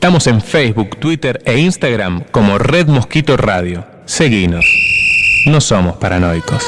Estamos 0.00 0.26
en 0.28 0.40
Facebook, 0.40 0.96
Twitter 0.96 1.42
e 1.44 1.58
Instagram 1.58 2.24
como 2.30 2.56
Red 2.56 2.86
Mosquito 2.86 3.36
Radio. 3.36 3.84
Seguinos. 4.06 4.64
No 5.44 5.60
somos 5.60 5.98
paranoicos. 5.98 6.64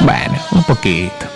Bueno, 0.00 0.36
un 0.50 0.64
poquito. 0.64 1.26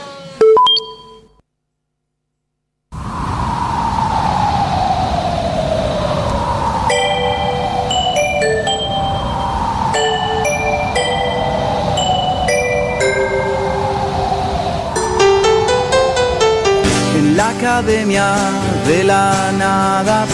En 17.17 17.37
la 17.37 17.51
academia 17.51 18.35
de 18.89 19.05
la 19.05 19.53
nada 19.53 20.25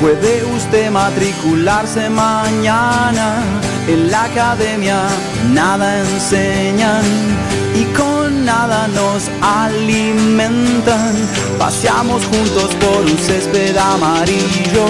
puede 0.00 0.44
usted 0.56 0.90
matricularse 0.90 2.10
mañana. 2.10 3.36
En 3.86 4.10
la 4.10 4.24
academia 4.24 4.98
nada 5.52 6.00
enseñan 6.00 7.04
y 7.74 7.84
con 7.96 8.44
nada 8.44 8.88
nos 8.88 9.30
alimentan. 9.40 11.14
Paseamos 11.58 12.24
juntos 12.26 12.74
por 12.74 13.04
un 13.04 13.18
césped 13.18 13.76
amarillo, 13.76 14.86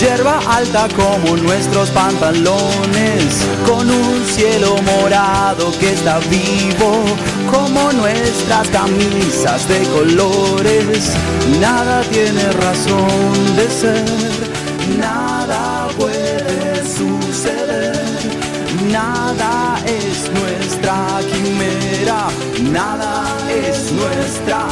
yerba 0.00 0.40
alta 0.48 0.88
como 0.96 1.36
nuestros 1.36 1.90
pantalones, 1.90 3.46
con 3.64 3.88
un 3.88 4.24
cielo 4.26 4.74
morado 4.82 5.70
que 5.78 5.92
está 5.92 6.18
vivo, 6.30 7.04
como 7.50 7.92
nuestras 7.92 8.68
camisas 8.68 9.68
de 9.68 9.82
colores. 9.88 11.12
Nada 11.60 12.02
tiene 12.10 12.50
razón 12.52 13.56
de 13.56 13.70
ser, 13.70 14.04
nada 14.98 15.88
puede 15.98 16.82
suceder, 16.84 18.00
nada 18.90 19.80
es 19.86 20.30
nuestra 20.40 21.20
quimera, 21.30 22.28
nada 22.70 23.24
es 23.50 23.92
nuestra 23.92 24.66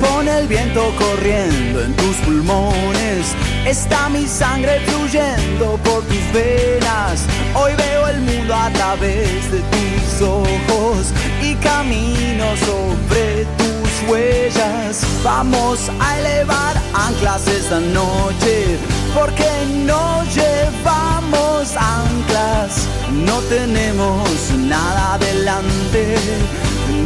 pone 0.00 0.38
el 0.38 0.48
viento 0.48 0.92
corriendo 0.98 1.82
en 1.82 1.94
tus 1.94 2.16
pulmones. 2.18 3.34
Está 3.66 4.08
mi 4.08 4.26
sangre 4.26 4.80
fluyendo 4.86 5.78
por 5.84 6.02
tus 6.04 6.32
venas. 6.32 7.24
Hoy 7.54 7.72
veo 7.76 8.08
el 8.08 8.20
mundo 8.20 8.54
a 8.54 8.70
través 8.70 9.50
de 9.52 9.60
tus 9.60 10.22
ojos 10.22 11.12
y 11.42 11.54
camino 11.56 12.44
sobre 12.66 13.44
tus 13.58 14.08
huellas. 14.08 15.04
Vamos 15.22 15.90
a 16.00 16.18
elevar 16.18 16.76
anclas 16.94 17.46
esta 17.46 17.80
noche. 17.80 18.78
Porque 19.14 19.48
no 19.84 20.22
llevamos 20.24 21.76
anclas, 21.76 22.86
no 23.26 23.38
tenemos 23.42 24.28
nada 24.56 25.14
adelante 25.14 26.16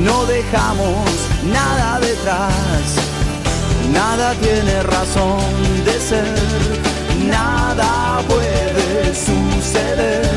no 0.04 0.26
dejamos 0.26 1.33
nada 1.52 2.00
detrás, 2.00 2.96
nada 3.92 4.34
tiene 4.34 4.82
razón 4.82 5.84
de 5.84 6.00
ser, 6.00 6.34
nada 7.28 8.22
puede 8.28 9.14
suceder, 9.14 10.30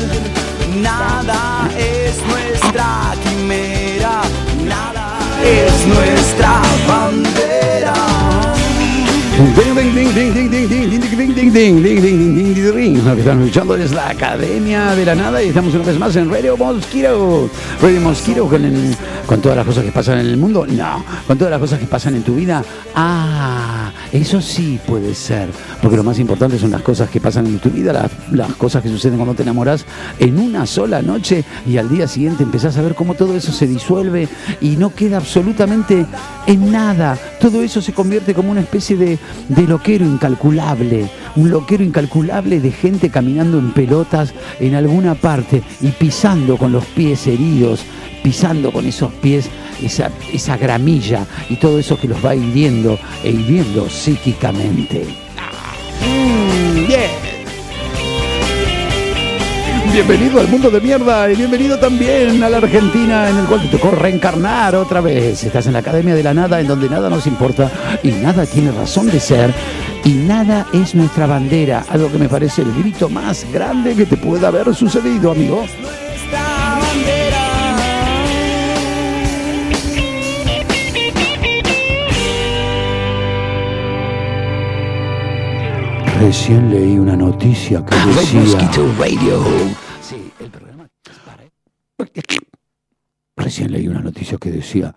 nada 0.76 1.68
es 1.76 2.16
nuestra 2.26 3.14
quimera, 3.22 4.22
nada 4.64 5.18
es 5.42 5.86
nuestra 5.86 6.62
bandera. 6.86 7.57
Lo 13.04 13.14
que 13.14 13.20
están 13.20 13.38
escuchando 13.40 13.76
es 13.76 13.92
la 13.92 14.08
Academia 14.08 14.96
de 14.96 15.04
la 15.04 15.14
Nada 15.14 15.40
y 15.40 15.48
estamos 15.48 15.72
una 15.74 15.84
vez 15.84 15.96
más 15.96 16.16
en 16.16 16.28
Radio 16.28 16.56
Mosquito. 16.56 17.48
Radio 17.80 18.00
Mosquito 18.00 18.48
con, 18.48 18.62
con 19.26 19.40
todas 19.40 19.56
las 19.56 19.64
cosas 19.64 19.84
que 19.84 19.92
pasan 19.92 20.18
en 20.18 20.26
el 20.26 20.36
mundo. 20.38 20.66
No, 20.66 21.04
con 21.28 21.38
todas 21.38 21.52
las 21.52 21.60
cosas 21.60 21.78
que 21.78 21.86
pasan 21.86 22.16
en 22.16 22.24
tu 22.24 22.34
vida. 22.34 22.64
Ah, 22.96 23.92
eso 24.12 24.40
sí 24.40 24.80
puede 24.84 25.14
ser. 25.14 25.48
Porque 25.80 25.96
lo 25.96 26.02
más 26.02 26.18
importante 26.18 26.58
son 26.58 26.72
las 26.72 26.82
cosas 26.82 27.08
que 27.08 27.20
pasan 27.20 27.46
en 27.46 27.60
tu 27.60 27.70
vida, 27.70 27.92
las, 27.92 28.10
las 28.32 28.52
cosas 28.54 28.82
que 28.82 28.88
suceden 28.88 29.18
cuando 29.18 29.34
te 29.34 29.44
enamoras 29.44 29.86
en 30.18 30.36
una 30.40 30.66
sola 30.66 31.00
noche 31.00 31.44
y 31.64 31.76
al 31.76 31.88
día 31.88 32.08
siguiente 32.08 32.42
empezás 32.42 32.76
a 32.76 32.82
ver 32.82 32.96
cómo 32.96 33.14
todo 33.14 33.36
eso 33.36 33.52
se 33.52 33.68
disuelve 33.68 34.28
y 34.60 34.70
no 34.76 34.92
queda 34.92 35.18
absolutamente 35.18 36.06
en 36.48 36.72
nada. 36.72 37.16
Todo 37.40 37.62
eso 37.62 37.80
se 37.80 37.92
convierte 37.92 38.34
como 38.34 38.50
una 38.50 38.62
especie 38.62 38.96
de, 38.96 39.18
de 39.48 39.66
loquero 39.66 40.04
incalculable, 40.04 41.08
un 41.36 41.50
loquero 41.50 41.84
incalculable 41.84 42.60
de 42.60 42.70
gente 42.70 43.10
caminando 43.10 43.58
en 43.58 43.72
pelotas 43.72 44.32
en 44.60 44.74
alguna 44.74 45.14
parte 45.14 45.62
y 45.80 45.88
pisando 45.88 46.56
con 46.56 46.72
los 46.72 46.84
pies 46.84 47.26
heridos, 47.26 47.84
pisando 48.22 48.72
con 48.72 48.86
esos 48.86 49.12
pies 49.14 49.48
esa, 49.82 50.10
esa 50.32 50.56
gramilla 50.56 51.26
y 51.48 51.56
todo 51.56 51.78
eso 51.78 51.98
que 51.98 52.08
los 52.08 52.24
va 52.24 52.34
hiriendo 52.34 52.98
e 53.22 53.30
hiriendo 53.30 53.88
psíquicamente. 53.88 55.27
Bienvenido 59.92 60.40
al 60.40 60.48
mundo 60.48 60.70
de 60.70 60.80
mierda 60.80 61.30
y 61.30 61.36
bienvenido 61.36 61.78
también 61.78 62.42
a 62.42 62.48
la 62.48 62.58
Argentina 62.58 63.28
en 63.30 63.38
el 63.38 63.46
cual 63.46 63.62
te 63.62 63.68
tocó 63.68 63.90
reencarnar 63.90 64.76
otra 64.76 65.00
vez. 65.00 65.42
Estás 65.42 65.66
en 65.66 65.72
la 65.72 65.80
Academia 65.80 66.14
de 66.14 66.22
la 66.22 66.34
Nada 66.34 66.60
en 66.60 66.68
donde 66.68 66.88
nada 66.88 67.08
nos 67.08 67.26
importa 67.26 67.70
y 68.02 68.10
nada 68.10 68.46
tiene 68.46 68.70
razón 68.70 69.06
de 69.10 69.18
ser 69.18 69.52
y 70.04 70.10
nada 70.10 70.66
es 70.72 70.94
nuestra 70.94 71.26
bandera. 71.26 71.84
Algo 71.88 72.12
que 72.12 72.18
me 72.18 72.28
parece 72.28 72.62
el 72.62 72.72
grito 72.74 73.08
más 73.08 73.46
grande 73.52 73.96
que 73.96 74.06
te 74.06 74.16
pueda 74.16 74.48
haber 74.48 74.74
sucedido, 74.74 75.32
amigo. 75.32 75.64
Nuestra 75.80 76.78
bandera. 76.80 77.27
Recién 86.20 86.68
leí 86.68 86.98
una 86.98 87.14
noticia 87.16 87.84
que 87.84 87.94
decía... 87.94 88.58
Sí, 90.00 90.32
el 90.40 90.50
programa... 90.50 90.88
Recién 93.36 93.70
leí 93.70 93.86
una 93.86 94.00
noticia 94.00 94.36
que 94.36 94.50
decía 94.50 94.92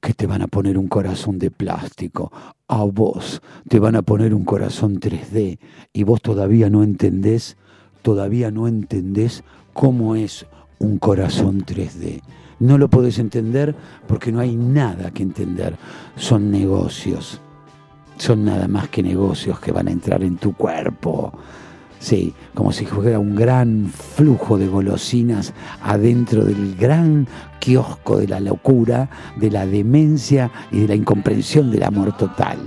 que 0.00 0.14
te 0.14 0.28
van 0.28 0.42
a 0.42 0.46
poner 0.46 0.78
un 0.78 0.86
corazón 0.86 1.40
de 1.40 1.50
plástico. 1.50 2.30
A 2.68 2.84
vos 2.84 3.42
te 3.68 3.80
van 3.80 3.96
a 3.96 4.02
poner 4.02 4.32
un 4.32 4.44
corazón 4.44 5.00
3D 5.00 5.58
y 5.92 6.04
vos 6.04 6.22
todavía 6.22 6.70
no 6.70 6.84
entendés, 6.84 7.56
todavía 8.02 8.52
no 8.52 8.68
entendés 8.68 9.42
cómo 9.72 10.14
es 10.14 10.46
un 10.78 10.98
corazón 10.98 11.64
3D. 11.66 12.22
No 12.60 12.78
lo 12.78 12.88
podés 12.88 13.18
entender 13.18 13.74
porque 14.06 14.30
no 14.30 14.38
hay 14.38 14.54
nada 14.54 15.10
que 15.10 15.24
entender. 15.24 15.74
Son 16.14 16.52
negocios 16.52 17.40
son 18.20 18.44
nada 18.44 18.68
más 18.68 18.88
que 18.88 19.02
negocios 19.02 19.58
que 19.60 19.72
van 19.72 19.88
a 19.88 19.92
entrar 19.92 20.22
en 20.22 20.36
tu 20.36 20.52
cuerpo. 20.52 21.32
Sí, 21.98 22.32
como 22.54 22.72
si 22.72 22.86
fuera 22.86 23.18
un 23.18 23.34
gran 23.34 23.86
flujo 23.86 24.56
de 24.56 24.66
golosinas 24.66 25.52
adentro 25.82 26.44
del 26.44 26.74
gran 26.76 27.26
kiosco 27.58 28.18
de 28.18 28.28
la 28.28 28.40
locura, 28.40 29.10
de 29.36 29.50
la 29.50 29.66
demencia 29.66 30.50
y 30.70 30.80
de 30.80 30.88
la 30.88 30.94
incomprensión 30.94 31.70
del 31.70 31.82
amor 31.82 32.16
total. 32.16 32.58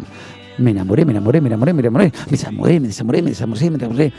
Me 0.60 0.72
enamoré, 0.72 1.04
me 1.04 1.12
enamoré, 1.12 1.42
me 1.42 1.48
enamoré, 1.48 1.74
me 1.74 1.82
enamoré, 1.82 2.12
me 2.26 2.32
desamoré, 2.32 2.80
me 2.80 2.88
desamoré, 2.88 3.22
me 3.24 3.30
desamoré, 3.30 3.70
me 3.72 3.78
desamoré. 3.78 4.14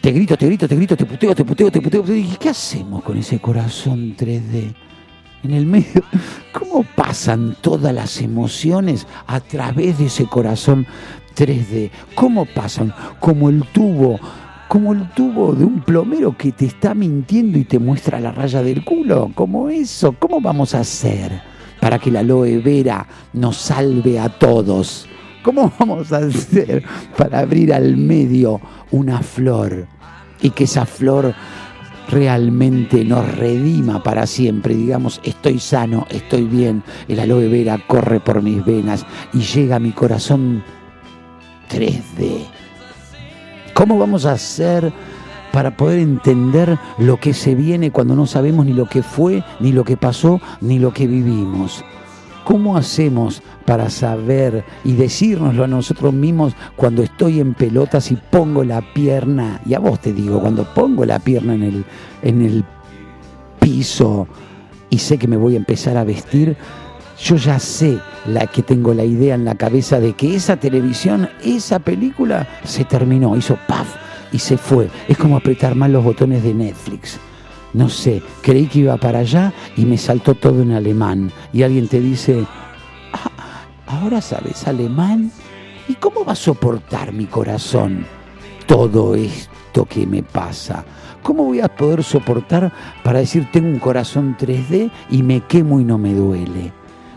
Te 0.00 0.12
grito, 0.12 0.36
te 0.36 0.46
grito, 0.46 0.68
te 0.68 0.76
grito, 0.76 0.96
te 0.96 1.06
puteo, 1.06 1.34
te 1.34 1.44
puteo, 1.44 1.70
te 1.70 1.80
puteo. 1.80 2.04
¿Y 2.14 2.36
qué 2.38 2.50
hacemos 2.50 3.02
con 3.02 3.16
ese 3.18 3.40
corazón 3.40 4.16
3D? 4.16 4.74
En 5.42 5.52
el 5.52 5.66
medio. 5.66 6.02
¿Cómo 6.52 6.84
pasan 6.96 7.56
todas 7.60 7.94
las 7.94 8.20
emociones 8.20 9.06
a 9.26 9.40
través 9.40 9.98
de 9.98 10.06
ese 10.06 10.26
corazón 10.26 10.86
3D? 11.36 11.90
¿Cómo 12.14 12.44
pasan? 12.46 12.94
Como 13.20 13.48
el 13.48 13.64
tubo, 13.72 14.18
como 14.68 14.92
el 14.92 15.08
tubo 15.10 15.54
de 15.54 15.64
un 15.64 15.80
plomero 15.80 16.36
que 16.36 16.52
te 16.52 16.66
está 16.66 16.94
mintiendo 16.94 17.58
y 17.58 17.64
te 17.64 17.78
muestra 17.78 18.20
la 18.20 18.32
raya 18.32 18.62
del 18.62 18.84
culo. 18.84 19.30
Como 19.34 19.68
eso. 19.68 20.12
¿Cómo 20.18 20.40
vamos 20.40 20.74
a 20.74 20.80
hacer 20.80 21.42
para 21.80 21.98
que 21.98 22.10
la 22.10 22.20
aloe 22.20 22.58
vera 22.58 23.06
nos 23.32 23.56
salve 23.56 24.18
a 24.18 24.28
todos? 24.28 25.08
¿Cómo 25.42 25.72
vamos 25.78 26.12
a 26.12 26.18
hacer 26.18 26.84
para 27.16 27.40
abrir 27.40 27.74
al 27.74 27.96
medio 27.96 28.60
una 28.92 29.20
flor 29.22 29.88
y 30.40 30.50
que 30.50 30.64
esa 30.64 30.86
flor 30.86 31.34
realmente 32.12 33.04
nos 33.04 33.26
redima 33.36 34.02
para 34.02 34.26
siempre. 34.26 34.74
Digamos, 34.74 35.20
estoy 35.24 35.58
sano, 35.58 36.06
estoy 36.10 36.44
bien, 36.44 36.84
el 37.08 37.18
aloe 37.18 37.48
vera 37.48 37.78
corre 37.86 38.20
por 38.20 38.42
mis 38.42 38.64
venas 38.64 39.04
y 39.32 39.40
llega 39.40 39.76
a 39.76 39.80
mi 39.80 39.92
corazón 39.92 40.62
3D. 41.70 42.44
¿Cómo 43.74 43.98
vamos 43.98 44.26
a 44.26 44.32
hacer 44.32 44.92
para 45.52 45.76
poder 45.76 46.00
entender 46.00 46.78
lo 46.98 47.18
que 47.18 47.32
se 47.32 47.54
viene 47.54 47.90
cuando 47.90 48.14
no 48.14 48.26
sabemos 48.26 48.66
ni 48.66 48.74
lo 48.74 48.86
que 48.86 49.02
fue, 49.02 49.42
ni 49.58 49.72
lo 49.72 49.84
que 49.84 49.96
pasó, 49.96 50.40
ni 50.60 50.78
lo 50.78 50.92
que 50.92 51.06
vivimos? 51.06 51.82
¿Cómo 52.44 52.76
hacemos 52.76 53.42
para 53.64 53.88
saber 53.88 54.64
y 54.84 54.92
decírnoslo 54.92 55.64
a 55.64 55.68
nosotros 55.68 56.12
mismos 56.12 56.54
cuando 56.76 57.02
estoy 57.02 57.40
en 57.40 57.54
pelotas 57.54 58.10
y 58.10 58.16
pongo 58.16 58.64
la 58.64 58.80
pierna, 58.92 59.60
y 59.64 59.74
a 59.74 59.78
vos 59.78 60.00
te 60.00 60.12
digo, 60.12 60.40
cuando 60.40 60.64
pongo 60.74 61.04
la 61.04 61.18
pierna 61.18 61.54
en 61.54 61.62
el, 61.62 61.84
en 62.22 62.42
el 62.42 62.64
piso 63.60 64.26
y 64.90 64.98
sé 64.98 65.18
que 65.18 65.28
me 65.28 65.36
voy 65.36 65.54
a 65.54 65.58
empezar 65.58 65.96
a 65.96 66.04
vestir, 66.04 66.56
yo 67.22 67.36
ya 67.36 67.58
sé 67.58 67.98
la 68.26 68.46
que 68.46 68.62
tengo 68.62 68.92
la 68.92 69.04
idea 69.04 69.34
en 69.36 69.44
la 69.44 69.54
cabeza 69.54 70.00
de 70.00 70.14
que 70.14 70.34
esa 70.34 70.56
televisión, 70.56 71.28
esa 71.44 71.78
película 71.78 72.48
se 72.64 72.84
terminó, 72.84 73.36
hizo 73.36 73.56
paf 73.68 73.96
y 74.32 74.38
se 74.38 74.58
fue. 74.58 74.88
Es 75.08 75.16
como 75.16 75.36
apretar 75.36 75.74
mal 75.76 75.92
los 75.92 76.02
botones 76.02 76.42
de 76.42 76.54
Netflix. 76.54 77.20
No 77.74 77.88
sé, 77.88 78.22
creí 78.42 78.66
que 78.66 78.80
iba 78.80 78.96
para 78.98 79.20
allá 79.20 79.52
y 79.76 79.86
me 79.86 79.96
saltó 79.96 80.34
todo 80.34 80.62
en 80.62 80.72
alemán. 80.72 81.32
Y 81.52 81.62
alguien 81.62 81.88
te 81.88 82.00
dice, 82.00 82.44
ah, 83.12 83.64
ahora 83.86 84.20
sabes 84.20 84.66
alemán. 84.68 85.30
¿Y 85.88 85.94
cómo 85.94 86.24
va 86.24 86.32
a 86.32 86.36
soportar 86.36 87.12
mi 87.12 87.26
corazón 87.26 88.06
todo 88.66 89.14
esto 89.14 89.84
que 89.86 90.06
me 90.06 90.22
pasa? 90.22 90.84
¿Cómo 91.22 91.44
voy 91.44 91.60
a 91.60 91.68
poder 91.68 92.02
soportar 92.04 92.72
para 93.02 93.20
decir 93.20 93.48
tengo 93.52 93.68
un 93.68 93.78
corazón 93.78 94.36
3D 94.38 94.90
y 95.10 95.22
me 95.22 95.40
quemo 95.40 95.80
y 95.80 95.84
no 95.84 95.96
me 95.96 96.14
duele? 96.14 96.72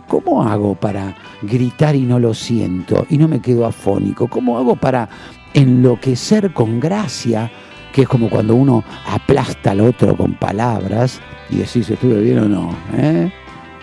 ¿Cómo 0.08 0.44
hago 0.44 0.76
para 0.76 1.16
gritar 1.42 1.96
y 1.96 2.02
no 2.02 2.20
lo 2.20 2.34
siento 2.34 3.06
y 3.10 3.18
no 3.18 3.28
me 3.28 3.42
quedo 3.42 3.66
afónico? 3.66 4.28
¿Cómo 4.28 4.58
hago 4.58 4.76
para 4.76 5.10
enloquecer 5.54 6.54
con 6.54 6.80
gracia? 6.80 7.52
Que 7.96 8.02
es 8.02 8.10
como 8.10 8.30
cuando 8.30 8.56
uno 8.56 8.84
aplasta 9.06 9.72
al 9.72 9.80
otro 9.80 10.18
con 10.18 10.34
palabras 10.34 11.22
y 11.50 11.60
decís, 11.60 11.90
¿estuve 11.90 12.20
bien 12.20 12.40
o 12.40 12.50
no? 12.50 12.76
¿Eh? 12.94 13.32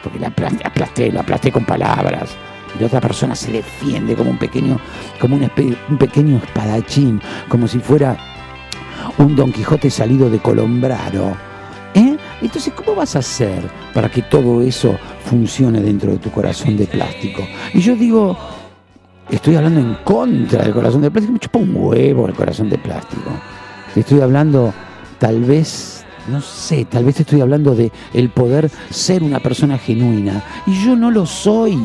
Porque 0.03 0.19
la 0.19 0.27
aplasté, 0.27 1.11
lo 1.11 1.21
aplasté 1.21 1.51
con 1.51 1.65
palabras. 1.65 2.37
Y 2.77 2.81
la 2.81 2.89
otra 2.89 3.01
persona 3.01 3.35
se 3.35 3.53
defiende 3.53 4.15
como 4.15 4.31
un 4.31 4.37
pequeño, 4.37 4.79
como 5.19 5.37
un, 5.37 5.51
un 5.89 5.97
pequeño 5.97 6.37
espadachín, 6.37 7.23
como 7.49 7.67
si 7.67 7.79
fuera 7.79 8.19
un 9.17 9.35
Don 9.35 9.51
Quijote 9.51 9.89
salido 9.89 10.29
de 10.29 10.41
Colombraro. 10.41 11.35
¿Eh? 11.95 12.19
Entonces, 12.43 12.75
¿cómo 12.75 12.95
vas 12.95 13.17
a 13.17 13.21
hacer 13.21 13.63
para 13.95 14.11
que 14.11 14.21
todo 14.21 14.61
eso 14.61 14.95
funcione 15.25 15.81
dentro 15.81 16.13
de 16.13 16.19
tu 16.19 16.31
corazón 16.31 16.77
de 16.77 16.85
plástico? 16.85 17.49
Y 17.73 17.81
yo 17.81 17.97
digo, 17.97 18.37
estoy 19.31 19.57
hablando 19.57 19.81
en 19.81 19.95
contra 20.05 20.65
del 20.65 20.75
corazón 20.75 21.01
de 21.01 21.11
plástico, 21.11 21.33
me 21.33 21.39
chupa 21.39 21.61
un 21.61 21.75
huevo 21.75 22.27
el 22.27 22.35
corazón 22.35 22.69
de 22.69 22.77
plástico. 22.77 23.31
Estoy 23.95 24.21
hablando, 24.21 24.73
tal 25.19 25.45
vez, 25.45 26.05
no 26.29 26.41
sé, 26.41 26.87
tal 26.87 27.05
vez 27.05 27.21
estoy 27.21 27.41
hablando 27.41 27.75
de 27.75 27.93
el 28.15 28.31
poder 28.31 28.71
ser 28.91 29.23
una 29.23 29.41
persona 29.41 29.79
genuina. 29.79 30.43
Y 30.67 30.85
yo 30.85 30.97
no 30.97 31.11
lo 31.11 31.27
soy. 31.27 31.79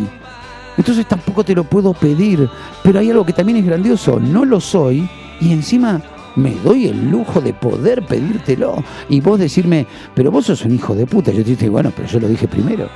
Entonces 0.78 1.08
tampoco 1.08 1.44
te 1.44 1.56
lo 1.56 1.64
puedo 1.64 1.94
pedir. 1.94 2.50
Pero 2.84 3.00
hay 3.00 3.10
algo 3.10 3.26
que 3.26 3.34
también 3.34 3.58
es 3.58 3.66
grandioso. 3.66 4.20
No 4.20 4.46
lo 4.46 4.62
soy. 4.62 5.10
Y 5.42 5.52
encima 5.52 6.02
me 6.36 6.52
doy 6.56 6.88
el 6.88 7.10
lujo 7.10 7.42
de 7.42 7.54
poder 7.54 8.06
pedírtelo. 8.06 8.84
Y 9.10 9.20
vos 9.20 9.40
decirme, 9.40 9.86
pero 10.14 10.32
vos 10.32 10.46
sos 10.46 10.64
un 10.64 10.74
hijo 10.74 10.96
de 10.96 11.06
puta. 11.06 11.32
Yo 11.32 11.44
te 11.44 11.56
digo, 11.56 11.74
bueno, 11.74 11.92
pero 11.96 12.08
yo 12.08 12.20
lo 12.20 12.28
dije 12.28 12.48
primero. 12.48 12.88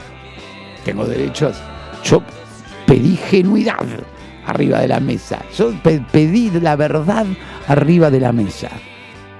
Tengo 0.85 1.05
derechos. 1.05 1.57
Yo 2.03 2.21
pedí 2.85 3.17
genuidad 3.17 3.85
arriba 4.45 4.79
de 4.79 4.87
la 4.87 4.99
mesa. 4.99 5.43
Yo 5.57 5.73
pedí 6.11 6.49
la 6.51 6.75
verdad 6.75 7.25
arriba 7.67 8.09
de 8.09 8.19
la 8.19 8.31
mesa. 8.31 8.69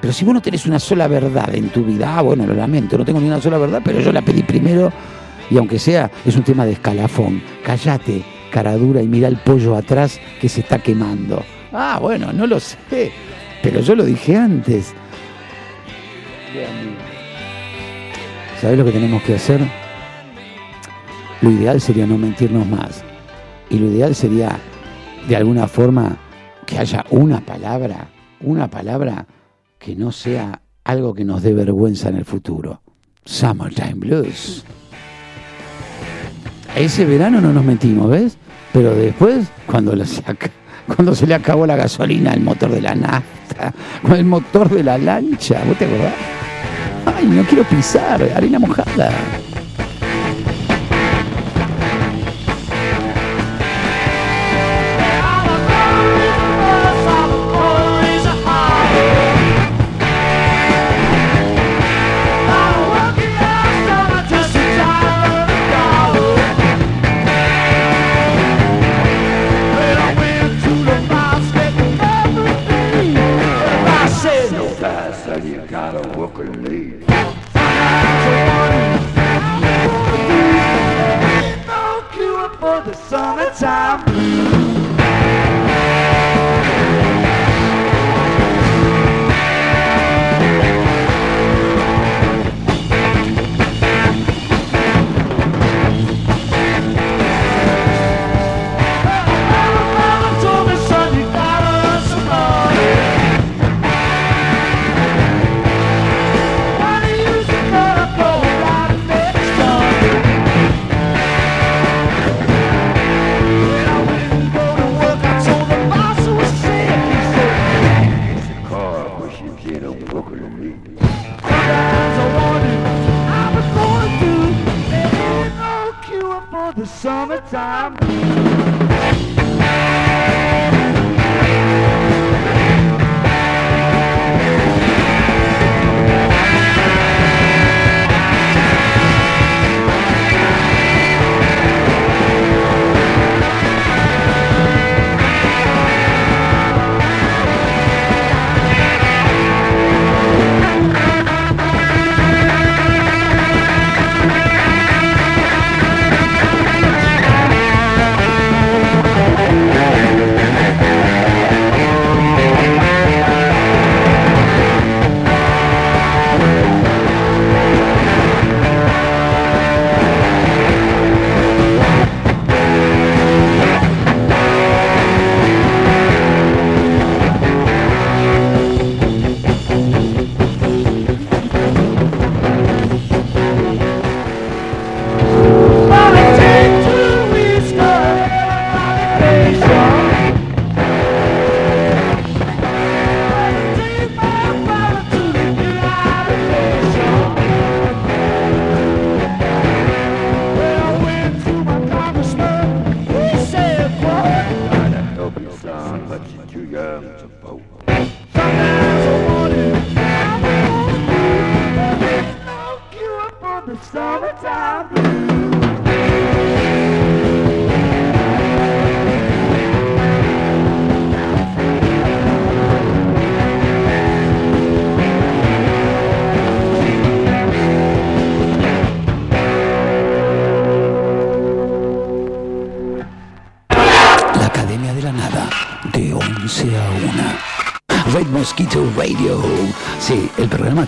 Pero 0.01 0.12
si 0.12 0.25
vos 0.25 0.33
no 0.33 0.42
tenés 0.42 0.65
una 0.65 0.80
sola 0.80 1.07
verdad 1.07 1.53
en 1.53 1.69
tu 1.69 1.83
vida, 1.83 2.18
ah, 2.18 2.21
bueno, 2.21 2.48
lo 2.48 2.56
lamento, 2.56 2.98
no 2.98 3.06
tengo 3.06 3.19
ni 3.19 3.27
una 3.27 3.39
sola 3.39 3.59
verdad, 3.59 3.81
pero 3.86 4.01
yo 4.01 4.12
la 4.12 4.24
pedí 4.24 4.42
primero 4.42 4.92
y 5.51 5.57
aunque 5.57 5.77
sea, 5.77 6.09
es 6.25 6.36
un 6.36 6.44
tema 6.44 6.65
de 6.65 6.71
escalafón. 6.71 7.44
Cállate, 7.63 8.24
cara 8.51 8.75
dura, 8.77 9.01
y 9.01 9.07
mira 9.07 9.27
el 9.27 9.38
pollo 9.38 9.75
atrás 9.75 10.19
que 10.39 10.50
se 10.50 10.62
está 10.62 10.80
quemando. 10.80 11.44
Ah, 11.74 12.00
bueno, 12.01 12.31
no 12.33 12.48
lo 12.48 12.59
sé. 12.59 13.12
Pero 13.62 13.81
yo 13.81 13.95
lo 13.95 14.06
dije 14.06 14.36
antes. 14.38 14.94
¿Sabes 18.59 18.77
lo 18.77 18.86
que 18.86 18.92
tenemos 18.92 19.21
que 19.24 19.36
hacer? 19.36 19.62
Lo 21.42 21.51
ideal 21.51 21.81
sería 21.81 22.07
no 22.07 22.18
mentirnos 22.18 22.65
más. 22.65 23.03
Y 23.69 23.77
lo 23.77 23.88
ideal 23.88 24.15
sería, 24.15 24.57
de 25.27 25.36
alguna 25.36 25.68
forma, 25.68 26.15
que 26.65 26.80
haya 26.80 27.06
una 27.09 27.42
palabra, 27.42 28.07
una 28.39 28.69
palabra 28.69 29.25
que 29.81 29.95
no 29.95 30.11
sea 30.11 30.61
algo 30.83 31.13
que 31.15 31.25
nos 31.25 31.41
dé 31.41 31.53
vergüenza 31.53 32.09
en 32.09 32.17
el 32.17 32.25
futuro. 32.25 32.83
Summertime 33.25 33.95
Blues. 33.95 34.63
Ese 36.75 37.03
verano 37.05 37.41
no 37.41 37.51
nos 37.51 37.65
metimos, 37.65 38.09
¿ves? 38.09 38.37
Pero 38.71 38.93
después, 38.95 39.47
cuando 39.65 39.95
lo 39.95 40.05
saca 40.05 40.51
cuando 40.85 41.15
se 41.15 41.25
le 41.25 41.35
acabó 41.35 41.65
la 41.65 41.75
gasolina 41.75 42.31
al 42.31 42.41
motor 42.41 42.71
de 42.71 42.81
la 42.81 42.95
nafta, 42.95 43.73
con 44.01 44.13
el 44.13 44.25
motor 44.25 44.69
de 44.69 44.83
la 44.83 44.97
lancha, 44.97 45.61
¿vos 45.65 45.77
te 45.77 45.85
acordás? 45.85 46.13
Ay, 47.05 47.25
no 47.25 47.43
quiero 47.43 47.63
pisar, 47.63 48.21
arena 48.35 48.59
mojada. 48.59 49.11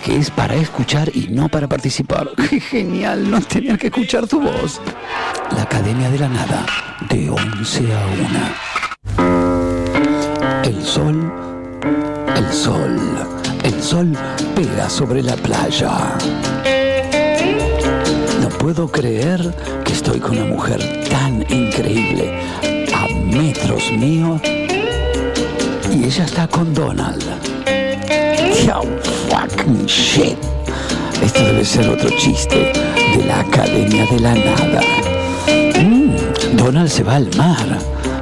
Que 0.00 0.16
es 0.16 0.30
para 0.30 0.54
escuchar 0.54 1.10
y 1.14 1.28
no 1.28 1.48
para 1.48 1.68
participar. 1.68 2.30
Qué 2.50 2.60
genial 2.60 3.30
no 3.30 3.40
tener 3.40 3.78
que 3.78 3.88
escuchar 3.88 4.26
tu 4.26 4.40
voz. 4.40 4.80
La 5.54 5.62
Academia 5.62 6.10
de 6.10 6.18
la 6.18 6.28
Nada, 6.28 6.66
de 7.08 7.30
11 7.30 7.92
a 7.92 8.06
1. 9.18 10.64
El 10.64 10.82
sol, 10.84 11.32
el 12.36 12.52
sol, 12.52 12.98
el 13.62 13.82
sol 13.82 14.12
pega 14.54 14.88
sobre 14.88 15.22
la 15.22 15.36
playa. 15.36 16.16
No 18.40 18.48
puedo 18.48 18.90
creer 18.90 19.54
que 19.84 19.92
estoy 19.92 20.18
con 20.20 20.38
una 20.38 20.46
mujer 20.46 21.04
tan 21.08 21.42
increíble, 21.50 22.40
a 22.94 23.06
metros 23.08 23.92
mío, 23.92 24.40
y 25.92 26.04
ella 26.04 26.24
está 26.24 26.48
con 26.48 26.72
Donald. 26.74 27.43
Oh, 28.62 28.86
fucking 29.28 29.86
shit. 29.86 30.36
Esto 31.22 31.44
debe 31.44 31.64
ser 31.64 31.88
otro 31.88 32.08
chiste 32.10 32.72
de 33.16 33.24
la 33.24 33.40
Academia 33.40 34.06
de 34.06 34.20
la 34.20 34.34
Nada. 34.34 34.80
Mm, 35.80 36.56
Donald 36.56 36.88
se 36.88 37.02
va 37.02 37.16
al 37.16 37.28
mar. 37.36 37.78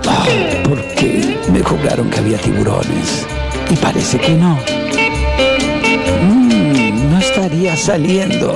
Ah, 0.06 0.26
porque 0.68 1.38
me 1.52 1.60
cobraron 1.60 2.08
que 2.10 2.20
había 2.20 2.38
tiburones. 2.38 3.26
Y 3.70 3.76
parece 3.76 4.18
que 4.18 4.34
no. 4.34 4.58
Mm, 6.22 7.10
no 7.10 7.18
estaría 7.18 7.76
saliendo. 7.76 8.54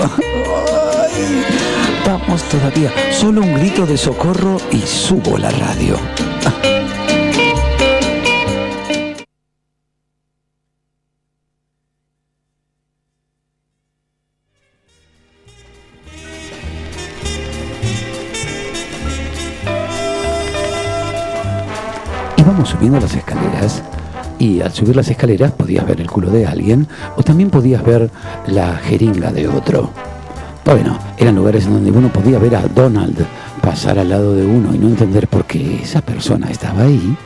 Vamos 2.07 2.43
todavía. 2.45 2.91
Solo 3.13 3.43
un 3.43 3.55
grito 3.55 3.85
de 3.85 3.97
socorro 3.97 4.59
y 4.73 4.79
subo 4.81 5.37
la 5.37 5.51
radio. 5.51 5.97
Las 22.93 23.15
escaleras 23.15 23.83
y 24.39 24.61
al 24.61 24.73
subir 24.73 24.95
las 24.95 25.09
escaleras 25.09 25.53
podías 25.53 25.87
ver 25.87 26.01
el 26.01 26.11
culo 26.11 26.31
de 26.31 26.47
alguien 26.47 26.87
o 27.17 27.23
también 27.23 27.51
podías 27.51 27.85
ver 27.85 28.11
la 28.47 28.77
jeringa 28.77 29.33
de 29.33 29.49
otro. 29.49 29.91
Bueno, 30.65 30.99
eran 31.19 31.35
lugares 31.37 31.67
en 31.67 31.75
donde 31.75 31.91
uno 31.91 32.13
podía 32.13 32.39
ver 32.39 32.57
a 32.57 32.63
Donald 32.63 33.25
pasar 33.61 33.99
al 33.99 34.09
lado 34.09 34.35
de 34.35 34.47
uno 34.47 34.75
y 34.75 34.79
no 34.79 34.89
entender 34.89 35.29
por 35.29 35.45
qué 35.45 35.83
esa 35.83 36.01
persona 36.01 36.51
estaba 36.51 36.83
ahí. 36.83 37.17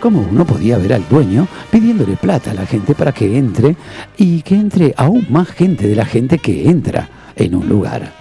Como 0.00 0.20
uno 0.20 0.44
podía 0.44 0.76
ver 0.76 0.92
al 0.92 1.08
dueño 1.08 1.48
pidiéndole 1.70 2.16
plata 2.16 2.50
a 2.50 2.54
la 2.54 2.66
gente 2.66 2.94
para 2.94 3.12
que 3.12 3.38
entre 3.38 3.76
y 4.18 4.42
que 4.42 4.56
entre 4.56 4.94
aún 4.96 5.26
más 5.30 5.48
gente 5.48 5.88
de 5.88 5.96
la 5.96 6.04
gente 6.04 6.38
que 6.38 6.68
entra 6.68 7.08
en 7.36 7.54
un 7.54 7.68
lugar. 7.68 8.12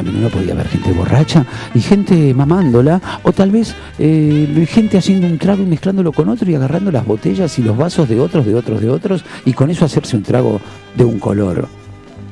También 0.00 0.16
uno 0.16 0.30
podía 0.30 0.54
ver 0.54 0.66
gente 0.66 0.92
borracha 0.92 1.44
y 1.74 1.80
gente 1.80 2.32
mamándola, 2.32 3.02
o 3.22 3.32
tal 3.32 3.50
vez 3.50 3.74
eh, 3.98 4.66
gente 4.66 4.96
haciendo 4.96 5.26
un 5.26 5.36
trago 5.36 5.62
y 5.62 5.66
mezclándolo 5.66 6.10
con 6.10 6.30
otro 6.30 6.50
y 6.50 6.54
agarrando 6.54 6.90
las 6.90 7.04
botellas 7.04 7.58
y 7.58 7.62
los 7.62 7.76
vasos 7.76 8.08
de 8.08 8.18
otros, 8.18 8.46
de 8.46 8.54
otros, 8.54 8.80
de 8.80 8.88
otros, 8.88 9.26
y 9.44 9.52
con 9.52 9.68
eso 9.68 9.84
hacerse 9.84 10.16
un 10.16 10.22
trago 10.22 10.58
de 10.96 11.04
un 11.04 11.18
color 11.18 11.68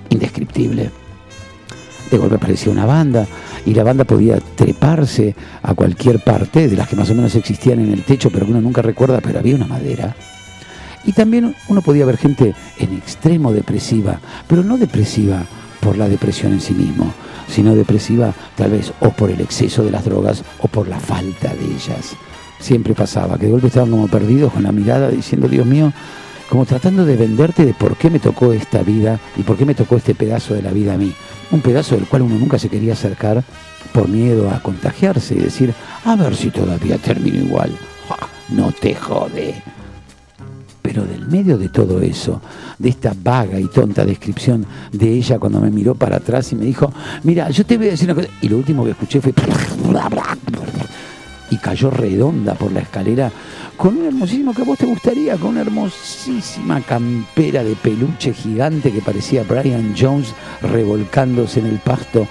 indescriptible. 0.09 0.91
De 2.11 2.17
golpe 2.17 2.37
aparecía 2.37 2.73
una 2.73 2.87
banda 2.87 3.27
y 3.67 3.75
la 3.75 3.85
banda 3.85 4.05
podía 4.05 4.39
treparse 4.57 5.37
a 5.63 5.75
cualquier 5.75 6.25
parte 6.25 6.69
de 6.69 6.77
las 6.77 6.89
que 6.89 6.97
más 6.97 7.11
o 7.11 7.15
menos 7.15 7.35
existían 7.35 7.81
en 7.81 7.93
el 7.93 8.03
techo, 8.03 8.31
pero 8.31 8.47
uno 8.47 8.63
nunca 8.63 8.81
recuerda, 8.81 9.21
pero 9.21 9.41
había 9.41 9.57
una 9.57 9.67
madera. 9.67 10.17
Y 11.05 11.13
también 11.13 11.55
uno 11.69 11.83
podía 11.83 12.07
ver 12.07 12.17
gente 12.17 12.55
en 12.79 12.95
extremo 12.95 13.53
depresiva, 13.53 14.21
pero 14.47 14.65
no 14.65 14.79
depresiva 14.79 15.45
por 15.81 15.99
la 15.99 16.09
depresión 16.09 16.53
en 16.55 16.63
sí 16.63 16.73
mismo, 16.73 17.13
sino 17.49 17.75
depresiva 17.75 18.35
tal 18.57 18.73
vez 18.73 18.93
o 19.01 19.11
por 19.11 19.31
el 19.31 19.41
exceso 19.41 19.83
de 19.83 19.91
las 19.91 20.05
drogas 20.05 20.43
o 20.61 20.69
por 20.69 20.89
la 20.89 21.01
falta 21.01 21.55
de 21.55 21.65
ellas. 21.65 22.17
Siempre 22.61 22.95
pasaba, 22.95 23.39
que 23.39 23.47
de 23.47 23.53
golpe 23.53 23.69
estaban 23.69 23.91
como 23.91 24.09
perdidos 24.09 24.53
con 24.53 24.65
la 24.65 24.73
mirada 24.73 25.09
diciendo, 25.11 25.49
Dios 25.49 25.67
mío, 25.67 25.93
como 26.49 26.65
tratando 26.65 27.05
de 27.05 27.17
venderte 27.17 27.65
de 27.65 27.75
por 27.75 27.97
qué 27.97 28.11
me 28.11 28.19
tocó 28.19 28.53
esta 28.53 28.83
vida 28.83 29.21
y 29.37 29.43
por 29.43 29.57
qué 29.57 29.65
me 29.65 29.75
tocó 29.75 29.97
este 29.97 30.15
pedazo 30.15 30.55
de 30.55 30.63
la 30.63 30.73
vida 30.73 30.95
a 30.95 30.99
mí. 30.99 31.13
Un 31.51 31.61
pedazo 31.61 31.95
del 31.95 32.07
cual 32.07 32.23
uno 32.23 32.39
nunca 32.39 32.59
se 32.59 32.69
quería 32.69 32.95
acercar 32.95 33.45
por 33.93 34.09
miedo 34.09 34.51
a 34.51 34.61
contagiarse 34.61 35.35
y 35.35 35.39
decir, 35.39 35.73
a 36.05 36.17
ver 36.17 36.35
si 36.35 36.51
todavía 36.51 36.99
termino 36.99 37.39
igual. 37.39 37.71
¡Ja! 38.09 38.17
No 38.49 38.73
te 38.73 38.95
jode. 38.95 39.63
Pero 40.89 41.05
del 41.05 41.27
medio 41.27 41.59
de 41.59 41.69
todo 41.69 42.01
eso, 42.01 42.41
de 42.79 42.89
esta 42.89 43.13
vaga 43.23 43.61
y 43.61 43.67
tonta 43.67 44.07
descripción 44.07 44.65
de 44.91 45.13
ella 45.13 45.39
cuando 45.39 45.61
me 45.61 45.71
miró 45.71 45.95
para 45.95 46.17
atrás 46.17 46.51
y 46.53 46.57
me 46.57 46.65
dijo, 46.65 46.91
mira, 47.25 47.51
yo 47.51 47.67
te 47.67 47.77
voy 47.77 47.89
a 47.89 47.91
decir 47.91 48.11
una 48.11 48.15
cosa, 48.15 48.29
y 48.41 48.49
lo 48.49 48.57
último 48.57 48.87
que 48.87 48.93
escuché 48.93 49.21
fue... 49.21 49.35
Y 51.51 51.59
cayó 51.59 51.91
redonda 51.91 52.55
por 52.55 52.73
la 52.73 52.81
escalera 52.81 53.31
con 53.77 53.99
un 53.99 54.07
hermosísimo 54.07 54.55
que 54.55 54.63
a 54.63 54.65
vos 54.65 54.79
te 54.79 54.87
gustaría, 54.87 55.37
con 55.37 55.51
una 55.51 55.61
hermosísima 55.61 56.81
campera 56.81 57.63
de 57.63 57.77
peluche 57.77 58.33
gigante 58.33 58.91
que 58.91 59.03
parecía 59.03 59.43
Brian 59.43 59.95
Jones 59.95 60.33
revolcándose 60.63 61.61
en 61.61 61.67
el 61.67 61.81
pasto 61.81 62.27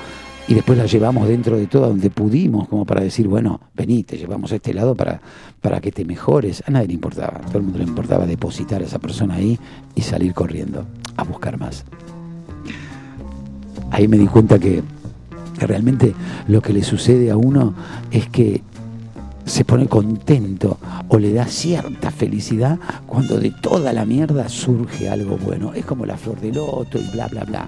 y 0.48 0.54
después 0.54 0.78
la 0.78 0.86
llevamos 0.86 1.28
dentro 1.28 1.58
de 1.58 1.68
todo 1.68 1.88
donde 1.88 2.10
pudimos, 2.10 2.70
como 2.70 2.86
para 2.86 3.02
decir, 3.02 3.28
bueno, 3.28 3.60
vení, 3.76 4.04
te 4.04 4.18
llevamos 4.18 4.52
a 4.54 4.56
este 4.56 4.74
lado 4.74 4.96
para, 4.96 5.20
para 5.62 5.82
que 5.82 5.92
te 5.92 6.06
mejores. 6.06 6.64
A 6.66 6.72
nadie 6.72 6.88
le 6.88 6.94
importaba, 6.94 7.40
a 7.40 7.48
todo 7.48 7.58
el 7.58 7.64
mundo 7.64 7.80
le 7.80 7.86
importaba 7.86 8.26
depositar 8.26 8.82
a 8.82 8.86
esa 8.86 9.00
persona 9.00 9.36
ahí 9.36 9.60
y 9.94 10.02
salir 10.02 10.34
corriendo 10.34 10.86
a 11.18 11.24
buscar 11.24 11.60
más. 11.60 11.84
Ahí 13.92 14.08
me 14.08 14.18
di 14.18 14.28
cuenta 14.28 14.58
que, 14.58 14.84
realmente 15.60 16.14
lo 16.48 16.62
que 16.62 16.72
le 16.72 16.84
sucede 16.84 17.32
a 17.32 17.38
uno 17.38 17.74
es 18.12 18.30
que 18.30 18.62
se 19.44 19.66
pone 19.66 19.88
contento 19.88 20.78
o 21.08 21.18
le 21.18 21.34
da 21.34 21.46
cierta 21.46 22.12
felicidad 22.12 22.80
cuando 23.06 23.40
de 23.40 23.52
toda 23.52 23.92
la 23.92 24.06
mierda 24.06 24.50
surge 24.50 25.10
algo 25.10 25.38
bueno. 25.38 25.74
Es 25.74 25.86
como 25.86 26.06
la 26.06 26.18
flor 26.18 26.40
de 26.40 26.54
loto 26.54 27.00
y 27.00 27.10
bla, 27.12 27.28
bla, 27.28 27.44
bla. 27.44 27.68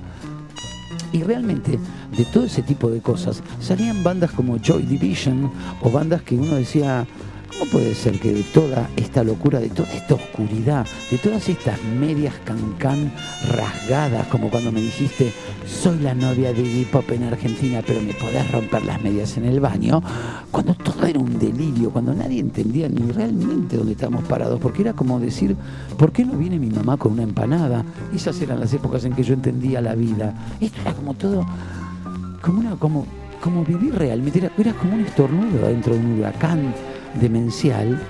Y 1.11 1.23
realmente 1.23 1.79
de 2.15 2.25
todo 2.25 2.45
ese 2.45 2.61
tipo 2.61 2.89
de 2.89 3.01
cosas 3.01 3.41
salían 3.59 4.03
bandas 4.03 4.31
como 4.31 4.57
Joy 4.57 4.83
Division 4.83 5.51
o 5.81 5.89
bandas 5.89 6.21
que 6.21 6.35
uno 6.35 6.55
decía, 6.55 7.07
¿cómo 7.49 7.65
puede 7.71 7.95
ser 7.95 8.19
que 8.19 8.33
de 8.33 8.43
toda 8.43 8.89
esta 8.95 9.23
locura, 9.23 9.59
de 9.59 9.69
toda 9.69 9.91
esta 9.93 10.15
oscuridad, 10.15 10.85
de 11.09 11.17
todas 11.17 11.47
estas 11.49 11.81
medias 11.83 12.33
cancán 12.43 13.11
rasgadas, 13.49 14.27
como 14.27 14.49
cuando 14.49 14.71
me 14.71 14.81
dijiste, 14.81 15.31
soy 15.65 15.99
la 15.99 16.13
novia 16.13 16.53
de 16.53 16.61
Iggy 16.61 16.85
Pop 16.85 17.09
en 17.11 17.23
Argentina, 17.23 17.81
pero 17.85 18.01
me 18.01 18.13
podés 18.13 18.49
romper 18.51 18.85
las 18.85 19.01
medias 19.01 19.37
en 19.37 19.45
el 19.45 19.59
baño, 19.59 20.01
cuando 20.51 20.73
todo 20.73 21.05
era 21.05 21.19
un 21.19 21.37
delirio, 21.39 21.91
cuando 21.91 22.13
nadie 22.13 22.39
entendía 22.39 22.87
ni 22.89 23.11
realmente 23.11 23.77
dónde 23.77 23.93
estábamos 23.93 24.23
parados, 24.25 24.59
porque 24.59 24.81
era 24.81 24.93
como 24.93 25.19
decir, 25.19 25.55
¿por 25.97 26.11
qué 26.11 26.25
no 26.25 26.33
viene 26.33 26.59
mi 26.59 26.69
mamá 26.69 26.97
con 26.97 27.13
una 27.13 27.23
empanada? 27.23 27.83
Esas 28.13 28.39
eran 28.41 28.59
las 28.59 28.73
épocas 28.73 29.03
en 29.05 29.13
que 29.13 29.23
yo 29.23 29.33
entendía 29.33 29.81
la 29.81 29.95
vida. 29.95 30.33
Esto 30.59 30.81
era 30.81 30.93
como 30.93 31.13
todo, 31.13 31.45
como 32.41 32.59
una, 32.59 32.75
como, 32.75 33.05
como 33.41 33.63
vivir 33.63 33.95
realmente, 33.95 34.39
era, 34.39 34.51
era 34.57 34.73
como 34.73 34.95
un 34.95 35.01
estornudo 35.01 35.67
dentro 35.67 35.93
de 35.93 35.99
un 35.99 36.19
huracán 36.19 36.73
demencial, 37.15 38.01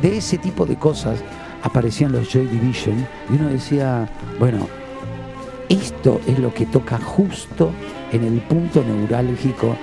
de 0.00 0.18
ese 0.18 0.38
tipo 0.38 0.66
de 0.66 0.76
cosas 0.76 1.20
aparecían 1.62 2.12
los 2.12 2.28
Joy 2.28 2.46
Division 2.46 3.06
y 3.30 3.34
uno 3.34 3.48
decía, 3.48 4.08
bueno, 4.38 4.68
esto 5.68 6.20
es 6.26 6.38
lo 6.38 6.52
que 6.52 6.66
toca 6.66 6.98
justo 6.98 7.70
en 8.12 8.24
el 8.24 8.40
punto 8.40 8.82
neurálgico 8.82 9.76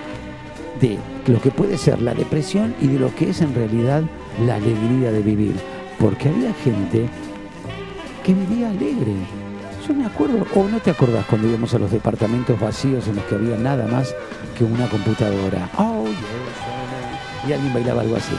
de 0.80 0.98
lo 1.28 1.42
que 1.42 1.52
puede 1.52 1.78
ser 1.78 2.02
la 2.02 2.14
depresión 2.14 2.76
y 2.82 2.88
de 2.88 3.00
lo 3.00 3.14
que 3.16 3.30
es 3.32 3.42
en 3.42 3.54
realidad 3.54 4.04
la 4.46 4.56
alegría 4.56 5.12
de 5.12 5.22
vivir. 5.22 5.56
Porque 6.00 6.30
había 6.30 6.54
gente 6.54 7.08
que 8.24 8.34
vivía 8.34 8.70
alegre. 8.70 9.14
Yo 9.88 9.94
me 9.94 10.06
acuerdo, 10.06 10.46
o 10.56 10.64
no 10.66 10.80
te 10.80 10.92
acordás 10.92 11.26
cuando 11.26 11.48
íbamos 11.48 11.74
a 11.74 11.80
los 11.80 11.92
departamentos 11.92 12.60
vacíos 12.60 13.08
en 13.08 13.16
los 13.16 13.26
que 13.26 13.36
había 13.36 13.58
nada 13.58 13.88
más 13.88 14.14
que 14.58 14.64
una 14.64 14.88
computadora. 14.88 15.70
Oh. 15.78 16.06
Y 17.48 17.54
alguien 17.54 17.74
bailaba 17.74 18.02
algo 18.02 18.16
así. 18.16 18.36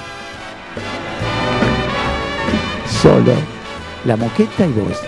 solo. 3.02 3.32
La 4.04 4.16
moqueta 4.16 4.66
y 4.66 4.72
vos. 4.72 4.98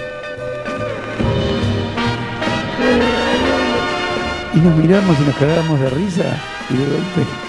Y 4.55 4.59
nos 4.59 4.77
miramos 4.77 5.19
y 5.19 5.23
nos 5.23 5.37
cagábamos 5.37 5.81
de 5.81 5.91
risa 5.91 6.25
y 6.71 6.77
de 6.77 6.85
golpe 6.85 7.45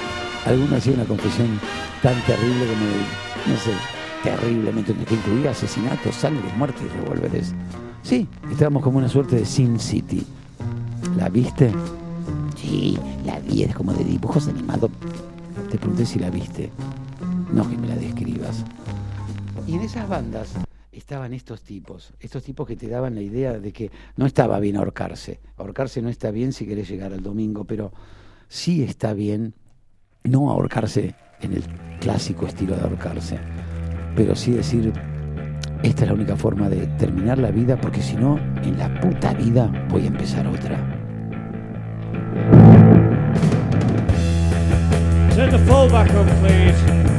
alguno 0.46 0.75
hacía 0.75 0.94
una 0.94 1.06
confesión 1.06 1.60
tan 2.02 2.20
terrible 2.22 2.66
como, 2.68 3.54
no 3.54 3.58
sé, 3.60 3.72
terriblemente, 4.24 4.94
que 4.94 5.16
incluía 5.16 5.52
asesinatos, 5.52 6.16
sangre, 6.16 6.44
muerte 6.58 6.84
y 6.86 7.02
revólveres. 7.02 7.54
Sí, 8.04 8.28
estábamos 8.52 8.84
como 8.84 9.00
una 9.00 9.10
suerte 9.10 9.38
de 9.38 9.46
Sin 9.46 9.80
City. 9.80 10.25
¿La 11.18 11.30
viste? 11.30 11.72
Sí, 12.56 12.98
la 13.25 13.40
vi, 13.40 13.64
es 13.64 13.75
como 13.75 13.94
de 13.94 14.04
dibujos 14.04 14.48
animados. 14.48 14.92
Te 15.75 15.79
pregunté 15.79 16.05
si 16.05 16.20
la 16.20 16.29
viste. 16.29 16.72
No 17.51 17.70
que 17.70 17.75
me 17.75 17.86
la 17.86 17.98
describas. 17.98 18.63
Y 19.67 19.75
en 19.75 19.82
esas 19.82 20.08
bandas 20.08 20.53
estaban 20.94 21.34
estos 21.34 21.63
tipos, 21.63 22.13
estos 22.22 22.44
tipos 22.44 22.65
que 22.65 22.77
te 22.77 22.88
daban 22.88 23.13
la 23.13 23.22
idea 23.22 23.60
de 23.60 23.74
que 23.74 23.91
no 24.15 24.25
estaba 24.25 24.58
bien 24.62 24.77
ahorcarse. 24.77 25.41
Ahorcarse 25.58 26.01
no 26.01 26.08
está 26.08 26.32
bien 26.32 26.53
si 26.53 26.65
querés 26.65 26.88
llegar 26.88 27.12
al 27.12 27.22
domingo, 27.22 27.65
pero 27.65 27.91
sí 28.48 28.84
está 28.84 29.12
bien 29.12 29.53
no 30.24 30.50
ahorcarse 30.50 31.13
en 31.41 31.51
el 31.51 31.63
clásico 32.00 32.48
estilo 32.48 32.77
de 32.77 32.84
ahorcarse, 32.84 33.38
pero 34.15 34.34
sí 34.34 34.51
decir, 34.51 34.94
esta 35.84 36.03
es 36.03 36.08
la 36.08 36.13
única 36.13 36.38
forma 36.38 36.70
de 36.70 36.88
terminar 36.98 37.38
la 37.38 37.51
vida, 37.51 37.82
porque 37.82 38.01
si 38.01 38.15
no, 38.15 38.38
en 38.63 38.77
la 38.77 39.01
puta 39.01 39.34
vida 39.34 39.88
voy 39.89 40.05
a 40.05 40.08
empezar 40.08 40.48
otra. 40.48 40.79
Turn 45.36 45.50
the 45.50 45.60
fullback 45.60 46.10
on, 46.13 46.25
please. 46.39 47.14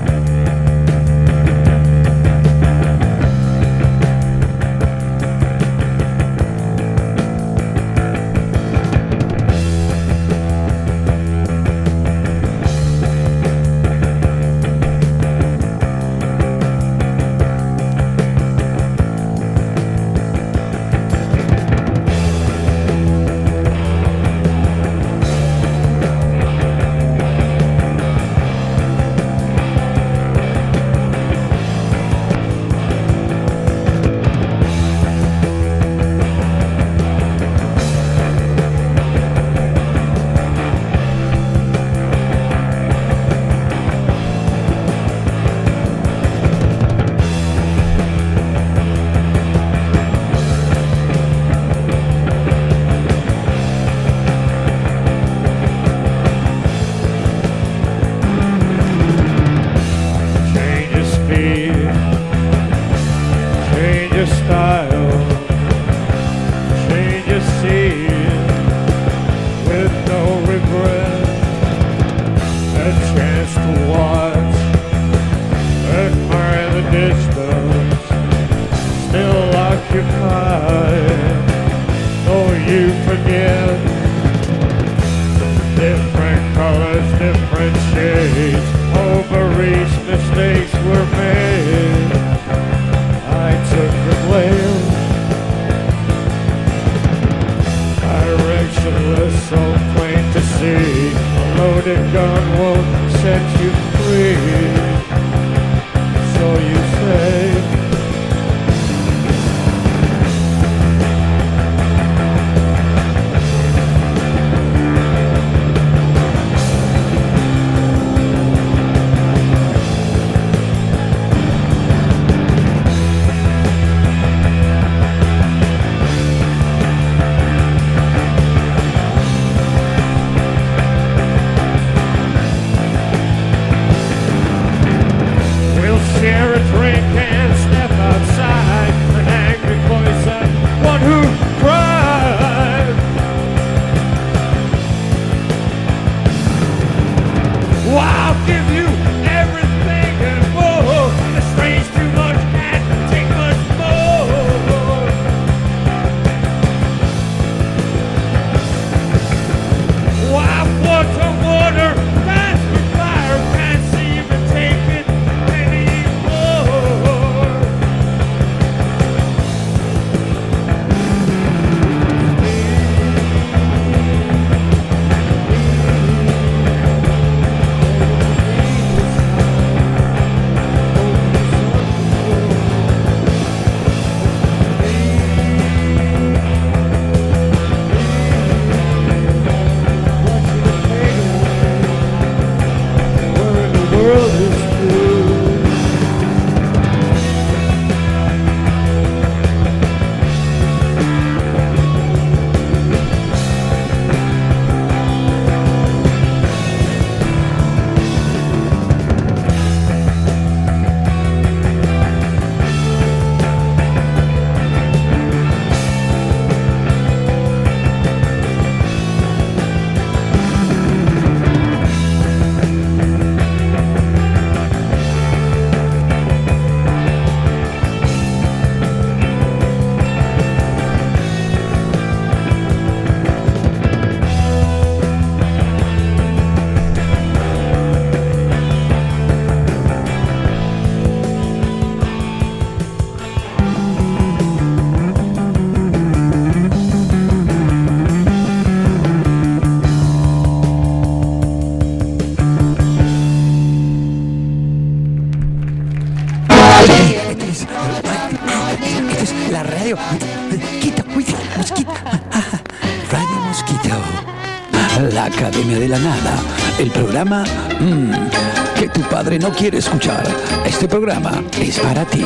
De 265.76 265.88
la 265.88 265.98
Nada, 265.98 266.40
el 266.78 266.90
programa 266.90 267.44
mm, 267.78 268.78
que 268.80 268.88
tu 268.88 269.02
padre 269.02 269.38
no 269.38 269.50
quiere 269.50 269.76
escuchar. 269.76 270.26
Este 270.64 270.88
programa 270.88 271.42
es 271.60 271.78
para 271.80 272.02
ti. 272.06 272.24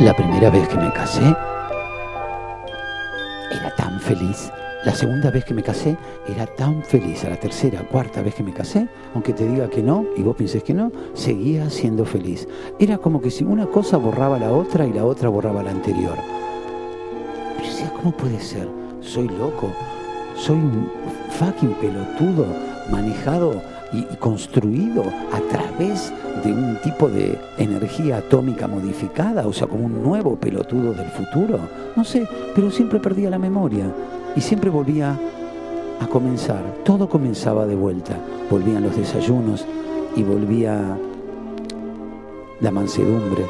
La 0.00 0.14
primera 0.14 0.50
vez 0.50 0.68
que 0.68 0.76
me 0.76 0.92
casé, 0.92 1.34
La 4.82 4.94
segunda 4.94 5.30
vez 5.30 5.44
que 5.44 5.52
me 5.52 5.62
casé, 5.62 5.94
era 6.26 6.46
tan 6.46 6.82
feliz. 6.82 7.22
A 7.24 7.28
la 7.28 7.36
tercera, 7.36 7.82
cuarta 7.82 8.22
vez 8.22 8.34
que 8.34 8.42
me 8.42 8.54
casé, 8.54 8.88
aunque 9.12 9.34
te 9.34 9.46
diga 9.46 9.68
que 9.68 9.82
no 9.82 10.06
y 10.16 10.22
vos 10.22 10.34
pienses 10.34 10.62
que 10.62 10.72
no, 10.72 10.90
seguía 11.12 11.68
siendo 11.68 12.06
feliz. 12.06 12.48
Era 12.78 12.96
como 12.96 13.20
que 13.20 13.30
si 13.30 13.44
una 13.44 13.66
cosa 13.66 13.98
borraba 13.98 14.38
la 14.38 14.50
otra 14.50 14.86
y 14.86 14.92
la 14.94 15.04
otra 15.04 15.28
borraba 15.28 15.62
la 15.62 15.72
anterior. 15.72 16.16
Pero 17.58 17.68
decía, 17.68 17.92
¿cómo 17.94 18.12
puede 18.12 18.40
ser? 18.40 18.66
Soy 19.02 19.28
loco. 19.28 19.70
Soy 20.34 20.56
un 20.56 20.90
fucking 21.28 21.74
pelotudo 21.74 22.46
manejado 22.90 23.60
y 23.92 24.02
construido 24.16 25.04
a 25.30 25.40
través 25.50 26.10
de 26.42 26.54
un 26.54 26.80
tipo 26.82 27.10
de 27.10 27.38
energía 27.58 28.16
atómica 28.18 28.66
modificada, 28.66 29.46
o 29.46 29.52
sea, 29.52 29.66
como 29.66 29.84
un 29.84 30.02
nuevo 30.02 30.36
pelotudo 30.36 30.94
del 30.94 31.10
futuro. 31.10 31.58
No 31.94 32.02
sé, 32.02 32.26
pero 32.54 32.70
siempre 32.70 32.98
perdía 32.98 33.28
la 33.28 33.38
memoria 33.38 33.84
y 34.36 34.40
siempre 34.40 34.70
volvía 34.70 35.18
a 36.00 36.06
comenzar. 36.06 36.62
Todo 36.84 37.08
comenzaba 37.08 37.66
de 37.66 37.74
vuelta. 37.74 38.16
Volvían 38.50 38.82
los 38.82 38.96
desayunos 38.96 39.66
y 40.16 40.22
volvía 40.22 40.96
la 42.60 42.70
mansedumbre. 42.70 43.44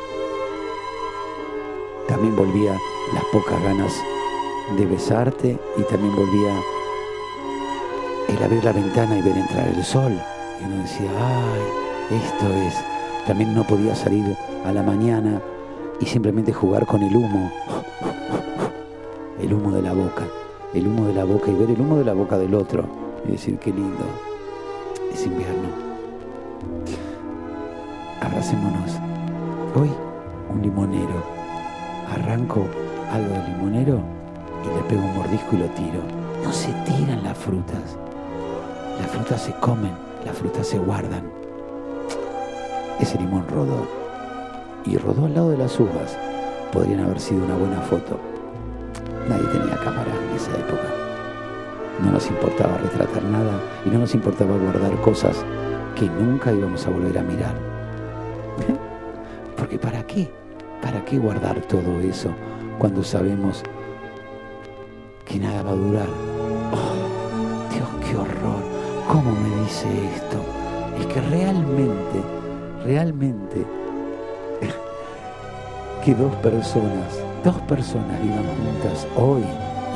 También 2.09 2.35
volvía 2.35 2.77
las 3.15 3.25
pocas 3.33 3.63
ganas 3.63 3.95
de 4.77 4.87
besarte 4.87 5.59
y 5.77 5.83
también 5.83 6.15
volvía 6.15 6.53
el 8.29 8.43
abrir 8.43 8.65
la 8.65 8.73
ventana 8.73 9.19
y 9.19 9.23
ver 9.23 9.37
entrar 9.37 9.69
el 9.69 9.85
sol. 9.85 10.13
Y 10.61 10.65
uno 10.65 10.83
decía, 10.83 11.11
ay, 11.19 12.17
esto 12.17 12.53
es. 12.53 12.75
También 13.27 13.55
no 13.55 13.65
podía 13.65 13.95
salir 13.95 14.37
a 14.65 14.73
la 14.73 14.83
mañana 14.83 15.41
y 16.01 16.07
simplemente 16.07 16.53
jugar 16.53 16.87
con 16.87 17.03
el 17.03 17.15
humo. 17.15 17.51
El 19.41 19.55
humo 19.55 19.71
de 19.71 19.81
la 19.81 19.95
boca. 19.95 20.40
El 20.73 20.87
humo 20.87 21.07
de 21.07 21.15
la 21.15 21.25
boca 21.25 21.51
y 21.51 21.55
ver 21.55 21.71
el 21.71 21.81
humo 21.81 21.97
de 21.97 22.05
la 22.05 22.13
boca 22.13 22.39
del 22.39 22.55
otro. 22.55 22.85
Y 23.27 23.33
decir, 23.33 23.59
qué 23.59 23.73
lindo. 23.73 24.05
Es 25.13 25.27
invierno. 25.27 25.69
Abracémonos. 28.21 28.93
Hoy, 29.75 29.91
un 30.53 30.63
limonero. 30.63 31.25
Arranco 32.09 32.65
algo 33.11 33.33
de 33.35 33.49
limonero 33.49 34.01
y 34.65 34.77
le 34.77 34.83
pego 34.89 35.03
un 35.03 35.17
mordisco 35.17 35.57
y 35.57 35.59
lo 35.59 35.67
tiro. 35.71 36.03
No 36.45 36.53
se 36.53 36.73
tiran 36.85 37.25
las 37.25 37.37
frutas. 37.37 37.99
Las 39.01 39.11
frutas 39.11 39.43
se 39.43 39.53
comen, 39.55 39.93
las 40.25 40.37
frutas 40.37 40.69
se 40.69 40.79
guardan. 40.79 41.25
Ese 43.01 43.19
limón 43.19 43.47
rodó. 43.49 43.87
Y 44.85 44.97
rodó 44.97 45.27
al 45.27 45.35
lado 45.35 45.51
de 45.51 45.59
las 45.59 45.79
uvas. 45.81 46.17
Podrían 46.73 47.01
haber 47.01 47.19
sido 47.19 47.45
una 47.45 47.57
buena 47.57 47.81
foto. 47.81 48.30
Nadie 49.31 49.47
tenía 49.47 49.77
cámara 49.77 50.11
en 50.11 50.37
esa 50.37 50.51
época. 50.51 50.89
No 52.03 52.11
nos 52.11 52.27
importaba 52.27 52.79
retratar 52.79 53.23
nada 53.23 53.61
y 53.87 53.91
no 53.91 54.01
nos 54.01 54.13
importaba 54.13 54.57
guardar 54.57 55.01
cosas 55.03 55.45
que 55.95 56.07
nunca 56.07 56.53
íbamos 56.53 56.85
a 56.85 56.91
volver 56.91 57.17
a 57.17 57.23
mirar. 57.23 57.55
Porque 59.57 59.79
¿para 59.79 60.05
qué? 60.05 60.29
¿Para 60.83 61.05
qué 61.05 61.17
guardar 61.19 61.61
todo 61.61 62.01
eso 62.01 62.31
cuando 62.81 63.05
sabemos 63.05 63.63
que 65.25 65.39
nada 65.39 65.63
va 65.63 65.71
a 65.71 65.77
durar? 65.77 66.09
Oh, 66.73 67.73
Dios, 67.73 67.89
qué 68.05 68.17
horror. 68.17 68.65
¿Cómo 69.07 69.31
me 69.31 69.63
dice 69.63 69.87
esto? 70.17 70.45
Es 70.99 71.07
que 71.07 71.21
realmente, 71.21 72.21
realmente, 72.85 73.65
que 76.05 76.15
dos 76.15 76.35
personas, 76.37 77.21
dos 77.45 77.57
personas 77.63 78.23
vivan 78.23 78.45
juntas 78.65 79.07
hoy 79.17 79.43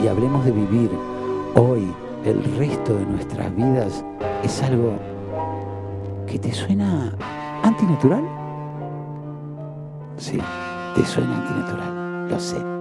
y 0.02 0.08
hablemos 0.08 0.44
de 0.44 0.52
vivir 0.52 0.90
hoy 1.54 1.92
el 2.24 2.42
resto 2.56 2.94
de 2.94 3.06
nuestras 3.06 3.54
vidas 3.54 4.04
es 4.42 4.62
algo 4.62 4.94
que 6.26 6.38
te 6.38 6.52
suena 6.52 7.14
antinatural. 7.62 8.24
Sí, 10.16 10.38
te 10.94 11.04
suena 11.04 11.36
antinatural, 11.36 12.28
lo 12.28 12.40
sé. 12.40 12.73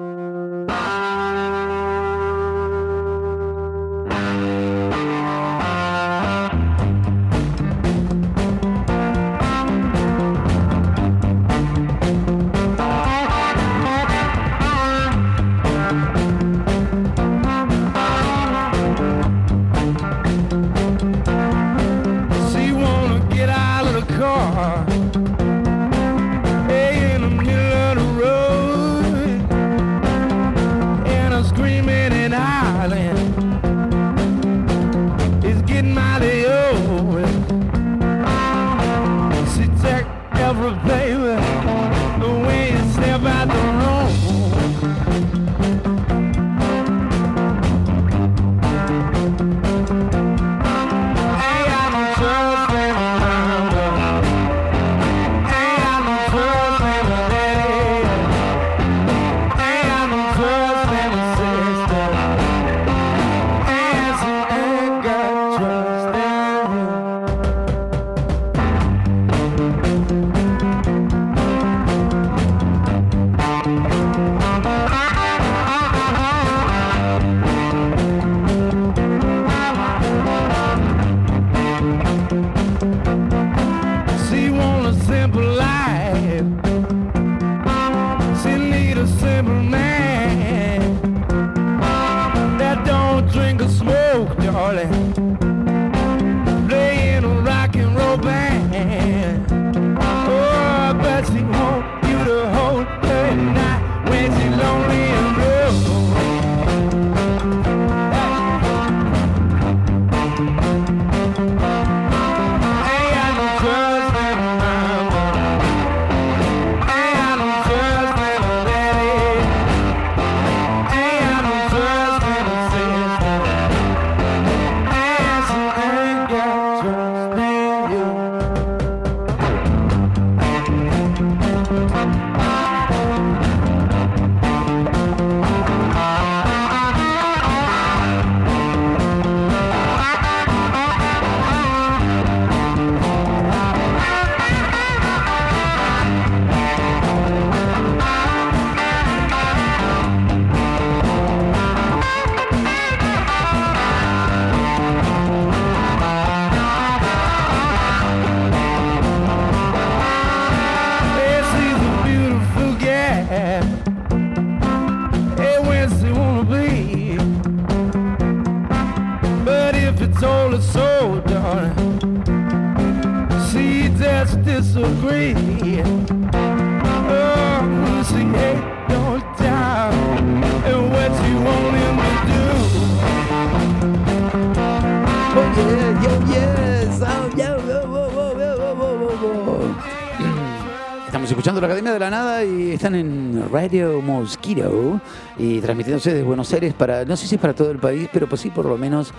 Y 195.38 195.60
transmitiéndose 195.60 196.12
desde 196.12 196.24
Buenos 196.24 196.52
Aires 196.54 196.74
para, 196.74 197.06
no 197.06 197.18
sé 197.18 197.28
si 197.28 197.36
es 197.36 197.42
para 197.42 197.54
todo 197.54 197.72
el 197.72 197.80
país, 197.80 198.10
pero 198.12 198.28
pues 198.28 198.42
sí 198.42 198.50
por 198.50 198.66
lo 198.66 198.78
menos 198.78 199.14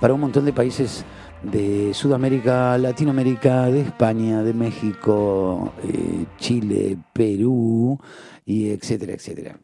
para 0.00 0.14
un 0.14 0.20
montón 0.20 0.44
de 0.44 0.52
países 0.52 1.04
de 1.42 1.92
Sudamérica, 1.94 2.76
Latinoamérica, 2.78 3.66
de 3.66 3.82
España, 3.82 4.42
de 4.42 4.54
México, 4.54 5.72
eh, 5.84 6.24
Chile, 6.38 6.96
Perú 7.12 7.98
y 8.44 8.70
etcétera, 8.70 9.12
etcétera. 9.12 9.58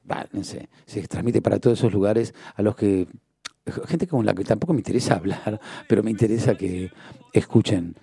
Se 0.86 1.06
transmite 1.08 1.42
para 1.42 1.58
todos 1.58 1.78
esos 1.78 1.92
lugares 1.92 2.34
a 2.54 2.62
los 2.62 2.76
que 2.76 3.08
gente 3.86 4.06
con 4.06 4.24
la 4.24 4.34
que 4.34 4.44
tampoco 4.44 4.72
me 4.72 4.80
interesa 4.80 5.14
hablar, 5.14 5.60
pero 5.88 6.02
me 6.02 6.10
interesa 6.10 6.54
que 6.54 6.90
escuchen 7.32 7.96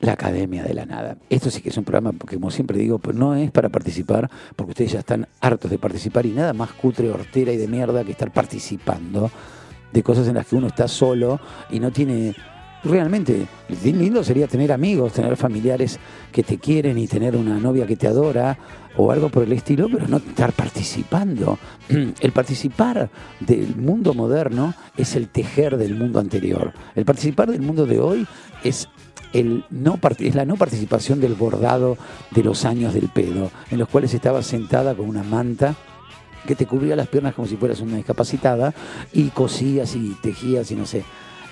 la 0.00 0.12
Academia 0.12 0.62
de 0.62 0.74
la 0.74 0.86
Nada. 0.86 1.16
Esto 1.28 1.50
sí 1.50 1.60
que 1.60 1.70
es 1.70 1.76
un 1.76 1.84
programa 1.84 2.12
que, 2.26 2.36
como 2.36 2.50
siempre 2.50 2.78
digo, 2.78 2.98
pues 2.98 3.16
no 3.16 3.34
es 3.34 3.50
para 3.50 3.68
participar, 3.68 4.30
porque 4.54 4.70
ustedes 4.70 4.92
ya 4.92 5.00
están 5.00 5.26
hartos 5.40 5.70
de 5.70 5.78
participar 5.78 6.26
y 6.26 6.30
nada 6.30 6.52
más 6.52 6.72
cutre, 6.72 7.10
hortera 7.10 7.52
y 7.52 7.56
de 7.56 7.68
mierda 7.68 8.04
que 8.04 8.12
estar 8.12 8.32
participando 8.32 9.30
de 9.92 10.02
cosas 10.02 10.28
en 10.28 10.34
las 10.34 10.46
que 10.46 10.56
uno 10.56 10.68
está 10.68 10.88
solo 10.88 11.40
y 11.70 11.80
no 11.80 11.90
tiene... 11.90 12.34
Realmente, 12.84 13.48
lindo 13.82 14.22
sería 14.22 14.46
tener 14.46 14.70
amigos, 14.70 15.12
tener 15.12 15.36
familiares 15.36 15.98
que 16.30 16.44
te 16.44 16.58
quieren 16.58 16.96
y 16.96 17.08
tener 17.08 17.34
una 17.34 17.58
novia 17.58 17.88
que 17.88 17.96
te 17.96 18.06
adora 18.06 18.56
o 18.96 19.10
algo 19.10 19.30
por 19.30 19.42
el 19.42 19.52
estilo, 19.52 19.88
pero 19.90 20.06
no 20.06 20.18
estar 20.18 20.52
participando. 20.52 21.58
El 22.20 22.32
participar 22.32 23.10
del 23.40 23.74
mundo 23.74 24.14
moderno 24.14 24.74
es 24.96 25.16
el 25.16 25.28
tejer 25.28 25.76
del 25.76 25.96
mundo 25.96 26.20
anterior. 26.20 26.72
El 26.94 27.04
participar 27.04 27.50
del 27.50 27.62
mundo 27.62 27.84
de 27.84 27.98
hoy 27.98 28.26
es 28.62 28.88
el 29.32 29.64
no 29.70 29.98
es 30.18 30.34
la 30.34 30.44
no 30.44 30.56
participación 30.56 31.20
del 31.20 31.34
bordado 31.34 31.96
de 32.30 32.42
los 32.42 32.64
años 32.64 32.94
del 32.94 33.08
pedo, 33.08 33.50
en 33.70 33.78
los 33.78 33.88
cuales 33.88 34.14
estabas 34.14 34.46
sentada 34.46 34.94
con 34.94 35.08
una 35.08 35.22
manta 35.22 35.74
que 36.46 36.54
te 36.54 36.66
cubría 36.66 36.96
las 36.96 37.08
piernas 37.08 37.34
como 37.34 37.46
si 37.46 37.56
fueras 37.56 37.80
una 37.80 37.96
discapacitada 37.96 38.72
y 39.12 39.28
cosías 39.28 39.94
y 39.96 40.16
tejías 40.22 40.70
y 40.70 40.76
no 40.76 40.86
sé. 40.86 41.04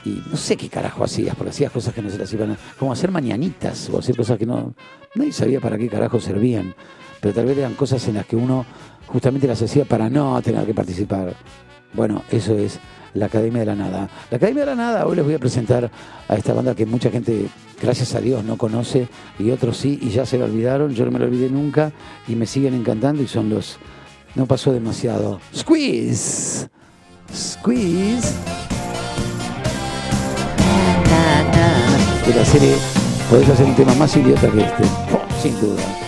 Y 0.05 0.23
no 0.31 0.37
sé 0.37 0.57
qué 0.57 0.69
carajo 0.69 1.03
hacías, 1.03 1.35
porque 1.35 1.51
hacías 1.51 1.73
cosas 1.73 1.93
que 1.93 2.01
no 2.01 2.09
se 2.11 2.19
las 2.19 2.33
iban 2.33 2.53
a... 2.53 2.59
Como 2.79 2.93
hacer 2.93 3.11
mañanitas 3.11 3.91
o 3.91 3.99
hacer 3.99 4.17
cosas 4.17 4.39
que 4.39 4.47
no... 4.47 4.73
Nadie 5.17 5.33
sabía 5.33 5.61
para 5.61 5.77
qué 5.77 5.89
carajo 5.89 6.21
servían. 6.21 6.75
Pero 7.21 7.35
tal 7.35 7.47
vez 7.47 7.59
eran 7.59 7.75
cosas 7.75 8.07
en 8.07 8.15
las 8.15 8.25
que 8.25 8.37
uno 8.37 8.65
justamente 9.07 9.49
las 9.49 9.61
hacía 9.61 9.85
para 9.85 10.09
no 10.09 10.41
tener 10.43 10.65
que 10.65 10.75
participar. 10.75 11.35
Bueno, 11.93 12.23
eso 12.31 12.57
es 12.57 12.79
la 13.15 13.27
Academia 13.27 13.61
de 13.61 13.67
la 13.67 13.75
Nada. 13.75 14.09
La 14.31 14.37
Academia 14.37 14.65
de 14.65 14.71
la 14.71 14.77
Nada, 14.77 15.07
hoy 15.07 15.17
les 15.17 15.25
voy 15.25 15.35
a 15.35 15.39
presentar 15.39 15.91
a 16.29 16.35
esta 16.35 16.53
banda 16.53 16.75
que 16.75 16.87
mucha 16.87 17.11
gente, 17.11 17.49
gracias 17.81 18.15
a 18.15 18.21
Dios, 18.21 18.45
no 18.45 18.57
conoce 18.57 19.09
y 19.39 19.51
otros 19.51 19.77
sí, 19.77 19.99
y 20.03 20.11
ya 20.11 20.27
se 20.27 20.39
la 20.39 20.45
olvidaron. 20.45 20.95
Yo 20.95 21.05
no 21.05 21.11
me 21.11 21.19
la 21.19 21.27
olvidé 21.27 21.51
nunca 21.51 21.93
y 22.29 22.35
me 22.35 22.47
siguen 22.47 22.75
encantando 22.75 23.23
y 23.23 23.27
son 23.27 23.51
los... 23.51 23.79
No 24.35 24.47
pasó 24.47 24.73
demasiado. 24.73 25.41
Squeeze. 25.55 26.69
Squeeze. 27.35 28.35
De 32.27 32.35
la 32.35 32.45
serie, 32.45 32.75
podés 33.31 33.49
hacer 33.49 33.67
un 33.67 33.77
tema 33.77 33.95
más 33.95 34.15
idiota 34.17 34.51
que 34.51 34.61
este. 34.61 34.85
Sin 35.41 35.59
duda. 35.61 36.06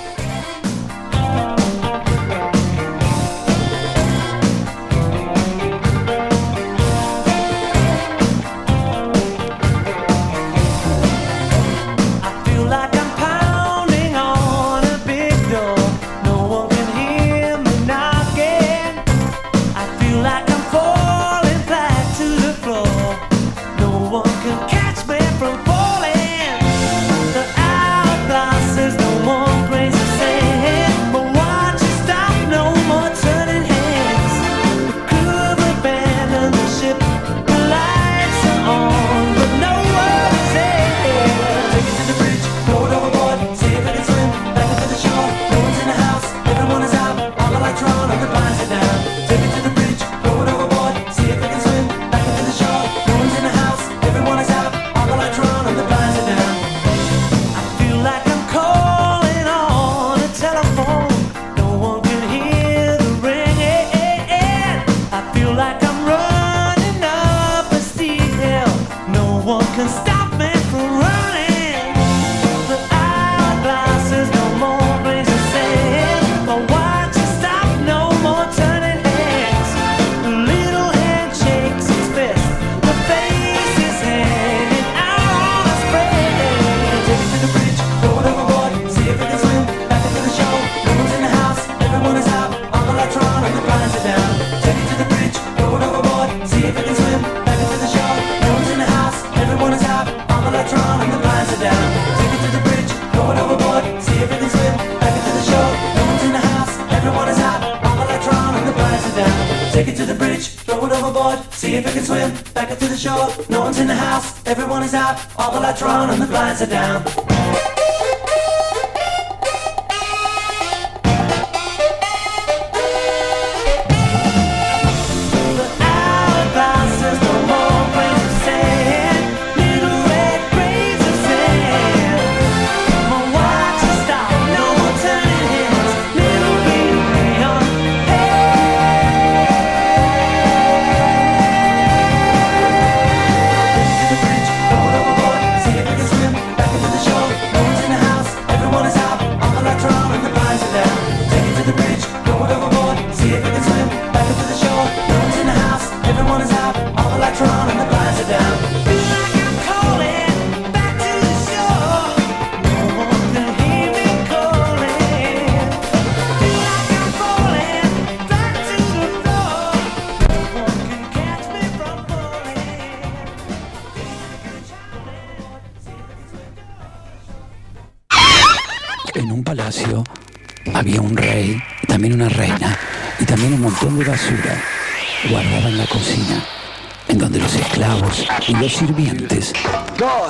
Y 188.49 188.55
los 188.55 188.73
sirvientes 188.73 189.53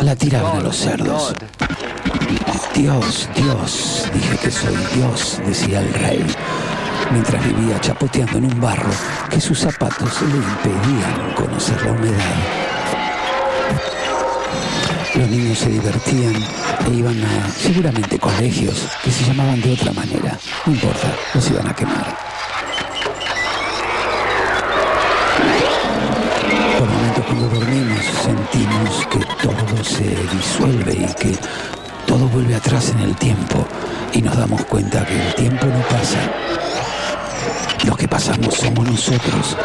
la 0.02 0.16
tiraban 0.16 0.58
a 0.58 0.60
los 0.60 0.76
cerdos. 0.76 1.34
Dios, 2.74 3.28
Dios, 3.34 4.08
dije 4.12 4.36
que 4.38 4.50
soy 4.50 4.76
Dios, 4.94 5.40
decía 5.44 5.80
el 5.80 5.92
rey, 5.94 6.24
mientras 7.10 7.44
vivía 7.44 7.80
chapoteando 7.80 8.38
en 8.38 8.44
un 8.44 8.60
barro 8.60 8.90
que 9.30 9.40
sus 9.40 9.58
zapatos 9.58 10.22
le 10.22 10.36
impedían 10.36 11.34
conocer 11.34 11.80
la 11.84 11.92
humedad. 11.92 12.36
Los 15.14 15.28
niños 15.28 15.58
se 15.58 15.70
divertían 15.70 16.34
e 16.86 16.94
iban 16.94 17.20
a 17.24 17.48
seguramente 17.50 18.18
colegios 18.18 18.86
que 19.02 19.10
se 19.10 19.24
llamaban 19.24 19.60
de 19.60 19.72
otra 19.72 19.92
manera. 19.92 20.38
No 20.66 20.72
importa, 20.72 21.12
los 21.34 21.50
iban 21.50 21.66
a 21.66 21.74
quemar. 21.74 22.27
Se 29.84 30.04
disuelve 30.32 30.92
y 30.92 31.14
que 31.14 31.36
todo 32.06 32.28
vuelve 32.28 32.54
atrás 32.54 32.90
en 32.90 33.00
el 33.00 33.16
tiempo 33.16 33.66
y 34.12 34.22
nos 34.22 34.36
damos 34.36 34.64
cuenta 34.64 35.04
que 35.04 35.14
el 35.14 35.34
tiempo 35.34 35.66
no 35.66 35.80
pasa. 35.88 36.18
Los 37.84 37.96
que 37.96 38.08
pasamos 38.08 38.54
somos 38.54 38.88
nosotros. 38.88 39.56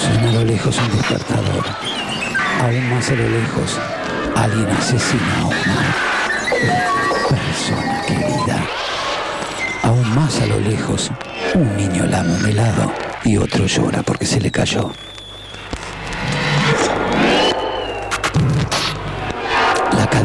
Suena 0.00 0.30
a 0.30 0.32
lo 0.32 0.44
lejos 0.44 0.76
un 0.78 0.96
despertador. 0.96 1.64
Aún 2.62 2.90
más 2.90 3.08
a 3.10 3.14
lo 3.14 3.28
lejos, 3.28 3.78
alguien 4.36 4.68
asesina 4.70 5.40
a 5.40 5.46
una 5.46 5.96
persona 7.28 8.02
querida. 8.06 8.66
Aún 9.82 10.14
más 10.14 10.40
a 10.40 10.46
lo 10.46 10.60
lejos, 10.60 11.10
un 11.54 11.76
niño 11.76 12.06
lame 12.06 12.34
un 12.34 12.46
helado 12.46 12.92
y 13.24 13.36
otro 13.36 13.66
llora 13.66 14.02
porque 14.02 14.26
se 14.26 14.40
le 14.40 14.50
cayó. 14.50 14.92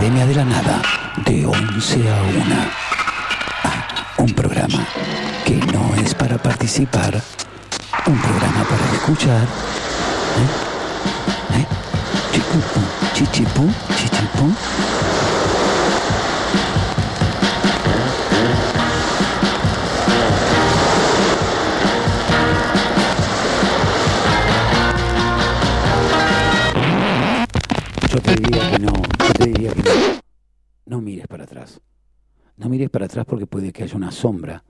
De 0.08 0.36
la 0.36 0.46
Nada, 0.46 0.82
de 1.26 1.46
11 1.46 2.10
a 2.10 2.24
1. 2.24 2.56
Ah, 3.64 3.88
un 4.20 4.34
programa 4.34 4.88
que 5.44 5.58
no 5.58 5.94
es 6.02 6.16
para 6.16 6.38
participar, 6.38 7.22
un 8.06 8.18
programa 8.18 8.64
para 8.64 8.86
escuchar. 8.94 9.44
¿Eh? 11.52 11.60
¿Eh? 11.60 11.66
Chichipú, 12.32 12.80
chichipú, 13.16 13.70
chichipú. 13.98 15.17
Atrás 33.08 33.26
porque 33.26 33.48
puede 33.48 33.74
que 33.74 33.84
haya 33.84 33.96
una 33.96 34.12
sombra. 34.12 34.64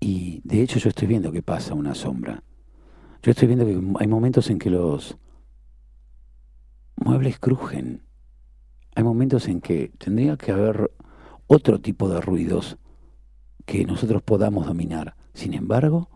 Y 0.00 0.40
de 0.44 0.62
hecho 0.62 0.78
yo 0.78 0.88
estoy 0.88 1.08
viendo 1.08 1.32
que 1.32 1.42
pasa 1.42 1.74
una 1.74 1.94
sombra. 1.94 2.42
Yo 3.22 3.30
estoy 3.30 3.48
viendo 3.48 3.64
que 3.64 3.80
hay 4.00 4.06
momentos 4.06 4.50
en 4.50 4.58
que 4.58 4.68
los 4.70 5.16
muebles 6.96 7.38
crujen. 7.38 8.02
Hay 8.94 9.02
momentos 9.02 9.48
en 9.48 9.60
que 9.60 9.92
tendría 9.98 10.36
que 10.36 10.52
haber 10.52 10.90
otro 11.46 11.80
tipo 11.80 12.08
de 12.08 12.20
ruidos 12.20 12.76
que 13.64 13.84
nosotros 13.84 14.22
podamos 14.22 14.66
dominar. 14.66 15.16
Sin 15.32 15.54
embargo, 15.54 16.10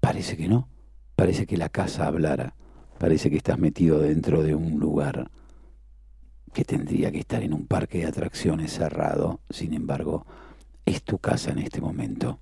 parece 0.00 0.36
que 0.36 0.48
no. 0.48 0.68
Parece 1.16 1.46
que 1.46 1.56
la 1.56 1.68
casa 1.68 2.06
hablara. 2.06 2.54
Parece 2.98 3.30
que 3.30 3.36
estás 3.36 3.58
metido 3.58 3.98
dentro 3.98 4.42
de 4.42 4.54
un 4.54 4.78
lugar 4.78 5.30
que 6.52 6.64
tendría 6.64 7.10
que 7.10 7.20
estar 7.20 7.42
en 7.42 7.52
un 7.52 7.66
parque 7.66 7.98
de 7.98 8.06
atracciones 8.06 8.72
cerrado. 8.72 9.40
Sin 9.50 9.74
embargo, 9.74 10.26
es 10.90 11.02
tu 11.02 11.18
casa 11.18 11.50
en 11.52 11.58
este 11.58 11.80
momento. 11.80 12.40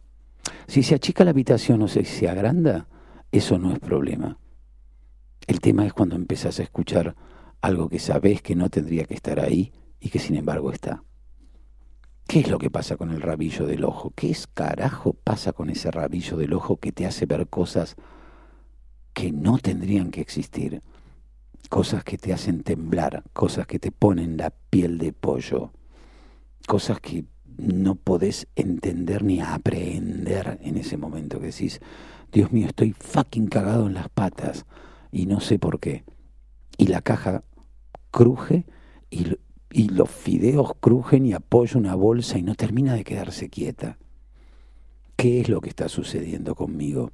Si 0.66 0.82
se 0.82 0.94
achica 0.94 1.24
la 1.24 1.30
habitación 1.30 1.82
o 1.82 1.88
se, 1.88 2.04
se 2.04 2.28
agranda, 2.28 2.88
eso 3.30 3.58
no 3.58 3.72
es 3.72 3.78
problema. 3.78 4.38
El 5.46 5.60
tema 5.60 5.86
es 5.86 5.92
cuando 5.92 6.16
empezás 6.16 6.58
a 6.60 6.62
escuchar 6.62 7.14
algo 7.60 7.88
que 7.88 7.98
sabes 7.98 8.42
que 8.42 8.54
no 8.54 8.68
tendría 8.68 9.04
que 9.04 9.14
estar 9.14 9.40
ahí 9.40 9.72
y 10.00 10.10
que 10.10 10.18
sin 10.18 10.36
embargo 10.36 10.72
está. 10.72 11.02
¿Qué 12.26 12.40
es 12.40 12.50
lo 12.50 12.58
que 12.58 12.70
pasa 12.70 12.96
con 12.96 13.10
el 13.10 13.22
rabillo 13.22 13.66
del 13.66 13.84
ojo? 13.84 14.12
¿Qué 14.14 14.30
es 14.30 14.46
carajo 14.46 15.14
pasa 15.14 15.52
con 15.52 15.70
ese 15.70 15.90
rabillo 15.90 16.36
del 16.36 16.52
ojo 16.52 16.76
que 16.76 16.92
te 16.92 17.06
hace 17.06 17.24
ver 17.24 17.48
cosas 17.48 17.96
que 19.14 19.32
no 19.32 19.58
tendrían 19.58 20.10
que 20.10 20.20
existir? 20.20 20.82
Cosas 21.70 22.04
que 22.04 22.18
te 22.18 22.34
hacen 22.34 22.62
temblar, 22.62 23.24
cosas 23.32 23.66
que 23.66 23.78
te 23.78 23.90
ponen 23.90 24.36
la 24.36 24.50
piel 24.50 24.98
de 24.98 25.12
pollo, 25.12 25.72
cosas 26.66 27.00
que 27.00 27.24
no 27.58 27.96
podés 27.96 28.46
entender 28.54 29.24
ni 29.24 29.40
aprehender 29.40 30.58
en 30.62 30.78
ese 30.78 30.96
momento 30.96 31.40
que 31.40 31.46
decís, 31.46 31.80
Dios 32.32 32.52
mío, 32.52 32.68
estoy 32.68 32.92
fucking 32.92 33.48
cagado 33.48 33.86
en 33.86 33.94
las 33.94 34.08
patas 34.08 34.64
y 35.10 35.26
no 35.26 35.40
sé 35.40 35.58
por 35.58 35.80
qué. 35.80 36.04
Y 36.76 36.86
la 36.86 37.02
caja 37.02 37.42
cruje 38.12 38.64
y, 39.10 39.36
y 39.70 39.88
los 39.88 40.08
fideos 40.08 40.72
crujen 40.78 41.26
y 41.26 41.32
apoya 41.32 41.78
una 41.78 41.96
bolsa 41.96 42.38
y 42.38 42.42
no 42.42 42.54
termina 42.54 42.94
de 42.94 43.04
quedarse 43.04 43.48
quieta. 43.48 43.98
¿Qué 45.16 45.40
es 45.40 45.48
lo 45.48 45.60
que 45.60 45.68
está 45.68 45.88
sucediendo 45.88 46.54
conmigo? 46.54 47.10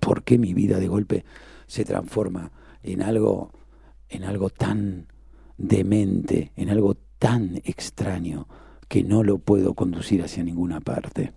¿Por 0.00 0.24
qué 0.24 0.38
mi 0.38 0.54
vida 0.54 0.78
de 0.78 0.88
golpe 0.88 1.24
se 1.66 1.84
transforma 1.84 2.50
en 2.82 3.02
algo, 3.02 3.52
en 4.08 4.24
algo 4.24 4.48
tan 4.48 5.08
demente, 5.58 6.52
en 6.56 6.70
algo 6.70 6.94
tan 7.18 7.60
extraño 7.64 8.48
que 8.86 9.02
no 9.02 9.22
lo 9.22 9.38
puedo 9.38 9.74
conducir 9.74 10.22
hacia 10.22 10.44
ninguna 10.44 10.80
parte? 10.80 11.32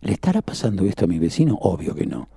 ¿Le 0.00 0.12
estará 0.12 0.42
pasando 0.42 0.84
esto 0.84 1.04
a 1.04 1.08
mi 1.08 1.18
vecino? 1.18 1.58
Obvio 1.60 1.94
que 1.94 2.06
no. 2.06 2.28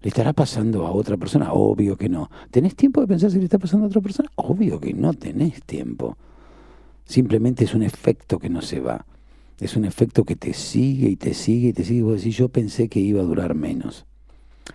¿Le 0.00 0.08
estará 0.08 0.32
pasando 0.32 0.86
a 0.86 0.92
otra 0.92 1.16
persona? 1.16 1.52
Obvio 1.52 1.96
que 1.96 2.08
no. 2.08 2.30
¿Tenés 2.50 2.74
tiempo 2.74 3.00
de 3.00 3.06
pensar 3.06 3.30
si 3.30 3.38
le 3.38 3.44
está 3.44 3.58
pasando 3.58 3.86
a 3.86 3.88
otra 3.88 4.00
persona? 4.00 4.30
Obvio 4.34 4.80
que 4.80 4.92
no 4.94 5.14
tenés 5.14 5.62
tiempo. 5.62 6.16
Simplemente 7.04 7.64
es 7.64 7.74
un 7.74 7.82
efecto 7.82 8.38
que 8.38 8.48
no 8.48 8.62
se 8.62 8.80
va. 8.80 9.06
Es 9.60 9.76
un 9.76 9.84
efecto 9.84 10.24
que 10.24 10.34
te 10.34 10.54
sigue 10.54 11.08
y 11.08 11.16
te 11.16 11.34
sigue 11.34 11.68
y 11.68 11.72
te 11.72 11.84
sigue. 11.84 12.02
Vos 12.02 12.16
decís, 12.16 12.36
yo 12.36 12.48
pensé 12.48 12.88
que 12.88 12.98
iba 12.98 13.20
a 13.20 13.24
durar 13.24 13.54
menos. 13.54 14.06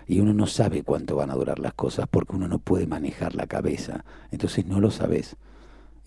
Y 0.08 0.20
uno 0.20 0.34
no 0.34 0.48
sabe 0.48 0.84
cuánto 0.84 1.16
van 1.16 1.32
a 1.32 1.36
durar 1.36 1.60
las 1.60 1.74
cosas 1.74 2.08
porque 2.10 2.36
uno 2.36 2.48
no 2.48 2.60
puede 2.60 2.88
manejar 2.88 3.36
la 3.36 3.48
cabeza. 3.48 4.06
Entonces 4.32 4.66
no 4.66 4.80
lo 4.80 4.92
sabes. 4.92 5.36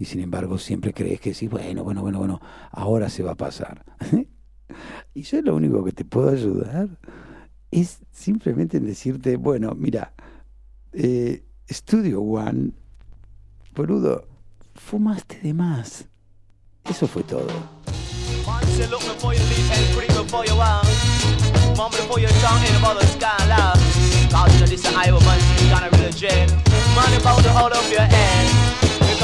Y 0.00 0.06
sin 0.06 0.20
embargo 0.20 0.56
siempre 0.56 0.94
crees 0.94 1.20
que 1.20 1.34
sí, 1.34 1.46
bueno, 1.46 1.84
bueno, 1.84 2.00
bueno, 2.00 2.18
bueno, 2.18 2.40
ahora 2.70 3.10
se 3.10 3.22
va 3.22 3.32
a 3.32 3.34
pasar. 3.34 3.84
y 5.14 5.20
yo 5.20 5.42
lo 5.42 5.54
único 5.54 5.84
que 5.84 5.92
te 5.92 6.06
puedo 6.06 6.30
ayudar 6.30 6.88
es 7.70 7.98
simplemente 8.10 8.78
en 8.78 8.86
decirte, 8.86 9.36
bueno, 9.36 9.74
mira, 9.76 10.14
eh, 10.94 11.44
Studio 11.70 12.22
One, 12.22 12.70
boludo, 13.76 14.26
fumaste 14.74 15.38
de 15.42 15.52
más. 15.52 16.08
Eso 16.88 17.06
fue 17.06 17.22
todo. 17.22 17.48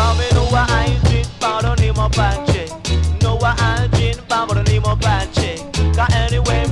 Sabe 0.07 0.29
Noah 0.35 0.67
Algin, 0.71 1.27
Baronimo 1.41 2.09
Panche. 2.11 2.67
Noah 3.23 3.57
Algin, 3.59 4.15
Baronimo 4.29 4.95
Panche. 5.01 5.59
Ka 5.97 6.07
anyway, 6.15 6.63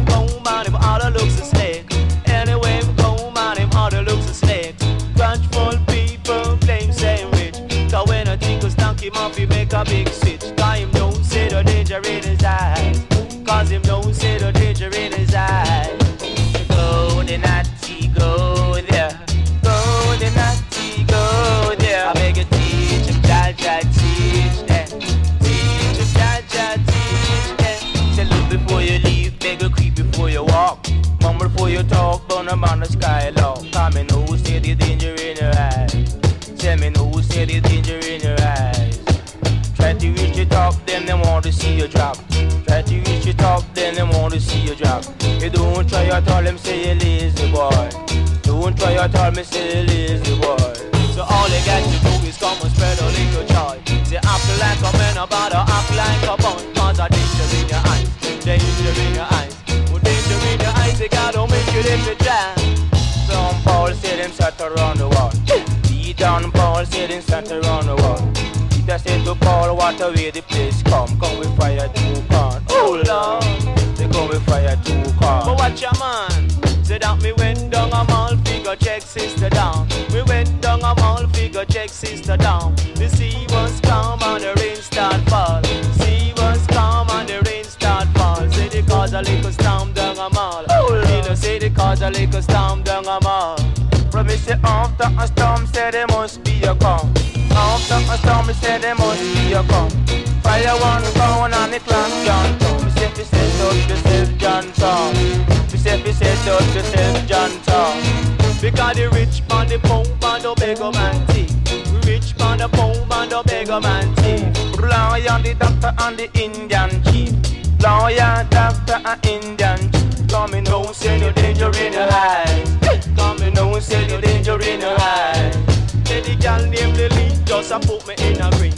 me 128.19 128.35
in 128.35 128.41
a 128.41 128.51
grave. 128.57 128.75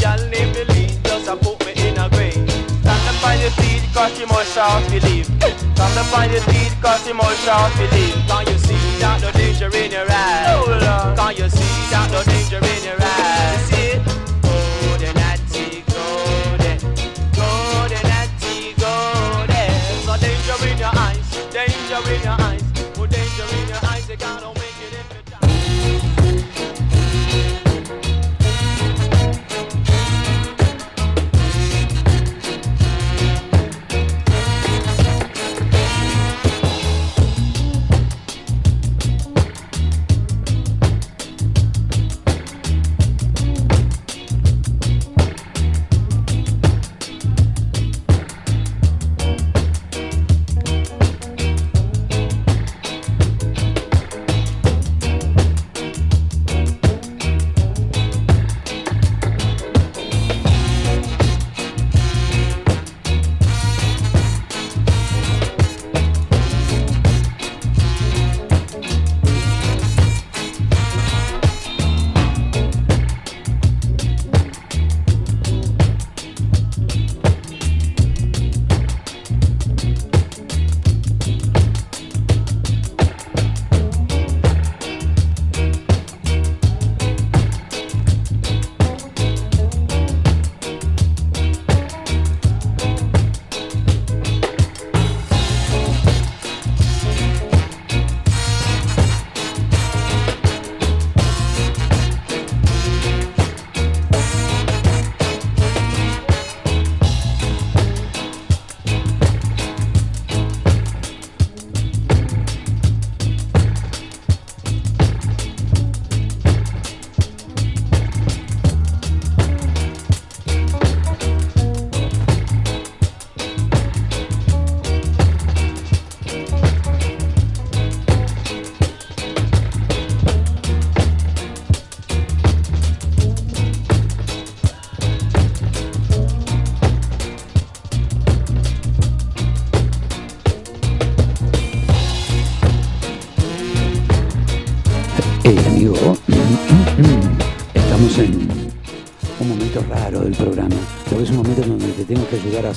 Girl 0.00 0.20
named 0.30 0.54
Lily 0.56 0.86
just 1.02 1.28
a 1.28 1.36
put 1.36 1.64
me 1.66 1.72
in 1.76 1.98
a 1.98 2.08
grave. 2.10 2.34
Time 2.82 3.02
to 3.06 3.12
find 3.20 3.40
the 3.42 3.50
feet 3.58 3.82
cause 3.94 4.16
she 4.16 4.24
must 4.26 4.54
shout 4.54 4.82
believe. 4.90 5.26
Time 5.74 5.94
to 5.94 6.04
find 6.10 6.32
the 6.32 6.40
feet 6.52 6.72
cause 6.80 7.04
she 7.04 7.12
must 7.12 7.44
shout 7.44 7.72
believe. 7.76 8.14
Can 8.26 8.46
you 8.46 8.58
see 8.58 8.98
that 9.00 9.20
the 9.20 9.32
danger 9.38 9.70
in 9.76 9.90
your 9.90 10.06
eyes? 10.10 11.16
Can 11.18 11.36
you 11.36 11.48
see 11.50 11.90
that 11.90 12.08
the 12.10 12.30
danger 12.30 12.58
in 12.58 12.84
your 12.84 12.98
eyes? 13.00 13.67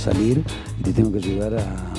Salir 0.02 0.43
y 0.80 0.84
te 0.84 0.93
tengo 0.93 1.12
que 1.12 1.20
ayudar 1.20 1.56
a 1.56 1.93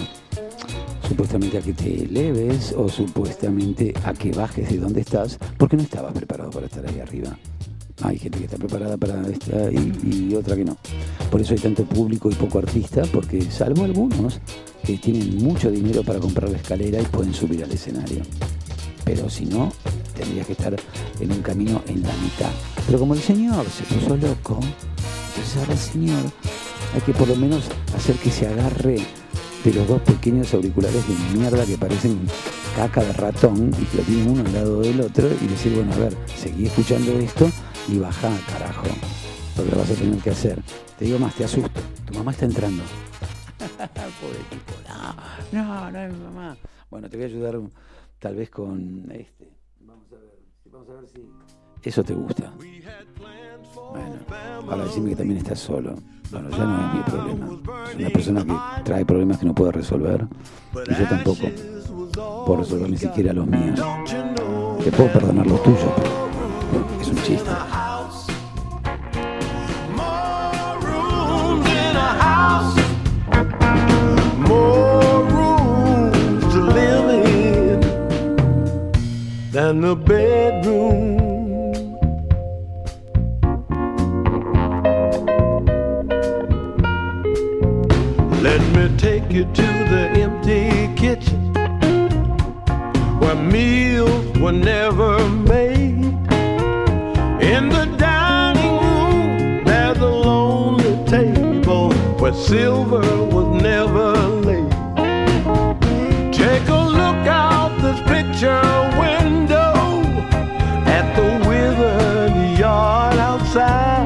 supuestamente 1.09 1.59
a 1.59 1.61
que 1.61 1.72
te 1.72 2.05
eleves 2.05 2.74
o 2.76 2.88
supuestamente 2.88 3.94
a 4.05 4.12
que 4.12 4.32
bajes 4.32 4.68
de 4.70 4.78
donde 4.78 5.00
estás, 5.03 5.38
porque 5.59 5.76
no 5.76 5.82
estabas 5.82 6.12
preparado 6.12 6.50
para 6.50 6.66
estar 6.66 6.86
ahí 6.86 7.00
arriba. 7.00 7.36
Hay 8.03 8.18
gente 8.18 8.38
que 8.38 8.46
está 8.46 8.57
preparada 8.57 8.96
para 8.96 9.20
estar 9.28 9.72
y 9.72 10.34
otra 10.34 10.57
que 10.57 10.64
no. 10.64 10.76
Por 11.30 11.40
eso 11.40 11.55
hay 11.55 11.61
tanto 11.61 11.84
público 11.84 12.30
y 12.30 12.34
poco 12.34 12.59
artista, 12.59 13.03
porque 13.12 13.42
salvo 13.42 13.84
algunos 13.84 14.40
que 14.84 14.96
tienen 14.96 15.36
mucho 15.36 15.70
dinero 15.70 16.03
para 16.03 16.18
comprar 16.18 16.50
la 16.50 16.57
escalera 16.57 17.00
y 17.00 17.05
pueden 17.05 17.32
subir 17.32 17.62
al 17.62 17.70
escenario 17.70 18.22
pero 19.05 19.28
si 19.28 19.46
no, 19.46 19.72
tendrías 20.14 20.46
que 20.46 20.53
estar 20.53 20.76
en 21.20 21.32
un 21.32 21.42
camino 21.42 21.82
en 21.86 22.03
la 22.03 22.12
mitad. 22.22 22.50
Pero 22.86 22.98
como 22.98 23.14
el 23.14 23.20
señor 23.20 23.66
se 23.68 23.82
puso 23.84 24.16
loco, 24.16 24.61
entonces 24.61 25.57
ahora 25.59 25.72
el 25.72 25.78
señor 25.78 26.22
hay 26.95 27.01
que 27.01 27.12
por 27.12 27.28
lo 27.28 27.36
menos 27.36 27.68
hacer 27.95 28.16
que 28.16 28.30
se 28.30 28.47
agarre 28.47 28.99
de 29.64 29.72
los 29.72 29.86
dos 29.86 30.03
pequeños 30.03 30.53
auriculares 30.55 31.07
de 31.07 31.38
mierda 31.38 31.64
que 31.64 31.78
parecen 31.78 32.20
caca 32.76 33.03
de 33.03 33.12
ratón 33.12 33.70
y 33.80 33.84
que 33.84 33.99
lo 33.99 34.30
uno 34.32 34.40
al 34.45 34.53
lado 34.53 34.80
del 34.80 35.01
otro 35.01 35.28
y 35.40 35.47
decir, 35.47 35.74
bueno, 35.74 35.93
a 35.93 35.99
ver, 35.99 36.16
seguí 36.26 36.66
escuchando 36.66 37.12
esto 37.12 37.49
y 37.88 37.99
baja, 37.99 38.30
carajo, 38.49 38.86
lo 39.57 39.64
que 39.64 39.70
lo 39.70 39.78
vas 39.78 39.90
a 39.90 39.95
tener 39.95 40.18
que 40.18 40.30
hacer. 40.30 40.62
Te 40.99 41.05
digo 41.05 41.18
más, 41.18 41.34
te 41.34 41.45
asusto, 41.45 41.80
tu 42.07 42.14
mamá 42.14 42.32
está 42.32 42.45
entrando. 42.45 42.82
Pobre 44.20 44.38
tipo, 44.51 44.72
no, 45.53 45.64
no, 45.64 45.90
no 45.90 45.99
es 45.99 46.12
mi 46.12 46.24
mamá. 46.24 46.57
Bueno, 46.90 47.09
te 47.09 47.16
voy 47.16 47.24
a 47.24 47.28
ayudar 47.28 47.61
tal 48.18 48.36
vez 48.36 48.51
con 48.51 49.11
este. 49.12 49.53
Vamos 49.80 50.12
a 50.12 50.16
ver, 50.16 50.38
vamos 50.70 50.88
a 50.90 50.93
ver 50.95 51.09
si 51.09 51.20
eso 51.82 52.04
te 52.04 52.14
gusta. 52.14 52.52
Bueno, 53.92 54.16
ahora 54.70 54.84
decime 54.84 55.10
que 55.10 55.16
también 55.16 55.38
estás 55.38 55.58
solo. 55.58 55.94
Bueno, 56.30 56.48
ya 56.50 56.64
no 56.64 56.88
es 56.88 56.94
mi 56.94 57.02
problema. 57.02 57.46
Es 57.90 57.94
una 57.96 58.10
persona 58.10 58.44
que 58.44 58.82
trae 58.84 59.04
problemas 59.04 59.38
que 59.38 59.46
no 59.46 59.54
puedo 59.54 59.72
resolver. 59.72 60.26
Y 60.88 60.94
yo 60.94 61.08
tampoco 61.08 61.48
puedo 62.46 62.60
resolver 62.60 62.90
ni 62.90 62.96
siquiera 62.96 63.32
los 63.32 63.46
míos. 63.46 63.80
Te 64.82 64.90
puedo 64.92 65.12
perdonar 65.12 65.46
los 65.46 65.62
tuyos, 65.62 65.92
pero 66.70 67.00
es 67.00 67.08
un 67.08 67.22
chiste. 67.22 67.50
Than 79.52 79.82
the 79.82 79.94
bedroom. 79.94 81.21
Let 88.53 88.64
me 88.76 88.84
take 88.98 89.30
you 89.32 89.44
to 89.44 89.66
the 89.92 90.11
empty 90.24 90.94
kitchen 90.94 91.55
where 93.18 93.34
meals 93.34 94.26
were 94.38 94.53
never 94.53 95.26
made. 95.26 96.05
In 97.53 97.70
the 97.70 97.86
dining 97.96 98.76
room, 98.84 99.64
there's 99.64 99.96
a 99.96 100.07
lonely 100.07 101.03
table 101.07 101.94
where 102.20 102.34
silver 102.34 103.00
was 103.34 103.62
never 103.62 104.12
laid. 104.46 104.70
Take 106.30 106.68
a 106.68 106.82
look 107.00 107.26
out 107.26 107.72
this 107.80 108.00
picture 108.03 108.61
window 109.00 109.72
at 110.98 111.07
the 111.16 111.48
withered 111.48 112.59
yard 112.59 113.16
outside, 113.16 114.01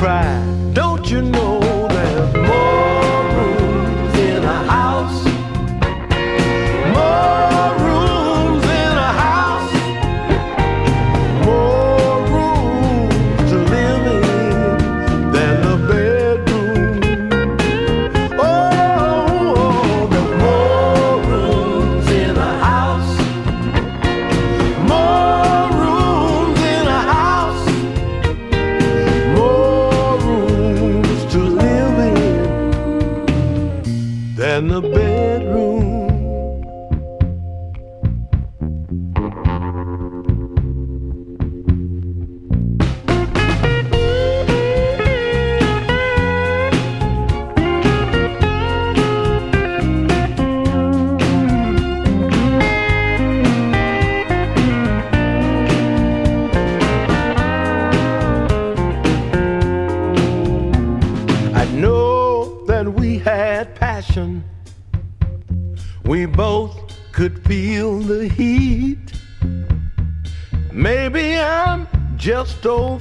cry. 0.00 0.49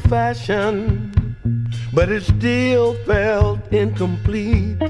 Fashioned, 0.10 1.36
but 1.93 2.10
it 2.10 2.24
still 2.24 2.95
felt 3.05 3.60
incomplete. 3.72 4.82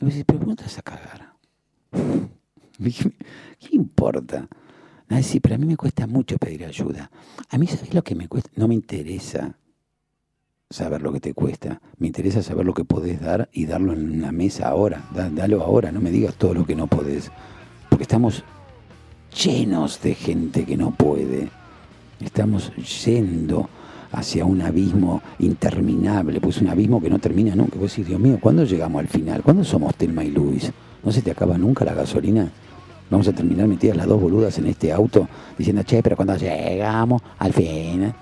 Y 0.00 0.04
vos 0.04 0.14
decís, 0.14 0.24
pero 0.26 0.40
¿cómo 0.40 0.54
vas 0.56 0.78
a 0.78 0.82
cagar? 0.82 1.34
¿Qué, 3.58 3.68
importa? 3.72 4.48
Ah, 5.08 5.22
sí, 5.22 5.40
pero 5.40 5.56
a 5.56 5.58
mí 5.58 5.66
me 5.66 5.76
cuesta 5.76 6.06
mucho 6.06 6.38
pedir 6.38 6.64
ayuda. 6.64 7.10
A 7.50 7.58
mí, 7.58 7.66
¿sabes 7.66 7.92
lo 7.92 8.02
que 8.02 8.14
me 8.14 8.28
cuesta? 8.28 8.50
No 8.56 8.68
me 8.68 8.74
interesa 8.74 9.56
saber 10.70 11.02
lo 11.02 11.12
que 11.12 11.20
te 11.20 11.34
cuesta. 11.34 11.80
Me 11.98 12.06
interesa 12.06 12.42
saber 12.42 12.64
lo 12.64 12.72
que 12.72 12.84
podés 12.84 13.20
dar 13.20 13.50
y 13.52 13.66
darlo 13.66 13.92
en 13.92 14.10
una 14.10 14.32
mesa 14.32 14.68
ahora. 14.68 15.04
Da- 15.14 15.28
dalo 15.28 15.62
ahora, 15.62 15.92
no 15.92 16.00
me 16.00 16.10
digas 16.10 16.36
todo 16.36 16.54
lo 16.54 16.64
que 16.64 16.76
no 16.76 16.86
podés. 16.86 17.30
Porque 17.90 18.04
estamos 18.04 18.44
llenos 19.44 20.00
de 20.00 20.14
gente 20.14 20.64
que 20.64 20.76
no 20.76 20.92
puede. 20.92 21.50
Estamos 22.20 22.72
yendo 23.04 23.68
hacia 24.12 24.44
un 24.44 24.60
abismo 24.62 25.22
interminable, 25.38 26.40
pues 26.40 26.60
un 26.60 26.68
abismo 26.68 27.00
que 27.00 27.10
no 27.10 27.18
termina 27.18 27.54
nunca. 27.54 27.78
Vos 27.78 27.90
decís, 27.90 28.08
Dios 28.08 28.20
mío, 28.20 28.38
¿cuándo 28.40 28.64
llegamos 28.64 29.00
al 29.00 29.08
final? 29.08 29.42
¿Cuándo 29.42 29.64
somos 29.64 29.94
Telma 29.94 30.24
y 30.24 30.30
Luis? 30.30 30.72
¿No 31.02 31.12
se 31.12 31.22
te 31.22 31.30
acaba 31.30 31.56
nunca 31.56 31.84
la 31.84 31.94
gasolina? 31.94 32.50
Vamos 33.10 33.28
a 33.28 33.32
terminar 33.32 33.66
metidas 33.66 33.96
las 33.96 34.06
dos 34.06 34.20
boludas 34.20 34.56
en 34.58 34.66
este 34.66 34.92
auto 34.92 35.28
diciendo, 35.56 35.82
che, 35.82 36.02
pero 36.02 36.16
cuando 36.16 36.36
llegamos 36.36 37.22
al 37.38 37.52
final. 37.52 38.14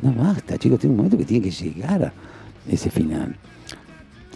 No 0.00 0.12
basta, 0.12 0.58
chicos, 0.58 0.80
tiene 0.80 0.92
un 0.92 0.96
momento 0.96 1.16
que 1.16 1.24
tiene 1.24 1.44
que 1.44 1.50
llegar 1.52 2.12
ese 2.68 2.90
final. 2.90 3.36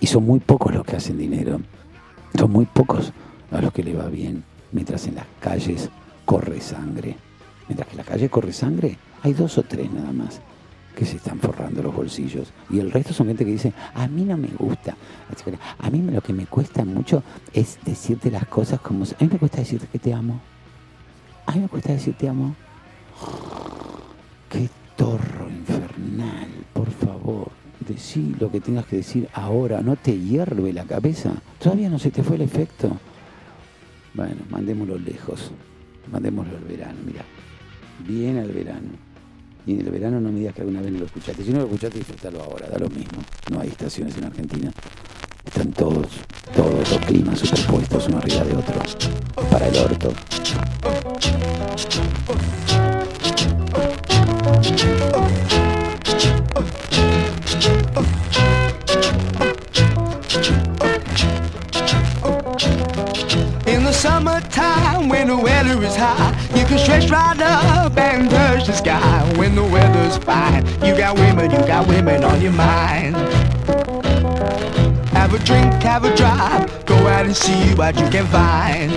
Y 0.00 0.06
son 0.06 0.24
muy 0.24 0.38
pocos 0.38 0.74
los 0.74 0.84
que 0.84 0.96
hacen 0.96 1.18
dinero. 1.18 1.60
Son 2.38 2.50
muy 2.50 2.66
pocos 2.66 3.12
a 3.50 3.60
los 3.60 3.72
que 3.72 3.82
le 3.82 3.94
va 3.94 4.06
bien. 4.06 4.44
Mientras 4.72 5.06
en 5.06 5.16
las 5.16 5.26
calles 5.40 5.88
corre 6.24 6.60
sangre. 6.60 7.16
Mientras 7.68 7.88
que 7.88 7.94
en 7.94 7.98
la 7.98 8.04
calle 8.04 8.28
corre 8.28 8.52
sangre, 8.52 8.98
hay 9.22 9.32
dos 9.32 9.58
o 9.58 9.62
tres 9.62 9.90
nada 9.90 10.12
más 10.12 10.40
que 10.96 11.04
se 11.04 11.18
están 11.18 11.38
forrando 11.38 11.82
los 11.82 11.94
bolsillos. 11.94 12.48
Y 12.70 12.80
el 12.80 12.90
resto 12.90 13.12
son 13.12 13.26
gente 13.26 13.44
que 13.44 13.52
dice, 13.52 13.72
a 13.94 14.08
mí 14.08 14.24
no 14.24 14.36
me 14.38 14.48
gusta. 14.48 14.96
A 15.78 15.90
mí 15.90 16.00
lo 16.00 16.22
que 16.22 16.32
me 16.32 16.46
cuesta 16.46 16.84
mucho 16.86 17.22
es 17.52 17.78
decirte 17.84 18.30
las 18.30 18.46
cosas 18.46 18.80
como... 18.80 19.04
A 19.04 19.22
mí 19.22 19.28
me 19.30 19.38
cuesta 19.38 19.58
decirte 19.58 19.86
que 19.88 19.98
te 19.98 20.14
amo. 20.14 20.40
A 21.44 21.52
mí 21.52 21.60
me 21.60 21.68
cuesta 21.68 21.92
decirte 21.92 22.20
te 22.20 22.28
amo. 22.30 22.56
Qué 24.48 24.70
torro 24.96 25.50
infernal, 25.50 26.48
por 26.72 26.90
favor. 26.90 27.50
Decí 27.86 28.34
lo 28.40 28.50
que 28.50 28.60
tengas 28.60 28.86
que 28.86 28.96
decir 28.96 29.28
ahora, 29.34 29.82
no 29.82 29.96
te 29.96 30.18
hierve 30.18 30.72
la 30.72 30.84
cabeza. 30.84 31.34
¿Todavía 31.58 31.90
no 31.90 31.98
se 31.98 32.10
te 32.10 32.22
fue 32.22 32.36
el 32.36 32.42
efecto? 32.42 32.96
Bueno, 34.14 34.40
mandémoslo 34.48 34.98
lejos. 34.98 35.52
Mandémoslo 36.10 36.56
al 36.56 36.64
verano, 36.64 36.98
mira. 37.04 37.22
Bien 38.06 38.38
al 38.38 38.50
verano. 38.50 39.05
Y 39.66 39.72
en 39.72 39.80
el 39.80 39.90
verano 39.90 40.20
no 40.20 40.30
me 40.30 40.38
digas 40.38 40.54
que 40.54 40.60
alguna 40.60 40.80
vez 40.80 40.92
no 40.92 41.00
lo 41.00 41.06
escuchaste. 41.06 41.42
Si 41.42 41.50
no 41.50 41.58
lo 41.58 41.64
escuchaste, 41.64 41.98
disfrútalo 41.98 42.40
ahora, 42.40 42.68
da 42.68 42.78
lo 42.78 42.88
mismo. 42.88 43.18
No 43.50 43.60
hay 43.60 43.68
estaciones 43.68 44.16
en 44.16 44.24
Argentina. 44.24 44.72
Están 45.44 45.72
todos, 45.72 46.06
todos 46.54 46.88
los 46.88 46.98
climas 47.00 47.40
superpuestos 47.40 48.06
uno 48.06 48.18
arriba 48.18 48.44
de 48.44 48.56
otro. 48.56 48.74
Para 49.50 49.66
el 49.66 49.76
orto. 49.76 50.12
In 63.66 63.82
the 63.82 63.92
summertime, 63.92 65.08
when 65.08 65.26
the 65.26 65.36
weather 65.36 65.82
is 65.82 65.96
high, 65.96 66.32
you 66.56 66.64
can 66.64 66.78
stretch 66.78 67.10
right 67.10 67.40
up 67.40 67.96
and 67.98 68.30
touch 68.30 68.66
the 68.66 68.72
sky. 68.72 69.22
When 69.36 69.54
the 69.54 69.62
weather's 69.62 70.16
fine, 70.16 70.64
you 70.84 70.96
got 70.96 71.16
women, 71.16 71.50
you 71.50 71.58
got 71.58 71.86
women 71.86 72.24
on 72.24 72.40
your 72.40 72.52
mind. 72.52 73.16
Have 75.12 75.34
a 75.34 75.38
drink, 75.40 75.72
have 75.82 76.04
a 76.04 76.14
drive, 76.16 76.86
go 76.86 76.94
out 76.94 77.26
and 77.26 77.36
see 77.36 77.74
what 77.74 77.98
you 77.98 78.08
can 78.08 78.26
find. 78.26 78.92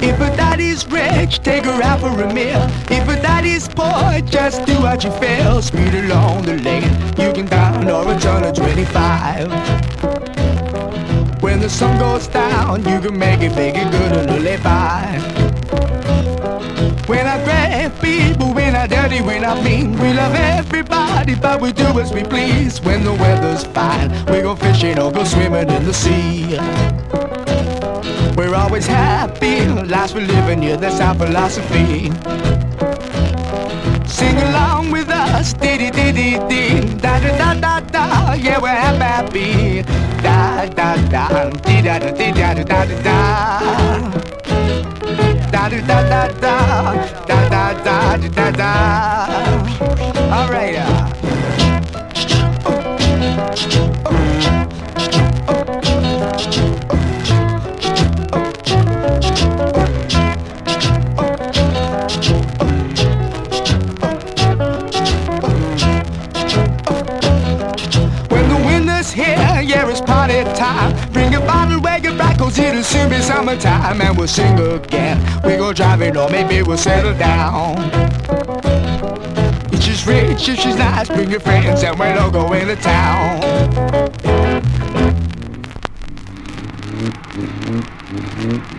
If 0.00 0.20
a 0.20 0.36
daddy's 0.36 0.86
rich, 0.86 1.40
take 1.40 1.64
her 1.64 1.82
out 1.82 2.00
for 2.00 2.08
a 2.22 2.32
meal. 2.32 2.62
If 2.90 3.08
a 3.08 3.20
daddy's 3.20 3.68
poor, 3.68 4.20
just 4.22 4.64
do 4.66 4.80
what 4.80 5.04
you 5.04 5.10
feel. 5.12 5.60
Speed 5.62 5.94
along 5.94 6.42
the 6.42 6.56
lane, 6.58 6.92
you 7.18 7.32
can 7.32 7.46
down 7.46 7.88
or 7.88 8.12
a 8.12 8.18
ton 8.18 8.44
of 8.44 8.54
25. 8.54 9.50
When 11.42 11.60
the 11.60 11.68
sun 11.68 11.98
goes 11.98 12.26
down, 12.26 12.84
you 12.84 13.00
can 13.00 13.18
make 13.18 13.40
it 13.42 13.54
big 13.54 13.76
and 13.76 13.90
good 13.90 14.28
and 14.28 14.42
live 14.42 14.62
by. 14.62 15.57
When 17.08 17.26
I 17.26 17.42
grab 17.42 17.98
people, 18.02 18.52
when 18.52 18.76
I 18.76 18.86
dirty, 18.86 19.22
when 19.22 19.42
I 19.42 19.58
mean, 19.62 19.92
we 19.92 20.12
love 20.12 20.34
everybody, 20.34 21.34
but 21.34 21.58
we 21.58 21.72
do 21.72 21.98
as 21.98 22.12
we 22.12 22.22
please. 22.22 22.82
When 22.82 23.02
the 23.02 23.14
weather's 23.14 23.64
fine, 23.64 24.10
we 24.26 24.42
go 24.42 24.54
fishing 24.54 24.98
or 24.98 25.10
go 25.10 25.24
swimming 25.24 25.70
in 25.70 25.84
the 25.86 25.94
sea. 25.94 26.58
We're 28.36 28.54
always 28.54 28.86
happy, 28.86 29.66
lives 29.66 30.12
we're 30.12 30.26
living, 30.26 30.62
yeah, 30.62 30.76
that's 30.76 31.00
our 31.00 31.14
philosophy. 31.14 32.10
Sing 34.06 34.36
along 34.48 34.90
with 34.90 35.08
us, 35.08 35.54
dee 35.54 35.78
dee 35.78 35.90
dee 35.90 36.36
da 36.98 37.20
da 37.20 37.38
da 37.38 37.54
da 37.54 37.80
da, 37.80 38.32
yeah, 38.34 38.60
we're 38.60 38.68
happy. 38.68 39.82
Da 40.22 40.66
da 40.66 40.96
da, 41.08 41.50
dee 41.50 41.80
da 41.80 41.98
da 42.00 42.10
dee 42.10 42.32
da 42.32 42.52
da 42.52 42.64
da 42.64 43.02
da 43.02 44.37
da. 45.68 45.78
Da 45.80 46.02
da 46.02 46.28
da 46.40 46.54
da 47.26 47.48
da, 47.48 47.74
da 47.84 48.16
da 48.18 48.28
da 48.28 48.50
da. 48.50 48.72
All 50.32 50.48
right. 50.50 51.27
It'll 72.68 72.82
soon 72.82 73.08
be 73.08 73.20
summertime. 73.20 74.00
And 74.00 74.16
we'll 74.16 74.28
sing 74.28 74.58
again. 74.58 75.18
We 75.44 75.56
go 75.56 75.72
driving, 75.72 76.16
or 76.16 76.28
maybe 76.28 76.62
we'll 76.62 76.76
settle 76.76 77.14
down. 77.14 77.76
If 79.72 79.82
she's 79.82 80.06
rich, 80.06 80.48
if 80.48 80.58
she's 80.58 80.76
nice, 80.76 81.08
bring 81.08 81.30
your 81.30 81.40
friends, 81.40 81.82
and 81.82 81.98
we'll 81.98 82.18
all 82.18 82.30
go 82.30 82.52
into 82.52 82.76
town. 82.76 83.42
In 88.38 88.77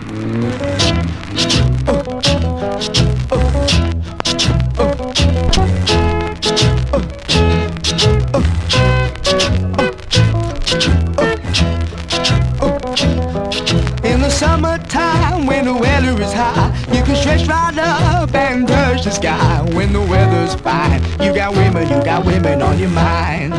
right 17.50 17.78
up 17.78 18.34
and 18.34 18.66
touch 18.66 19.04
the 19.04 19.10
sky. 19.10 19.62
When 19.74 19.92
the 19.92 20.00
weather's 20.00 20.54
fine, 20.54 21.02
you 21.20 21.34
got 21.34 21.54
women, 21.54 21.88
you 21.88 22.02
got 22.04 22.24
women 22.24 22.62
on 22.62 22.78
your 22.78 22.90
mind. 22.90 23.54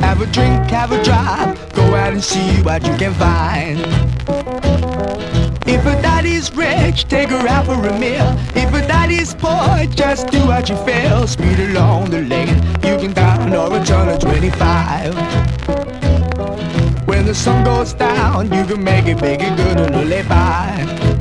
Have 0.00 0.20
a 0.22 0.26
drink, 0.26 0.70
have 0.70 0.92
a 0.92 1.02
drive, 1.02 1.72
go 1.74 1.82
out 1.94 2.12
and 2.12 2.24
see 2.24 2.62
what 2.62 2.84
you 2.86 2.96
can 2.96 3.12
find. 3.14 3.78
If 5.66 5.86
a 5.86 6.02
daddy's 6.02 6.52
rich, 6.54 7.06
take 7.08 7.28
her 7.28 7.46
out 7.46 7.66
for 7.66 7.86
a 7.86 7.98
meal. 7.98 8.28
If 8.54 8.72
a 8.74 8.80
daddy's 8.86 9.34
poor, 9.34 9.86
just 9.94 10.28
do 10.28 10.40
what 10.46 10.68
you 10.70 10.76
feel. 10.88 11.26
Speed 11.26 11.60
along 11.70 12.10
the 12.10 12.22
lane, 12.22 12.56
you 12.82 12.96
can 12.98 13.12
down 13.12 13.54
or 13.54 13.76
a 13.76 13.84
ton 13.84 14.08
of 14.08 14.18
25. 14.20 15.14
When 17.06 17.24
the 17.26 17.34
sun 17.34 17.64
goes 17.64 17.92
down, 17.92 18.50
you 18.52 18.64
can 18.64 18.82
make 18.82 19.06
it 19.06 19.20
big 19.20 19.42
and 19.42 19.56
good 19.56 19.78
and 19.78 20.08
live 20.08 20.28
by. 20.28 21.19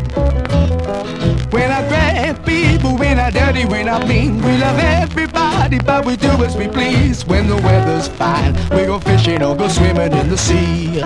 I 3.29 3.31
dirty, 3.31 3.65
when 3.65 3.87
I 3.87 4.03
mean, 4.07 4.41
we 4.41 4.57
love 4.57 4.79
everybody, 4.79 5.77
but 5.77 6.03
we 6.03 6.15
do 6.15 6.29
as 6.43 6.57
we 6.57 6.67
please. 6.67 7.27
When 7.27 7.47
the 7.47 7.57
weather's 7.57 8.07
fine, 8.07 8.55
we 8.71 8.87
go 8.87 8.97
fishing 8.97 9.43
or 9.43 9.55
go 9.55 9.67
swimming 9.67 10.13
in 10.13 10.29
the 10.29 10.37
sea. 10.37 11.03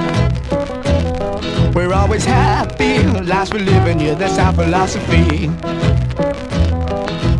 We're 1.75 1.93
always 1.93 2.23
happy, 2.23 3.03
lives 3.03 3.51
we're 3.51 3.65
living, 3.65 3.99
yeah, 3.99 4.13
that's 4.13 4.39
our 4.39 4.53
philosophy. 4.53 5.51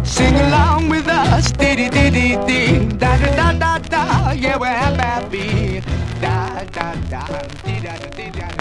Sing 0.03 0.35
along 0.35 0.89
with 0.89 1.07
us, 1.07 1.53
dee 1.53 1.75
dee 1.77 1.89
dee 1.89 2.89
da 2.97 3.17
da 3.17 3.35
da 3.37 3.53
da 3.53 3.77
da, 3.77 4.31
yeah, 4.31 4.57
we're 4.57 4.67
happy. 4.67 5.79
Da 6.19 6.65
da 6.73 6.93
da, 7.09 7.25
dee 7.63 7.79
da 7.79 7.95
da 7.99 8.31
da. 8.31 8.52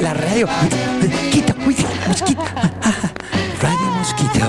La 0.00 0.14
radio. 0.14 0.48
Quita, 1.32 1.54
mosquito. 1.54 2.44
Radio 3.60 3.90
Mosquito. 3.98 4.46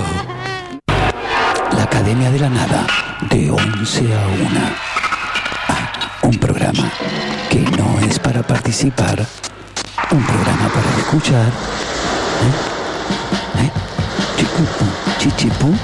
La 1.75 1.83
Academia 1.83 2.29
de 2.29 2.39
la 2.39 2.49
Nada, 2.49 2.85
de 3.29 3.49
11 3.49 4.13
a 4.13 4.27
1. 4.27 4.59
Ah, 5.67 5.91
un 6.23 6.37
programa 6.37 6.91
que 7.49 7.61
no 7.61 7.99
es 7.99 8.19
para 8.19 8.43
participar, 8.43 9.25
un 10.11 10.23
programa 10.23 10.69
para 10.69 10.89
escuchar. 10.97 11.51
¿Eh? 12.45 13.63
¿Eh? 13.63 13.71
Chichipú. 15.17 15.75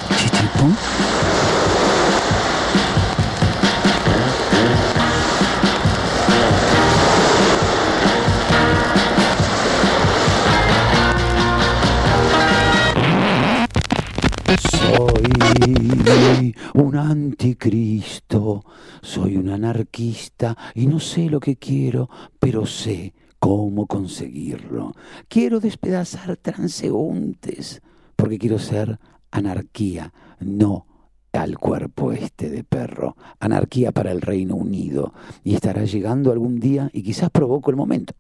Anticristo, 17.53 18.65
soy 19.01 19.37
un 19.37 19.49
anarquista 19.49 20.57
y 20.73 20.87
no 20.87 20.99
sé 20.99 21.29
lo 21.29 21.39
que 21.39 21.55
quiero, 21.55 22.09
pero 22.39 22.65
sé 22.65 23.13
cómo 23.39 23.85
conseguirlo. 23.85 24.93
Quiero 25.27 25.59
despedazar 25.59 26.37
transeúntes, 26.37 27.81
porque 28.15 28.39
quiero 28.39 28.57
ser 28.57 28.99
anarquía, 29.31 30.13
no 30.39 30.87
al 31.31 31.57
cuerpo 31.57 32.11
este 32.11 32.49
de 32.49 32.63
perro, 32.63 33.15
anarquía 33.39 33.91
para 33.91 34.11
el 34.11 34.21
Reino 34.21 34.55
Unido, 34.55 35.13
y 35.43 35.55
estará 35.55 35.83
llegando 35.83 36.31
algún 36.31 36.59
día 36.59 36.89
y 36.93 37.03
quizás 37.03 37.29
provoco 37.29 37.69
el 37.69 37.75
momento, 37.75 38.13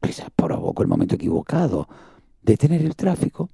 quizás 0.00 0.28
provoco 0.34 0.82
el 0.82 0.88
momento 0.88 1.14
equivocado, 1.14 1.88
detener 2.42 2.82
el 2.82 2.96
tráfico, 2.96 3.50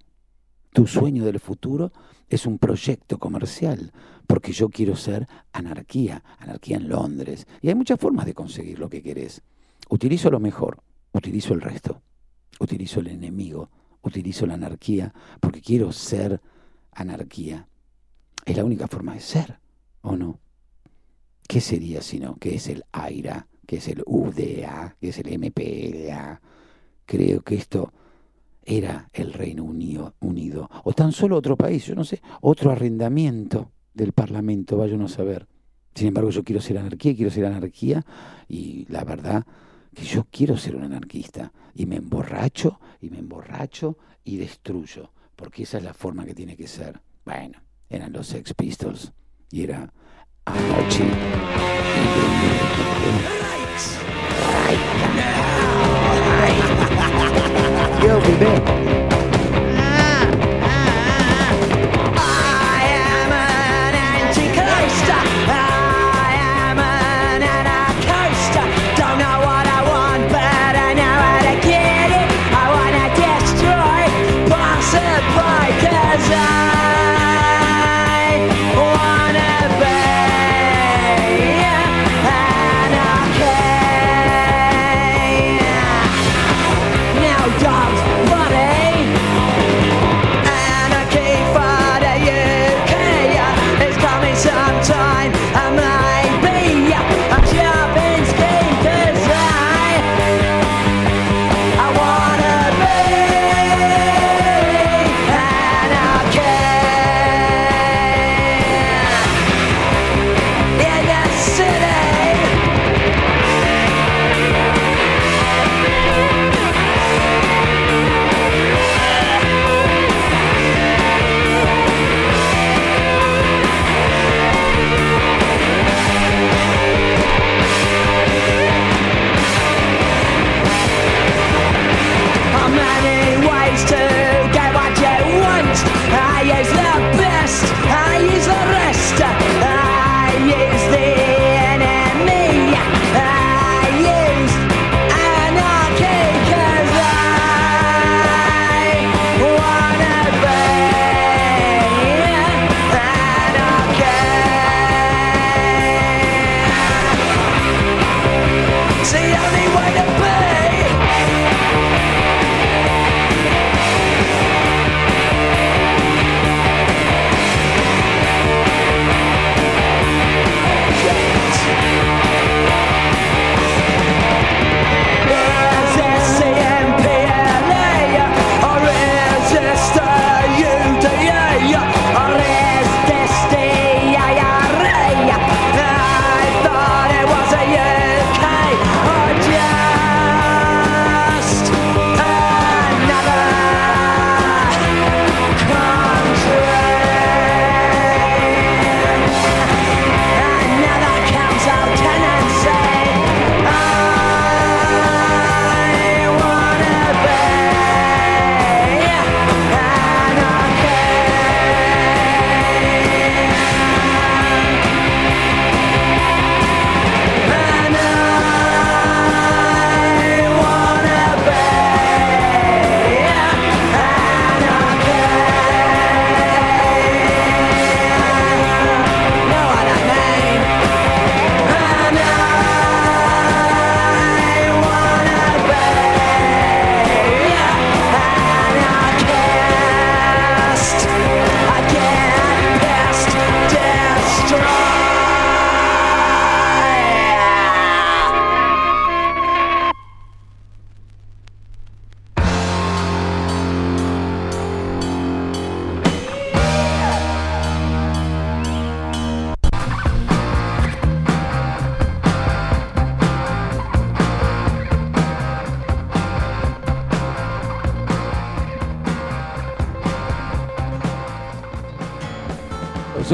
tu 0.72 0.86
sueño 0.86 1.24
del 1.24 1.40
futuro 1.40 1.92
es 2.28 2.46
un 2.46 2.58
proyecto 2.58 3.18
comercial, 3.18 3.92
porque 4.26 4.52
yo 4.52 4.68
quiero 4.68 4.96
ser 4.96 5.26
anarquía, 5.52 6.22
anarquía 6.38 6.76
en 6.76 6.88
Londres. 6.88 7.46
Y 7.60 7.68
hay 7.68 7.74
muchas 7.74 8.00
formas 8.00 8.26
de 8.26 8.34
conseguir 8.34 8.78
lo 8.78 8.88
que 8.88 9.02
querés. 9.02 9.42
Utilizo 9.88 10.30
lo 10.30 10.40
mejor, 10.40 10.82
utilizo 11.12 11.54
el 11.54 11.60
resto, 11.60 12.02
utilizo 12.58 13.00
el 13.00 13.08
enemigo, 13.08 13.70
utilizo 14.02 14.46
la 14.46 14.54
anarquía 14.54 15.12
porque 15.40 15.60
quiero 15.60 15.92
ser 15.92 16.40
anarquía. 16.92 17.68
Es 18.44 18.56
la 18.56 18.64
única 18.64 18.88
forma 18.88 19.14
de 19.14 19.20
ser, 19.20 19.58
¿o 20.02 20.16
no? 20.16 20.40
¿Qué 21.46 21.60
sería 21.60 22.02
si 22.02 22.18
no? 22.18 22.36
¿Qué 22.36 22.56
es 22.56 22.68
el 22.68 22.84
AIRA? 22.92 23.46
¿Qué 23.66 23.76
es 23.76 23.88
el 23.88 24.02
UDA? 24.06 24.96
¿Qué 25.00 25.08
es 25.08 25.18
el 25.18 25.38
MPLA? 25.38 26.40
Creo 27.06 27.42
que 27.42 27.56
esto 27.56 27.92
era 28.66 29.08
el 29.12 29.32
Reino 29.32 29.64
Unido, 29.64 30.14
Unido. 30.20 30.70
O 30.84 30.92
tan 30.92 31.12
solo 31.12 31.36
otro 31.36 31.56
país, 31.56 31.84
yo 31.86 31.94
no 31.94 32.04
sé, 32.04 32.20
otro 32.40 32.70
arrendamiento 32.70 33.72
del 33.92 34.12
Parlamento, 34.12 34.76
vaya 34.76 34.94
uno 34.94 35.06
a 35.06 35.08
saber. 35.08 35.46
Sin 35.94 36.08
embargo, 36.08 36.30
yo 36.30 36.42
quiero 36.42 36.60
ser 36.60 36.78
anarquía, 36.78 37.14
quiero 37.14 37.30
ser 37.30 37.46
anarquía, 37.46 38.04
y 38.48 38.84
la 38.88 39.04
verdad 39.04 39.46
que 39.94 40.04
yo 40.04 40.26
quiero 40.30 40.56
ser 40.56 40.74
un 40.74 40.84
anarquista. 40.84 41.52
Y 41.74 41.86
me 41.86 41.96
emborracho, 41.96 42.80
y 43.00 43.10
me 43.10 43.18
emborracho, 43.18 43.96
y 44.24 44.36
destruyo. 44.36 45.12
Porque 45.36 45.62
esa 45.62 45.78
es 45.78 45.84
la 45.84 45.94
forma 45.94 46.24
que 46.24 46.34
tiene 46.34 46.56
que 46.56 46.66
ser. 46.66 47.00
Bueno, 47.24 47.58
eran 47.88 48.12
los 48.12 48.26
Sex 48.26 48.54
Pistols, 48.54 49.12
y 49.50 49.62
era 49.62 49.92
Anarchy. 50.44 51.04
Yo, 58.02 58.20
bebé. 58.20 59.03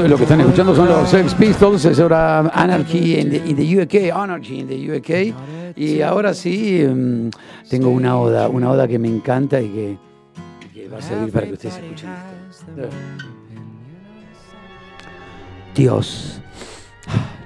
Lo 0.07 0.17
que 0.17 0.23
están 0.23 0.41
escuchando 0.41 0.75
son 0.75 0.87
los 0.87 1.09
Sex 1.09 1.35
Pistols, 1.35 1.85
es 1.85 1.99
ahora 1.99 2.39
Anarchy 2.39 3.19
in 3.19 3.55
the, 3.55 3.81
UK, 3.81 4.15
Anarchy 4.15 4.59
in 4.59 4.67
the 4.67 4.97
UK. 4.97 5.35
Y 5.75 6.01
ahora 6.01 6.33
sí, 6.33 6.83
mm, 6.83 7.29
tengo 7.69 7.89
una 7.89 8.17
oda, 8.17 8.49
una 8.49 8.71
oda 8.71 8.87
que 8.87 8.99
me 8.99 9.07
encanta 9.07 9.61
y 9.61 9.69
que, 9.69 9.97
que 10.73 10.87
va 10.87 10.97
a 10.97 11.01
servir 11.01 11.31
para 11.31 11.47
que 11.47 11.53
ustedes 11.53 11.75
escuchen 11.75 12.09
esto. 12.49 12.89
Dios, 15.75 16.41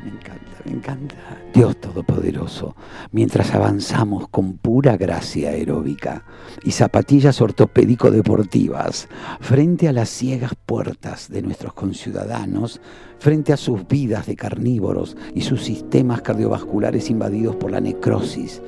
me 0.03 0.10
encanta, 0.12 0.51
me 0.66 0.72
encanta. 0.72 1.16
Dios 1.53 1.78
Todopoderoso, 1.78 2.76
mientras 3.12 3.53
avanzamos 3.53 4.28
con 4.30 4.55
gracia 4.94 5.50
aeróbica 5.50 6.24
y 6.64 6.72
zapatillas 6.72 7.42
ortopédico-deportivas 7.42 9.08
frente 9.42 9.88
a 9.88 9.92
las 9.92 10.10
ciegas 10.10 10.54
puertas 10.66 11.30
de 11.30 11.42
nuestros 11.42 11.74
conciudadanos, 11.74 12.80
frente 13.20 13.52
a 13.52 13.58
sus 13.58 13.88
vidas 13.88 14.28
de 14.28 14.36
carnívoros 14.36 15.18
y 15.34 15.42
sus 15.42 15.64
sistemas 15.64 16.22
cardiovasculares 16.22 17.10
invadidos 17.10 17.56
por 17.56 17.72
la 17.72 17.82
necrosis 17.82 18.62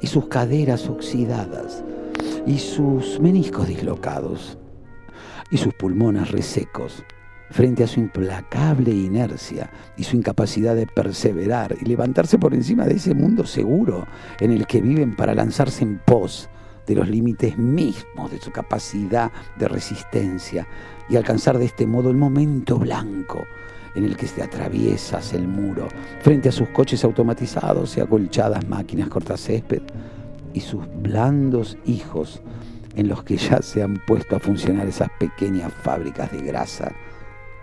y 0.00 0.06
sus 0.06 0.28
caderas 0.28 0.88
oxidadas, 0.88 1.82
y 2.46 2.58
sus 2.58 3.18
meniscos 3.20 3.66
dislocados 3.66 4.58
y 5.50 5.56
sus 5.56 5.72
pulmones 5.74 6.30
resecos 6.30 7.04
frente 7.54 7.84
a 7.84 7.86
su 7.86 8.00
implacable 8.00 8.90
inercia 8.90 9.70
y 9.96 10.02
su 10.02 10.16
incapacidad 10.16 10.74
de 10.74 10.88
perseverar 10.88 11.76
y 11.80 11.84
levantarse 11.84 12.36
por 12.36 12.52
encima 12.52 12.84
de 12.84 12.94
ese 12.94 13.14
mundo 13.14 13.46
seguro 13.46 14.08
en 14.40 14.50
el 14.50 14.66
que 14.66 14.80
viven 14.80 15.14
para 15.14 15.36
lanzarse 15.36 15.84
en 15.84 16.00
pos 16.04 16.48
de 16.84 16.96
los 16.96 17.08
límites 17.08 17.56
mismos 17.56 18.32
de 18.32 18.40
su 18.40 18.50
capacidad 18.50 19.30
de 19.56 19.68
resistencia 19.68 20.66
y 21.08 21.14
alcanzar 21.14 21.56
de 21.58 21.66
este 21.66 21.86
modo 21.86 22.10
el 22.10 22.16
momento 22.16 22.76
blanco 22.76 23.44
en 23.94 24.02
el 24.02 24.16
que 24.16 24.26
te 24.26 24.42
atraviesas 24.42 25.32
el 25.32 25.46
muro 25.46 25.86
frente 26.22 26.48
a 26.48 26.52
sus 26.52 26.70
coches 26.70 27.04
automatizados 27.04 27.96
y 27.96 28.00
acolchadas 28.00 28.66
máquinas 28.66 29.08
cortacésped 29.08 29.82
y 30.52 30.58
sus 30.58 30.84
blandos 31.00 31.78
hijos 31.84 32.42
en 32.96 33.06
los 33.06 33.22
que 33.22 33.36
ya 33.36 33.62
se 33.62 33.84
han 33.84 34.02
puesto 34.08 34.34
a 34.34 34.40
funcionar 34.40 34.88
esas 34.88 35.10
pequeñas 35.20 35.72
fábricas 35.72 36.32
de 36.32 36.38
grasa 36.38 36.92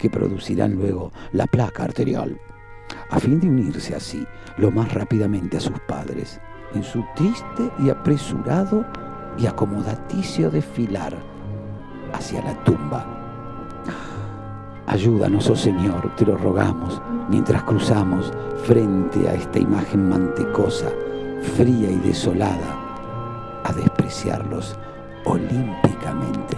que 0.02 0.10
producirán 0.10 0.74
luego 0.74 1.12
la 1.32 1.45
placa 1.45 1.84
arterial, 1.84 2.39
a 3.12 3.20
fin 3.20 3.39
de 3.39 3.47
unirse 3.47 3.95
así 3.95 4.26
lo 4.58 4.72
más 4.72 4.93
rápidamente 4.93 5.58
a 5.58 5.62
sus 5.62 5.80
padres 5.82 6.41
en 6.74 6.84
su 6.84 7.04
triste 7.16 7.70
y 7.80 7.89
apresurado 7.89 8.86
y 9.38 9.45
acomodaticio 9.45 10.49
desfilar 10.49 11.16
hacia 12.14 12.41
la 12.43 12.54
tumba. 12.64 13.06
Ayúdanos, 14.88 15.49
oh 15.49 15.56
Señor, 15.56 16.14
te 16.16 16.26
lo 16.26 16.36
rogamos, 16.38 17.02
mientras 17.30 17.64
cruzamos 17.64 18.32
frente 18.66 19.30
a 19.30 19.34
esta 19.34 19.60
imagen 19.60 20.10
mantecosa, 20.10 20.89
fría 21.56 21.89
y 21.89 21.97
desolada, 21.99 23.62
a 23.64 23.72
despreciarlos 23.74 24.76
olímpicamente. 25.26 26.58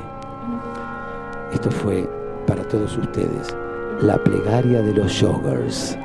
Esto 1.52 1.70
fue 1.70 2.10
para 2.54 2.68
todos 2.68 2.96
ustedes. 2.98 3.56
La 4.02 4.24
plegaria 4.24 4.84
de 4.84 4.94
los 4.94 5.20
joggers, 5.20 5.98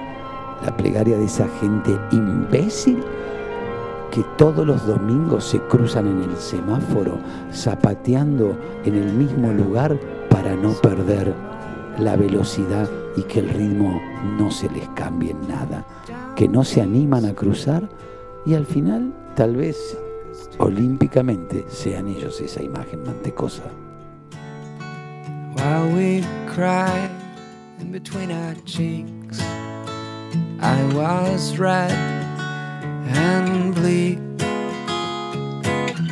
la 0.65 0.75
plegaria 0.75 1.19
de 1.19 1.27
esa 1.27 1.47
gente 1.61 1.99
imbécil 2.11 3.05
que 4.11 4.25
todos 4.39 4.67
los 4.67 4.87
domingos 4.87 5.45
se 5.45 5.59
cruzan 5.61 6.07
en 6.07 6.23
el 6.23 6.37
semáforo 6.39 7.19
zapateando 7.53 8.57
en 8.87 8.95
el 8.95 9.13
mismo 9.13 9.53
lugar 9.53 9.99
para 10.31 10.57
no 10.57 10.73
perder 10.73 11.35
la 11.99 12.17
velocidad 12.17 12.89
y 13.15 13.25
que 13.25 13.41
el 13.41 13.51
ritmo 13.51 14.01
no 14.39 14.51
se 14.51 14.71
les 14.71 14.89
cambie 14.91 15.33
en 15.33 15.49
nada, 15.49 15.85
que 16.35 16.49
no 16.49 16.65
se 16.65 16.81
animan 16.81 17.27
a 17.27 17.35
cruzar 17.35 17.87
y 18.47 18.55
al 18.55 18.65
final 18.65 19.13
tal 19.35 19.57
vez 19.57 19.99
olímpicamente 20.57 21.67
sean 21.69 22.09
ellos 22.09 22.41
esa 22.41 22.63
imagen 22.63 23.03
mantecosa. 23.05 23.65
While 25.59 25.91
we 25.91 26.23
cried 26.47 27.11
in 27.81 27.91
between 27.91 28.31
our 28.31 28.55
cheeks. 28.65 29.41
I 30.61 30.79
was 30.95 31.59
red 31.59 31.91
and 33.11 33.75
bleak. 33.75 34.19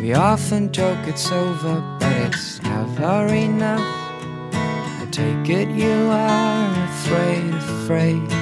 We 0.01 0.14
often 0.14 0.72
joke 0.72 0.99
it's 1.07 1.30
over, 1.30 1.80
but 2.01 2.12
it's 2.26 2.61
never 2.62 3.26
enough. 3.32 3.86
I 4.53 5.07
take 5.11 5.49
it 5.49 5.68
you 5.68 5.97
are 6.11 6.84
afraid, 6.90 7.55
afraid 7.55 8.32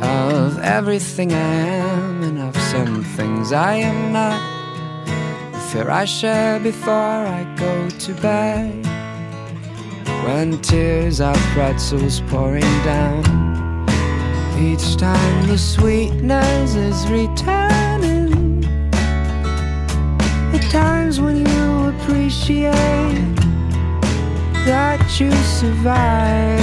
of 0.00 0.58
everything 0.58 1.32
I 1.32 1.54
am 1.86 2.22
and 2.22 2.38
of 2.38 2.56
some 2.72 3.04
things 3.16 3.52
I 3.52 3.74
am 3.74 4.12
not. 4.12 4.40
The 5.52 5.58
fear 5.58 5.90
I 5.90 6.06
share 6.06 6.58
before 6.60 7.26
I 7.38 7.44
go 7.56 7.88
to 7.90 8.14
bed 8.14 8.91
when 10.22 10.60
tears 10.60 11.20
are 11.20 11.36
pretzels 11.52 12.20
pouring 12.28 12.72
down. 12.84 13.22
Each 14.58 14.96
time 14.96 15.46
the 15.48 15.58
sweetness 15.58 16.76
is 16.76 17.10
returning. 17.10 18.60
The 20.52 20.68
times 20.70 21.20
when 21.20 21.44
you 21.44 21.88
appreciate 21.88 22.72
that 24.64 25.20
you 25.20 25.32
survive 25.60 26.60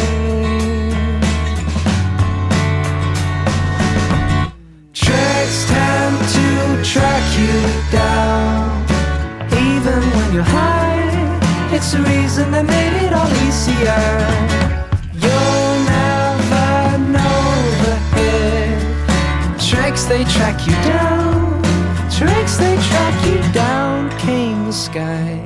Tricks 4.94 5.66
tend 5.68 6.18
to 6.36 6.84
track 6.90 7.26
you 7.38 7.92
down, 7.92 8.86
even 9.52 10.02
when 10.16 10.34
you're 10.34 10.44
high. 10.44 10.89
It's 11.82 11.94
the 11.94 12.02
reason 12.02 12.52
that 12.52 12.66
made 12.66 12.96
it 13.06 13.14
all 13.14 13.32
easier. 13.48 14.04
You'll 15.24 15.76
never 15.96 16.98
know 17.16 17.40
the 17.86 17.96
hit. 18.16 19.62
Tricks 19.70 20.04
they 20.04 20.26
track 20.26 20.68
you 20.68 20.74
down. 20.84 21.64
Tricks 22.12 22.58
they 22.58 22.76
track 22.90 23.16
you 23.26 23.54
down. 23.54 24.10
Came 24.20 24.66
the 24.66 24.74
sky, 24.74 25.42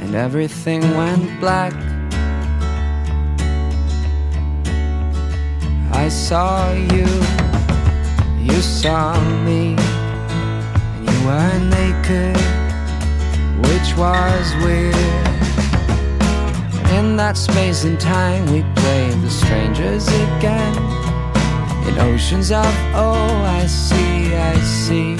and 0.00 0.14
everything 0.14 0.80
went 0.96 1.38
black. 1.38 1.74
I 5.92 6.08
saw 6.08 6.72
you, 6.72 7.06
you 8.40 8.62
saw 8.62 9.20
me, 9.44 9.76
and 10.94 11.10
you 11.10 11.26
were 11.26 11.58
naked 11.76 12.55
which 13.64 13.96
was 13.96 14.54
weird. 14.64 14.94
In 16.98 17.16
that 17.16 17.36
space 17.36 17.84
and 17.84 17.98
time, 17.98 18.44
we 18.52 18.62
played 18.80 19.20
the 19.22 19.30
strangers 19.30 20.06
again. 20.08 20.74
In 21.86 21.98
oceans 21.98 22.50
of 22.50 22.72
oh, 22.94 23.42
I 23.60 23.66
see, 23.66 24.34
I 24.34 24.54
see. 24.60 25.16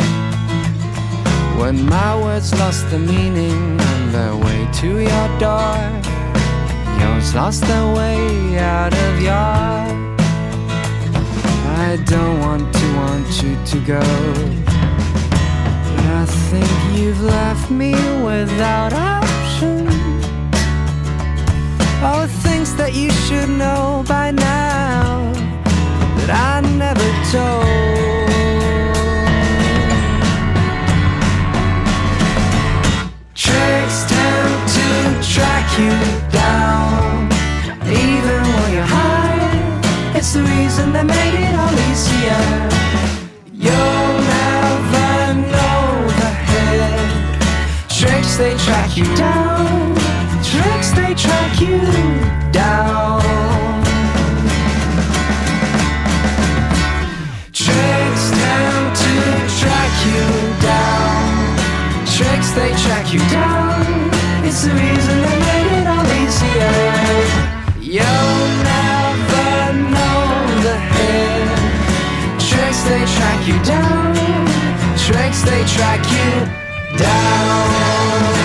When 1.61 1.87
my 1.87 2.21
words 2.23 2.53
lost 2.59 2.91
the 2.91 2.99
meaning 2.99 3.81
on 3.81 4.13
their 4.13 4.37
way 4.37 4.69
to 4.81 4.89
your 5.01 5.29
door, 5.39 5.77
yours 7.01 7.35
lost 7.35 7.63
their 7.63 7.87
way 7.95 8.59
out 8.59 8.93
of 8.95 9.21
your. 9.21 9.87
I 11.89 11.99
don't 12.05 12.41
want 12.41 12.75
to 12.75 12.87
want 12.97 13.43
you 13.43 13.57
to 13.65 13.81
go. 13.87 14.76
Think 16.27 16.99
you've 16.99 17.23
left 17.23 17.71
me 17.71 17.93
without 18.23 18.93
options. 18.93 19.91
All 22.03 22.21
the 22.21 22.29
things 22.45 22.75
that 22.77 22.93
you 22.95 23.11
should 23.11 23.49
know 23.49 24.05
by 24.07 24.31
now 24.31 25.33
that 26.19 26.31
I 26.31 26.61
never 26.85 27.09
told. 27.33 27.87
Tricks 33.35 33.99
tend 34.13 34.69
to 34.77 34.89
track 35.33 35.67
you 35.79 35.95
down, 36.31 37.29
even 37.87 38.43
when 38.55 38.69
you're 38.75 38.93
high. 39.01 40.17
It's 40.17 40.33
the 40.33 40.43
reason 40.43 40.93
that 40.93 41.07
made 41.07 41.37
it 41.47 41.55
all 41.61 41.75
easier. 41.91 42.43
You'll 43.53 44.26
Tricks 48.07 48.37
they 48.37 48.55
track 48.57 48.97
you 48.97 49.05
down. 49.17 49.95
Tricks 50.45 50.91
they 50.93 51.13
track 51.15 51.61
you 51.61 51.81
down. 52.53 53.21
Tricks 57.53 58.25
tend 58.31 58.97
to 59.03 59.15
track 59.59 59.93
you 60.07 60.23
down. 60.63 61.57
Tricks 62.15 62.51
they 62.53 62.71
track 62.85 63.13
you 63.13 63.19
down. 63.29 63.83
It's 64.47 64.63
the 64.63 64.71
reason 64.71 65.17
they 65.27 65.39
made 65.51 65.73
it 65.81 65.87
all 65.89 66.07
easier. 66.23 66.79
You'll 67.81 68.49
never 68.71 69.73
know 69.95 70.23
the 70.63 70.77
head. 70.95 72.39
Tricks 72.39 72.83
they 72.85 73.05
track 73.17 73.49
you 73.49 73.59
down. 73.65 74.15
Tricks 74.97 75.43
they 75.43 75.65
track 75.65 76.03
you 76.13 76.46
down. 76.97 78.36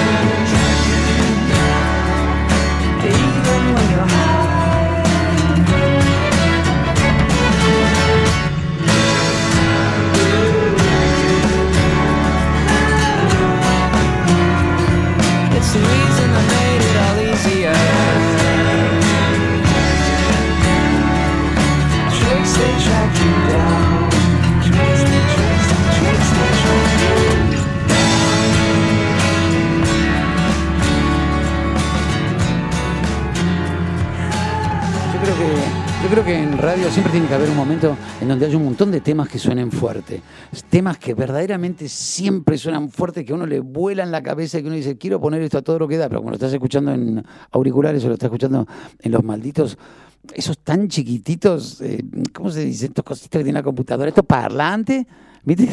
Radio 36.62 36.92
siempre 36.92 37.12
tiene 37.12 37.28
que 37.28 37.34
haber 37.34 37.50
un 37.50 37.56
momento 37.56 37.98
en 38.22 38.28
donde 38.28 38.46
haya 38.46 38.56
un 38.56 38.66
montón 38.66 38.92
de 38.92 39.02
temas 39.02 39.28
que 39.28 39.40
suenen 39.40 39.72
fuerte. 39.72 40.22
Temas 40.70 41.00
que 41.00 41.16
verdaderamente 41.16 41.90
siempre 41.90 42.58
suenan 42.58 42.92
fuerte, 42.92 43.26
que 43.26 43.32
a 43.32 43.36
uno 43.36 43.48
le 43.48 43.60
vuela 43.60 44.04
en 44.04 44.12
la 44.12 44.22
cabeza 44.22 44.60
y 44.60 44.62
que 44.62 44.68
uno 44.68 44.76
dice, 44.76 44.98
quiero 44.98 45.20
poner 45.20 45.42
esto 45.42 45.58
a 45.58 45.62
todo 45.64 45.80
lo 45.80 45.88
que 45.88 45.98
da, 45.98 46.08
pero 46.08 46.22
como 46.22 46.30
lo 46.30 46.36
estás 46.36 46.54
escuchando 46.54 46.94
en 46.94 47.24
auriculares 47.52 48.04
o 48.06 48.08
lo 48.10 48.14
estás 48.14 48.28
escuchando 48.28 48.68
en 49.00 49.12
los 49.12 49.24
malditos, 49.24 49.78
esos 50.34 50.60
tan 50.60 50.88
chiquititos, 50.88 51.82
eh, 51.82 52.04
¿cómo 52.32 52.52
se 52.52 52.64
dice? 52.66 52.86
Estos 52.86 53.04
cositas 53.04 53.40
que 53.40 53.44
tiene 53.44 53.58
la 53.58 53.64
computadora, 53.64 54.10
estos 54.10 54.26
parlantes, 54.26 55.06
¿viste? 55.44 55.68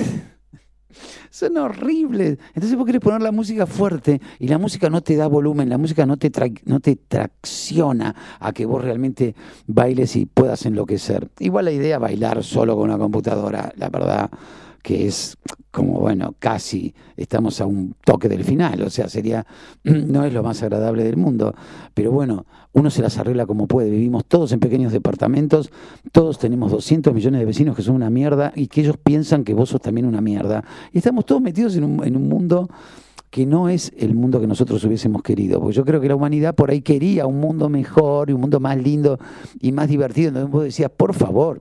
Son 1.31 1.57
horribles. 1.57 2.39
Entonces 2.55 2.77
vos 2.77 2.87
querés 2.87 3.01
poner 3.01 3.21
la 3.23 3.33
música 3.33 3.67
fuerte 3.67 4.21
y 4.39 4.49
la 4.49 4.59
música 4.59 4.89
no 4.91 5.01
te 5.03 5.17
da 5.17 5.27
volumen, 5.27 5.69
la 5.69 5.79
música 5.79 6.07
no 6.07 6.17
te, 6.17 6.33
tra- 6.33 6.61
no 6.65 6.81
te 6.81 6.97
tracciona 6.97 8.15
a 8.41 8.53
que 8.53 8.67
vos 8.67 8.83
realmente 8.83 9.35
bailes 9.67 10.17
y 10.17 10.27
puedas 10.27 10.65
enloquecer. 10.67 11.29
Igual 11.39 11.67
la 11.67 11.73
idea 11.73 11.99
bailar 11.99 12.43
solo 12.43 12.77
con 12.77 12.85
una 12.85 12.99
computadora, 12.99 13.73
la 13.77 13.89
verdad 13.91 14.31
que 14.83 15.07
es 15.07 15.37
como, 15.71 16.01
bueno, 16.01 16.35
casi 16.39 16.95
estamos 17.17 17.61
a 17.61 17.67
un 17.67 17.95
toque 18.05 18.29
del 18.29 18.45
final, 18.45 18.83
o 18.83 18.91
sea, 18.91 19.09
sería, 19.09 19.47
no 19.85 20.25
es 20.25 20.33
lo 20.33 20.43
más 20.43 20.63
agradable 20.63 21.05
del 21.05 21.17
mundo, 21.17 21.55
pero 21.95 22.11
bueno, 22.11 22.47
uno 22.73 22.91
se 22.91 23.03
las 23.03 23.19
arregla 23.19 23.47
como 23.47 23.67
puede, 23.67 23.91
vivimos 23.91 24.25
todos 24.25 24.53
en 24.53 24.61
pequeños 24.61 24.93
departamentos, 24.93 25.71
todos 26.13 26.39
tenemos 26.39 26.73
200 26.73 27.13
millones 27.13 27.41
de 27.41 27.47
vecinos 27.47 27.77
que 27.77 27.83
son 27.83 27.97
una 27.97 28.11
mierda 28.11 28.53
y 28.55 28.69
que 28.69 28.81
ellos 28.83 28.97
piensan 28.97 29.45
que 29.45 29.55
vos 29.55 29.71
sos 29.71 29.81
también 29.81 30.07
una 30.07 30.21
mierda. 30.21 30.65
Y 30.93 30.99
estamos 30.99 31.27
todos 31.27 31.43
metidos 31.43 31.77
en 31.77 31.85
un, 31.85 32.05
en 32.07 32.17
un 32.17 32.29
mundo 32.29 32.69
que 33.31 33.47
no 33.47 33.69
es 33.69 33.93
el 33.99 34.15
mundo 34.15 34.41
que 34.41 34.47
nosotros 34.47 34.83
hubiésemos 34.85 35.23
querido, 35.23 35.61
porque 35.61 35.77
yo 35.77 35.85
creo 35.85 36.01
que 36.01 36.09
la 36.09 36.17
humanidad 36.17 36.55
por 36.55 36.71
ahí 36.71 36.81
quería 36.81 37.27
un 37.27 37.41
mundo 37.41 37.69
mejor 37.69 38.31
y 38.31 38.33
un 38.33 38.41
mundo 38.41 38.59
más 38.59 38.79
lindo 38.79 39.19
y 39.61 39.73
más 39.73 39.89
divertido, 39.89 40.33
donde 40.33 40.51
vos 40.51 40.65
decías, 40.65 40.91
por 40.91 41.15
favor, 41.15 41.61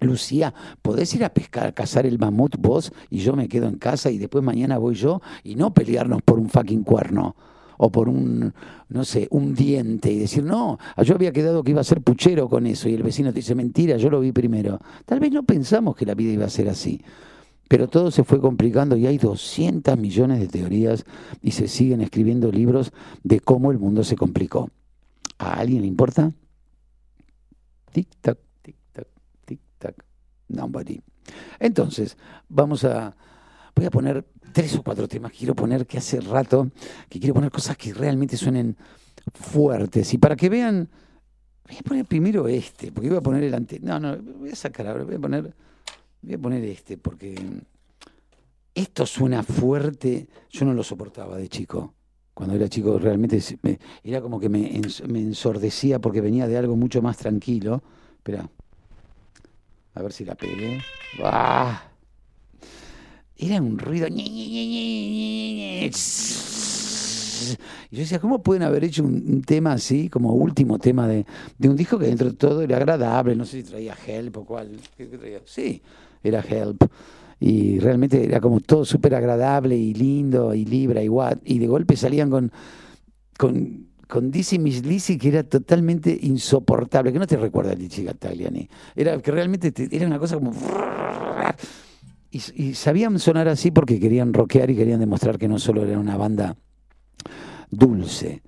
Lucía, 0.00 0.52
¿podés 0.82 1.14
ir 1.14 1.24
a 1.24 1.30
pescar, 1.30 1.66
a 1.68 1.72
cazar 1.72 2.06
el 2.06 2.18
mamut 2.18 2.56
vos 2.58 2.92
y 3.10 3.18
yo 3.18 3.34
me 3.34 3.48
quedo 3.48 3.66
en 3.66 3.76
casa 3.76 4.10
y 4.10 4.18
después 4.18 4.44
mañana 4.44 4.78
voy 4.78 4.94
yo 4.94 5.22
y 5.42 5.54
no 5.54 5.72
pelearnos 5.72 6.22
por 6.22 6.38
un 6.38 6.48
fucking 6.48 6.82
cuerno? 6.82 7.36
O 7.78 7.90
por 7.90 8.08
un, 8.08 8.54
no 8.88 9.04
sé, 9.04 9.28
un 9.30 9.54
diente 9.54 10.10
y 10.10 10.18
decir, 10.18 10.42
no, 10.42 10.78
yo 11.04 11.14
había 11.14 11.32
quedado 11.32 11.62
que 11.62 11.72
iba 11.72 11.82
a 11.82 11.84
ser 11.84 12.00
puchero 12.00 12.48
con 12.48 12.66
eso 12.66 12.88
y 12.88 12.94
el 12.94 13.02
vecino 13.02 13.30
te 13.30 13.40
dice, 13.40 13.54
mentira, 13.54 13.98
yo 13.98 14.08
lo 14.08 14.20
vi 14.20 14.32
primero. 14.32 14.80
Tal 15.04 15.20
vez 15.20 15.30
no 15.30 15.42
pensamos 15.42 15.94
que 15.94 16.06
la 16.06 16.14
vida 16.14 16.32
iba 16.32 16.46
a 16.46 16.50
ser 16.50 16.70
así. 16.70 17.02
Pero 17.68 17.88
todo 17.88 18.10
se 18.10 18.24
fue 18.24 18.40
complicando 18.40 18.96
y 18.96 19.06
hay 19.06 19.18
200 19.18 19.98
millones 19.98 20.40
de 20.40 20.46
teorías 20.46 21.04
y 21.42 21.50
se 21.50 21.68
siguen 21.68 22.00
escribiendo 22.00 22.50
libros 22.50 22.92
de 23.24 23.40
cómo 23.40 23.72
el 23.72 23.78
mundo 23.78 24.04
se 24.04 24.16
complicó. 24.16 24.70
¿A 25.38 25.54
alguien 25.54 25.82
le 25.82 25.88
importa? 25.88 26.32
Tic-tac. 27.92 28.45
Nobody. 30.48 31.00
Entonces, 31.58 32.16
vamos 32.48 32.84
a. 32.84 33.16
Voy 33.74 33.84
a 33.84 33.90
poner 33.90 34.24
tres 34.52 34.74
o 34.76 34.82
cuatro 34.82 35.06
temas. 35.06 35.32
Quiero 35.32 35.54
poner 35.54 35.86
que 35.86 35.98
hace 35.98 36.20
rato, 36.20 36.70
que 37.08 37.18
quiero 37.18 37.34
poner 37.34 37.50
cosas 37.50 37.76
que 37.76 37.92
realmente 37.92 38.36
suenen 38.36 38.76
fuertes. 39.34 40.12
Y 40.14 40.18
para 40.18 40.36
que 40.36 40.48
vean. 40.48 40.88
Voy 41.66 41.76
a 41.78 41.82
poner 41.82 42.04
primero 42.04 42.46
este, 42.46 42.92
porque 42.92 43.08
voy 43.08 43.18
a 43.18 43.22
poner 43.22 43.42
el 43.42 43.52
ante. 43.52 43.80
No, 43.80 43.98
no, 43.98 44.16
voy 44.16 44.50
a 44.50 44.56
sacar 44.56 44.86
ahora, 44.86 45.04
voy 45.04 45.16
a 45.16 45.18
poner. 45.18 45.54
Voy 46.22 46.34
a 46.34 46.38
poner 46.38 46.64
este, 46.64 46.96
porque. 46.96 47.34
Esto 48.74 49.06
suena 49.06 49.42
fuerte. 49.42 50.28
Yo 50.50 50.66
no 50.66 50.74
lo 50.74 50.84
soportaba 50.84 51.38
de 51.38 51.48
chico. 51.48 51.94
Cuando 52.34 52.54
era 52.54 52.68
chico 52.68 52.98
realmente 52.98 53.42
era 54.04 54.20
como 54.20 54.38
que 54.38 54.50
me, 54.50 54.82
me 55.08 55.20
ensordecía 55.20 55.98
porque 55.98 56.20
venía 56.20 56.46
de 56.46 56.58
algo 56.58 56.76
mucho 56.76 57.00
más 57.00 57.16
tranquilo. 57.16 57.82
Espera. 58.18 58.50
A 59.96 60.02
ver 60.02 60.12
si 60.12 60.24
la 60.26 60.34
pegué. 60.34 60.80
¡Ah! 61.24 61.88
Era 63.36 63.60
un 63.62 63.78
ruido. 63.78 64.06
Y 64.08 65.90
yo 67.90 68.00
decía, 68.00 68.18
¿cómo 68.18 68.42
pueden 68.42 68.62
haber 68.62 68.84
hecho 68.84 69.04
un, 69.04 69.42
tema 69.42 69.72
así, 69.72 70.10
como 70.10 70.34
último 70.34 70.78
tema 70.78 71.08
de, 71.08 71.24
de 71.58 71.68
un 71.68 71.76
disco 71.76 71.98
que 71.98 72.06
dentro 72.06 72.28
de 72.30 72.36
todo 72.36 72.60
era 72.62 72.76
agradable? 72.76 73.34
No 73.34 73.46
sé 73.46 73.62
si 73.62 73.68
traía 73.70 73.96
Help 74.06 74.36
o 74.36 74.44
cuál. 74.44 74.72
Sí, 75.46 75.82
era 76.22 76.40
Help. 76.40 76.84
Y 77.40 77.78
realmente 77.78 78.22
era 78.22 78.40
como 78.40 78.60
todo 78.60 78.84
súper 78.84 79.14
agradable 79.14 79.76
y 79.76 79.94
lindo 79.94 80.54
y 80.54 80.66
Libra 80.66 81.02
y 81.02 81.08
Watt. 81.08 81.38
Y 81.44 81.58
de 81.58 81.66
golpe 81.66 81.96
salían 81.96 82.28
con, 82.28 82.52
con, 83.38 83.86
con 84.08 84.30
Dizzy 84.30 84.58
Miss 84.58 84.84
Lizzy 84.84 85.18
que 85.18 85.28
era 85.28 85.42
totalmente 85.42 86.16
insoportable, 86.22 87.12
que 87.12 87.18
no 87.18 87.26
te 87.26 87.36
recuerda 87.36 87.72
a 87.72 87.74
Lizzy 87.74 88.04
Gattagliani. 88.04 88.68
Era 88.94 89.20
que 89.20 89.30
realmente 89.30 89.72
te- 89.72 89.88
era 89.94 90.06
una 90.06 90.18
cosa 90.18 90.36
como... 90.36 90.52
Y, 92.30 92.42
y 92.54 92.74
sabían 92.74 93.18
sonar 93.18 93.48
así 93.48 93.70
porque 93.70 93.98
querían 93.98 94.34
rockear 94.34 94.70
y 94.70 94.76
querían 94.76 95.00
demostrar 95.00 95.38
que 95.38 95.48
no 95.48 95.58
solo 95.58 95.84
era 95.84 95.98
una 95.98 96.16
banda 96.16 96.56
dulce, 97.70 98.42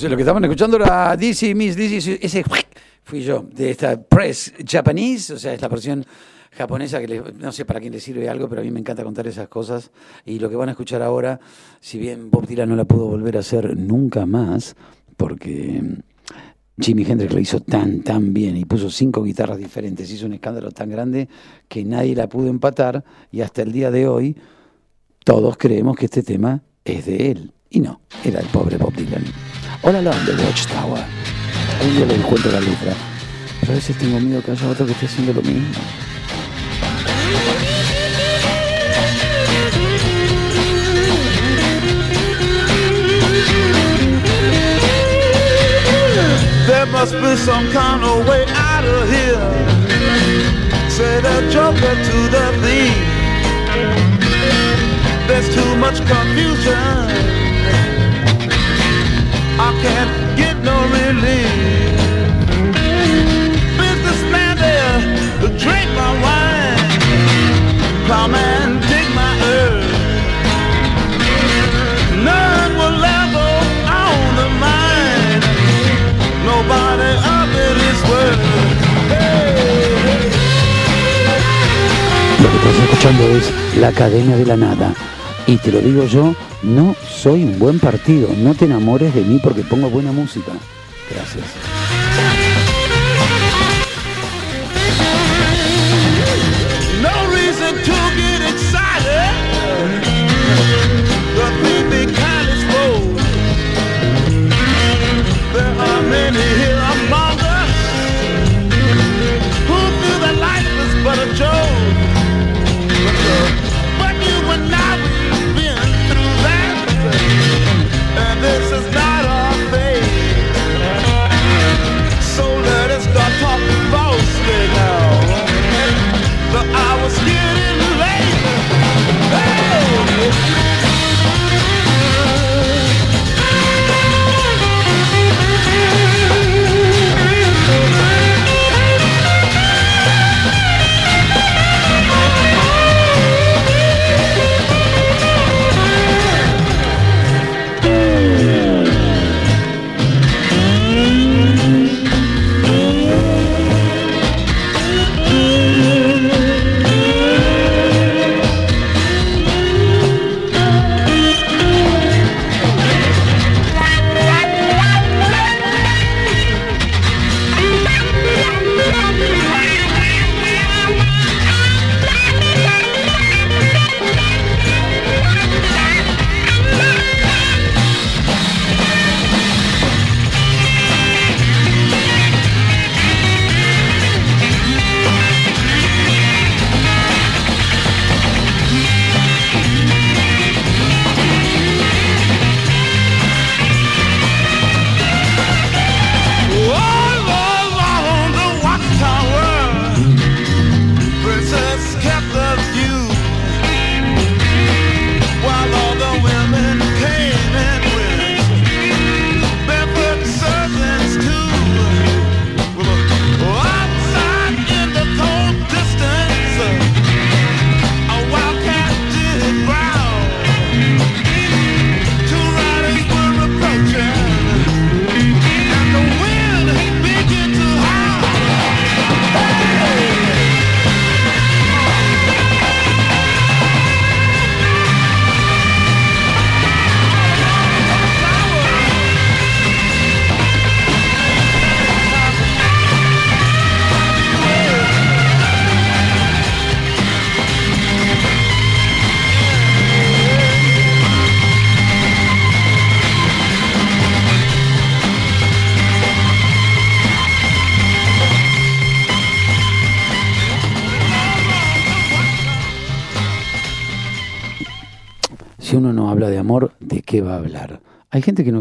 Lo 0.00 0.16
que 0.16 0.22
estaban 0.22 0.42
escuchando 0.44 0.76
era 0.76 1.14
DC 1.16 1.54
Miss, 1.54 1.76
DC, 1.76 2.18
ese 2.22 2.42
fui 3.04 3.22
yo, 3.22 3.44
de 3.52 3.70
esta 3.70 4.00
Press 4.00 4.54
Japanese, 4.66 5.34
o 5.34 5.38
sea, 5.38 5.52
es 5.52 5.60
la 5.60 5.68
versión 5.68 6.04
japonesa 6.52 6.98
que 7.00 7.22
no 7.38 7.52
sé 7.52 7.66
para 7.66 7.78
quién 7.78 7.92
le 7.92 8.00
sirve 8.00 8.28
algo, 8.28 8.48
pero 8.48 8.62
a 8.62 8.64
mí 8.64 8.70
me 8.70 8.80
encanta 8.80 9.04
contar 9.04 9.26
esas 9.26 9.48
cosas. 9.48 9.90
Y 10.24 10.38
lo 10.38 10.48
que 10.48 10.56
van 10.56 10.68
a 10.68 10.72
escuchar 10.72 11.02
ahora, 11.02 11.40
si 11.80 11.98
bien 11.98 12.30
Bob 12.30 12.46
Dylan 12.46 12.70
no 12.70 12.76
la 12.76 12.84
pudo 12.84 13.06
volver 13.06 13.36
a 13.36 13.40
hacer 13.40 13.76
nunca 13.76 14.24
más, 14.24 14.76
porque 15.16 15.82
Jimi 16.78 17.04
Hendrix 17.04 17.34
la 17.34 17.40
hizo 17.40 17.60
tan, 17.60 18.02
tan 18.02 18.32
bien 18.32 18.56
y 18.56 18.64
puso 18.64 18.88
cinco 18.88 19.22
guitarras 19.22 19.58
diferentes, 19.58 20.10
hizo 20.10 20.24
un 20.24 20.34
escándalo 20.34 20.70
tan 20.70 20.88
grande 20.88 21.28
que 21.68 21.84
nadie 21.84 22.16
la 22.16 22.28
pudo 22.28 22.48
empatar 22.48 23.04
y 23.30 23.42
hasta 23.42 23.60
el 23.60 23.72
día 23.72 23.90
de 23.90 24.08
hoy 24.08 24.36
todos 25.24 25.56
creemos 25.58 25.96
que 25.96 26.06
este 26.06 26.22
tema 26.22 26.62
es 26.84 27.04
de 27.04 27.30
él. 27.30 27.52
Y 27.68 27.80
no, 27.80 28.00
era 28.24 28.40
el 28.40 28.46
pobre 28.48 28.76
Bob 28.78 28.94
Dylan. 28.94 29.51
All 29.84 29.96
Along 29.96 30.24
the 30.24 30.36
Watchtower. 30.44 31.04
Algún 31.80 31.96
día 31.96 32.06
le 32.06 32.14
encuentro 32.14 32.52
la 32.52 32.60
letra. 32.60 32.94
Pero 33.60 33.72
a 33.72 33.74
veces 33.74 33.98
tengo 33.98 34.20
miedo 34.20 34.40
que 34.40 34.52
haya 34.52 34.68
otro 34.68 34.86
que 34.86 34.92
esté 34.92 35.06
haciendo 35.06 35.32
lo 35.32 35.42
mismo. 35.42 35.74
There 46.68 46.86
must 46.86 47.14
be 47.14 47.36
some 47.36 47.68
kind 47.72 48.04
of 48.04 48.28
way 48.28 48.44
out 48.54 48.84
of 48.84 49.10
here. 49.10 49.42
Say 50.88 51.20
the 51.20 51.50
joker 51.50 51.94
to 52.06 52.28
the 52.30 52.52
thief. 52.62 52.94
There's 55.26 55.52
too 55.52 55.74
much 55.76 55.98
confusion. 56.06 57.41
Can't 59.82 60.36
get 60.36 60.56
no 60.62 60.76
relief. 60.98 61.50
Businessman 63.78 64.54
there, 64.64 65.00
drink 65.58 65.88
my 66.00 66.12
wine. 66.24 66.78
Plowman, 68.06 68.68
dig 68.90 69.08
my 69.20 69.32
earth. 69.58 69.90
None 72.28 72.72
will 72.78 72.96
level 73.10 73.54
on 74.04 74.22
the 74.38 74.48
mine. 74.64 75.42
Nobody 76.46 77.12
of 77.36 77.48
it 77.66 77.76
is 77.90 78.00
worth. 78.10 78.44
Lo 82.42 82.48
que 82.50 82.56
estás 82.56 82.76
escuchando 82.84 83.22
es 83.36 83.44
La 83.80 83.88
Academia 83.88 84.36
de 84.36 84.46
la 84.46 84.56
Nada. 84.56 84.94
Y 85.46 85.56
te 85.56 85.72
lo 85.72 85.80
digo 85.80 86.04
yo, 86.04 86.34
no 86.62 86.94
soy 87.08 87.42
un 87.42 87.58
buen 87.58 87.80
partido. 87.80 88.28
No 88.36 88.54
te 88.54 88.66
enamores 88.66 89.14
de 89.14 89.22
mí 89.22 89.40
porque 89.42 89.62
pongo 89.62 89.90
buena 89.90 90.12
música. 90.12 90.52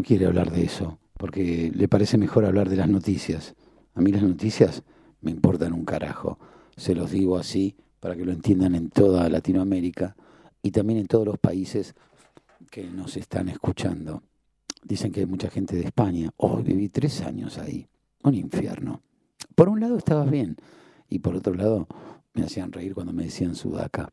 Quiere 0.02 0.26
hablar 0.26 0.52
de 0.52 0.64
eso, 0.64 0.99
porque 1.18 1.72
le 1.73 1.88
parece 1.88 2.18
mejor 2.18 2.45
hablar 2.45 2.69
de 2.69 2.78
las 2.78 2.90
noticias. 2.90 3.56
A 3.94 4.02
mí 4.02 4.11
las 4.11 4.23
noticias 4.23 4.84
me 5.22 5.32
importan 5.32 5.73
un 5.73 5.86
carajo. 5.86 6.40
Se 6.76 6.95
los 6.95 7.11
digo 7.11 7.38
así 7.38 7.76
para 7.99 8.15
que 8.15 8.26
lo 8.26 8.32
entiendan 8.32 8.76
en 8.76 8.90
toda 8.90 9.30
Latinoamérica 9.30 10.15
y 10.61 10.72
también 10.72 10.99
en 10.99 11.07
todos 11.07 11.26
los 11.26 11.40
países 11.40 11.95
que 12.69 12.84
nos 12.86 13.18
están 13.18 13.49
escuchando. 13.49 14.23
Dicen 14.84 15.11
que 15.11 15.22
hay 15.22 15.26
mucha 15.26 15.49
gente 15.49 15.76
de 15.76 15.84
España. 15.84 16.32
Oh, 16.38 16.57
viví 16.57 16.90
tres 16.90 17.22
años 17.22 17.57
ahí. 17.57 17.88
Un 18.23 18.34
infierno. 18.34 19.02
Por 19.56 19.69
un 19.69 19.80
lado 19.80 19.98
estabas 19.98 20.30
bien 20.30 20.57
y 21.07 21.19
por 21.19 21.36
otro 21.36 21.53
lado 21.53 21.88
me 22.34 22.44
hacían 22.44 22.72
reír 22.72 22.94
cuando 22.94 23.14
me 23.14 23.26
decían 23.26 23.56
sudaca. 23.56 24.11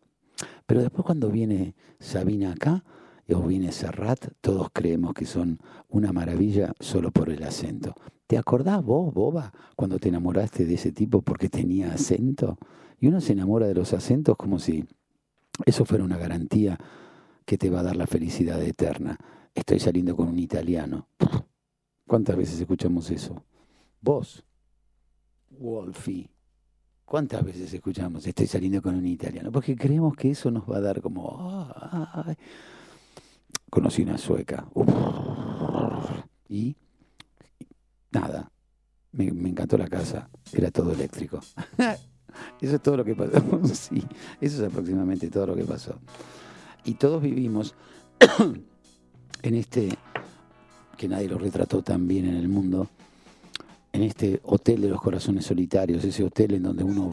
Pero 0.66 0.82
después 0.82 1.04
cuando 1.04 1.30
viene 1.30 1.74
Sabina 1.98 2.52
acá 2.52 2.84
viene 3.48 3.72
Serrat, 3.72 4.32
todos 4.40 4.68
creemos 4.72 5.12
que 5.14 5.26
son 5.26 5.58
una 5.88 6.12
maravilla 6.12 6.72
solo 6.80 7.10
por 7.10 7.30
el 7.30 7.42
acento. 7.42 7.94
¿Te 8.26 8.38
acordás 8.38 8.84
vos, 8.84 9.12
boba, 9.12 9.52
cuando 9.76 9.98
te 9.98 10.08
enamoraste 10.08 10.64
de 10.64 10.74
ese 10.74 10.92
tipo 10.92 11.22
porque 11.22 11.48
tenía 11.48 11.92
acento? 11.92 12.58
Y 13.00 13.08
uno 13.08 13.20
se 13.20 13.32
enamora 13.32 13.66
de 13.66 13.74
los 13.74 13.92
acentos 13.92 14.36
como 14.36 14.58
si 14.58 14.84
eso 15.64 15.84
fuera 15.84 16.04
una 16.04 16.18
garantía 16.18 16.78
que 17.44 17.58
te 17.58 17.70
va 17.70 17.80
a 17.80 17.84
dar 17.84 17.96
la 17.96 18.06
felicidad 18.06 18.62
eterna. 18.62 19.18
Estoy 19.54 19.78
saliendo 19.78 20.14
con 20.14 20.28
un 20.28 20.38
italiano. 20.38 21.08
¿Cuántas 22.06 22.36
veces 22.36 22.60
escuchamos 22.60 23.10
eso? 23.10 23.44
Vos, 24.00 24.44
Wolfie. 25.50 26.30
¿Cuántas 27.04 27.42
veces 27.42 27.72
escuchamos 27.72 28.26
estoy 28.26 28.46
saliendo 28.46 28.82
con 28.82 28.94
un 28.94 29.06
italiano? 29.06 29.50
Porque 29.50 29.74
creemos 29.74 30.14
que 30.14 30.30
eso 30.30 30.50
nos 30.50 30.68
va 30.68 30.76
a 30.76 30.80
dar 30.80 31.00
como... 31.00 31.66
Conocí 33.70 34.02
una 34.02 34.18
sueca. 34.18 34.66
Y 36.48 36.76
nada. 38.10 38.50
Me, 39.12 39.30
me 39.32 39.50
encantó 39.50 39.76
la 39.78 39.88
casa. 39.88 40.28
Era 40.52 40.70
todo 40.70 40.92
eléctrico. 40.92 41.40
Eso 42.60 42.76
es 42.76 42.82
todo 42.82 42.96
lo 42.96 43.04
que 43.04 43.14
pasó. 43.14 43.42
Sí, 43.74 44.04
eso 44.40 44.64
es 44.64 44.70
aproximadamente 44.70 45.28
todo 45.28 45.48
lo 45.48 45.56
que 45.56 45.64
pasó. 45.64 45.98
Y 46.84 46.94
todos 46.94 47.22
vivimos 47.22 47.74
en 49.42 49.54
este, 49.54 49.90
que 50.96 51.08
nadie 51.08 51.28
lo 51.28 51.38
retrató 51.38 51.82
tan 51.82 52.06
bien 52.08 52.26
en 52.26 52.36
el 52.36 52.48
mundo, 52.48 52.88
en 53.92 54.02
este 54.02 54.40
hotel 54.44 54.82
de 54.82 54.88
los 54.88 55.00
corazones 55.00 55.46
solitarios, 55.46 56.04
ese 56.04 56.24
hotel 56.24 56.54
en 56.54 56.62
donde 56.62 56.84
uno 56.84 57.12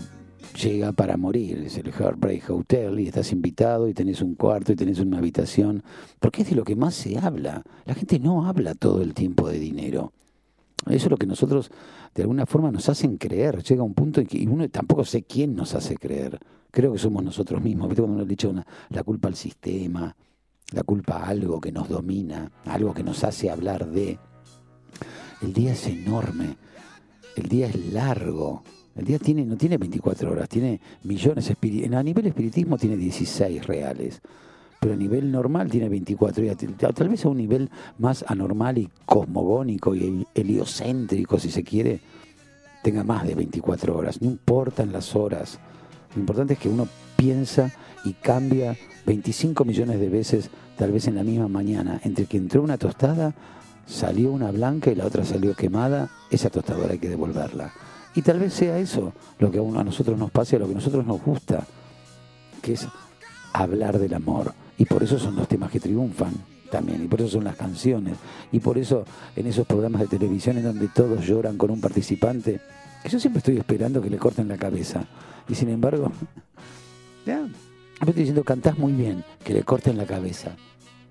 llega 0.54 0.92
para 0.92 1.18
morir, 1.18 1.64
es 1.66 1.78
el 1.78 1.92
Heartbreak 1.92 2.50
Hotel, 2.50 3.00
y 3.00 3.08
estás 3.08 3.32
invitado 3.32 3.88
y 3.88 3.94
tenés 3.94 4.22
un 4.22 4.36
cuarto 4.36 4.72
y 4.72 4.76
tenés 4.76 5.00
una 5.00 5.18
habitación, 5.18 5.84
porque 6.20 6.44
es 6.44 6.50
de 6.50 6.56
lo 6.56 6.64
que 6.64 6.76
más 6.76 6.96
se 6.96 7.18
habla. 7.18 7.64
La 7.86 7.94
gente 7.94 8.20
no 8.20 8.46
habla 8.48 8.74
todo 8.76 9.02
el 9.02 9.14
tiempo 9.14 9.50
de 9.50 9.60
dinero. 9.60 10.12
Eso 10.88 11.06
es 11.08 11.12
lo 11.12 11.18
que 11.18 11.26
nosotros 11.26 11.72
de 12.14 12.22
alguna 12.24 12.46
forma 12.46 12.72
nos 12.72 12.90
hacen 12.90 13.18
creer. 13.18 13.64
Llega 13.64 13.84
un 13.84 13.94
punto 13.94 14.22
en 14.22 14.28
que 14.28 14.46
uno 14.48 14.68
tampoco 14.70 15.04
sé 15.04 15.24
quién 15.24 15.56
nos 15.56 15.74
hace 15.74 15.96
creer. 15.98 16.40
Creo 16.72 16.94
que 16.94 17.00
somos 17.00 17.24
nosotros 17.24 17.62
mismos. 17.62 17.88
¿Viste 17.88 18.02
cuando 18.02 18.22
uno 18.24 18.26
le 18.26 18.48
una- 18.48 18.68
la 18.90 19.04
culpa 19.04 19.28
al 19.28 19.36
sistema, 19.36 20.16
la 20.74 20.84
culpa 20.84 21.18
a 21.18 21.28
algo 21.30 21.60
que 21.60 21.72
nos 21.72 21.90
domina, 21.90 22.52
algo 22.66 22.94
que 22.94 23.04
nos 23.04 23.24
hace 23.24 23.50
hablar 23.50 23.90
de. 23.90 24.20
El 25.42 25.54
día 25.54 25.74
es 25.74 25.88
enorme, 25.88 26.58
el 27.36 27.50
día 27.50 27.68
es 27.68 27.94
largo. 27.94 28.64
El 28.96 29.06
día 29.06 29.20
tiene, 29.20 29.46
no 29.46 29.58
tiene 29.58 29.78
24 29.78 30.32
horas, 30.32 30.48
tiene 30.48 30.80
millones. 31.04 31.52
A 31.52 32.04
nivel 32.04 32.28
espiritismo 32.28 32.78
tiene 32.78 32.98
16 32.98 33.66
reales 33.66 34.22
pero 34.86 34.94
a 34.94 34.98
nivel 34.98 35.32
normal 35.32 35.68
tiene 35.72 35.90
24 35.90 36.44
días. 36.44 36.58
Tal 36.78 36.94
tal 36.94 37.10
vez 37.10 37.26
a 37.26 37.30
un 37.30 37.38
nivel 37.38 37.72
más 37.98 38.24
anormal 38.28 38.78
y 38.78 38.88
cosmogónico 39.04 39.96
y 39.96 40.28
heliocéntrico, 40.36 41.40
si 41.40 41.50
se 41.50 41.64
quiere, 41.64 42.02
tenga 42.84 43.04
más 43.04 43.26
de 43.26 43.34
24 43.34 43.98
horas. 43.98 44.22
No 44.22 44.30
importan 44.30 44.92
las 44.92 45.16
horas. 45.16 45.60
Lo 46.14 46.20
importante 46.20 46.54
es 46.54 46.60
que 46.60 46.70
uno 46.70 46.88
piensa 47.18 47.72
y 48.04 48.14
cambia 48.14 48.78
25 49.08 49.66
millones 49.66 50.00
de 50.00 50.10
veces, 50.10 50.52
tal 50.78 50.92
vez 50.92 51.08
en 51.08 51.16
la 51.16 51.24
misma 51.24 51.48
mañana. 51.48 52.00
Entre 52.04 52.26
que 52.26 52.38
entró 52.38 52.62
una 52.62 52.78
tostada, 52.78 53.34
salió 53.88 54.32
una 54.32 54.52
blanca 54.52 54.92
y 54.92 54.96
la 54.96 55.08
otra 55.08 55.26
salió 55.26 55.56
quemada, 55.56 56.12
esa 56.30 56.52
tostadora 56.52 56.92
hay 56.92 57.00
que 57.00 57.10
devolverla. 57.10 57.74
Y 58.16 58.22
tal 58.22 58.40
vez 58.40 58.54
sea 58.54 58.80
eso 58.80 59.14
lo 59.40 59.52
que 59.52 59.60
a, 59.60 59.84
nosotros 59.84 60.18
nos 60.18 60.32
pase, 60.32 60.58
lo 60.58 60.66
que 60.66 60.72
a 60.72 60.76
nosotros 60.76 61.06
nos 61.06 61.22
gusta, 61.22 61.66
que 62.62 62.74
es 62.74 62.88
hablar 63.54 64.00
del 64.00 64.14
amor. 64.14 64.54
Y 64.78 64.86
por 64.86 65.04
eso 65.04 65.20
son 65.20 65.36
los 65.36 65.48
temas 65.48 65.70
que 65.70 65.80
triunfan 65.80 66.34
también, 66.72 67.04
y 67.04 67.08
por 67.08 67.22
eso 67.22 67.30
son 67.30 67.44
las 67.44 67.56
canciones, 67.56 68.18
y 68.52 68.60
por 68.60 68.78
eso 68.78 69.06
en 69.36 69.48
esos 69.48 69.68
programas 69.68 70.02
de 70.02 70.08
televisión 70.08 70.58
en 70.58 70.64
donde 70.64 70.88
todos 70.88 71.26
lloran 71.26 71.58
con 71.58 71.70
un 71.72 71.80
participante, 71.80 72.60
que 73.04 73.10
yo 73.10 73.20
siempre 73.20 73.40
estoy 73.40 73.58
esperando 73.58 74.02
que 74.02 74.10
le 74.10 74.18
corten 74.18 74.48
la 74.48 74.58
cabeza. 74.58 75.06
Y 75.48 75.56
sin 75.56 75.70
embargo, 75.70 76.12
ya, 77.26 77.42
me 77.42 77.50
estoy 78.00 78.14
diciendo, 78.14 78.44
cantás 78.44 78.78
muy 78.78 78.94
bien, 78.94 79.24
que 79.44 79.54
le 79.54 79.64
corten 79.64 79.98
la 79.98 80.06
cabeza. 80.06 80.56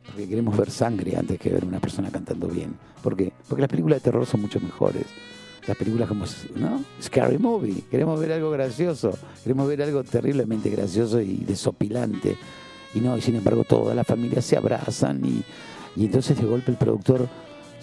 Porque 0.07 0.29
queremos 0.29 0.57
ver 0.57 0.71
sangre 0.71 1.17
antes 1.17 1.39
que 1.39 1.51
ver 1.51 1.65
una 1.65 1.81
persona 1.81 2.11
cantando 2.11 2.49
bien. 2.49 2.77
¿Por 3.03 3.17
qué? 3.17 3.33
Porque 3.49 3.63
las 3.63 3.71
películas 3.71 4.01
de 4.01 4.11
terror 4.11 4.27
son 4.27 4.43
mucho 4.43 4.61
mejores. 4.61 5.07
Las 5.67 5.77
películas 5.77 6.09
como, 6.09 6.25
¿no? 6.57 6.85
Scary 7.01 7.39
Movie. 7.39 7.85
Queremos 7.91 8.21
ver 8.21 8.33
algo 8.33 8.51
gracioso. 8.51 9.17
Queremos 9.43 9.67
ver 9.67 9.83
algo 9.83 10.05
terriblemente 10.05 10.69
gracioso 10.69 11.21
y 11.21 11.37
desopilante. 11.37 12.37
Y 12.95 13.01
no, 13.01 13.17
y 13.17 13.21
sin 13.23 13.37
embargo 13.37 13.65
todas 13.65 13.97
las 13.97 14.07
familias 14.07 14.45
se 14.45 14.57
abrazan 14.57 15.25
y, 15.25 15.43
y 15.97 16.05
entonces 16.05 16.37
de 16.37 16.45
golpe 16.45 16.71
el 16.71 16.77
productor 16.77 17.29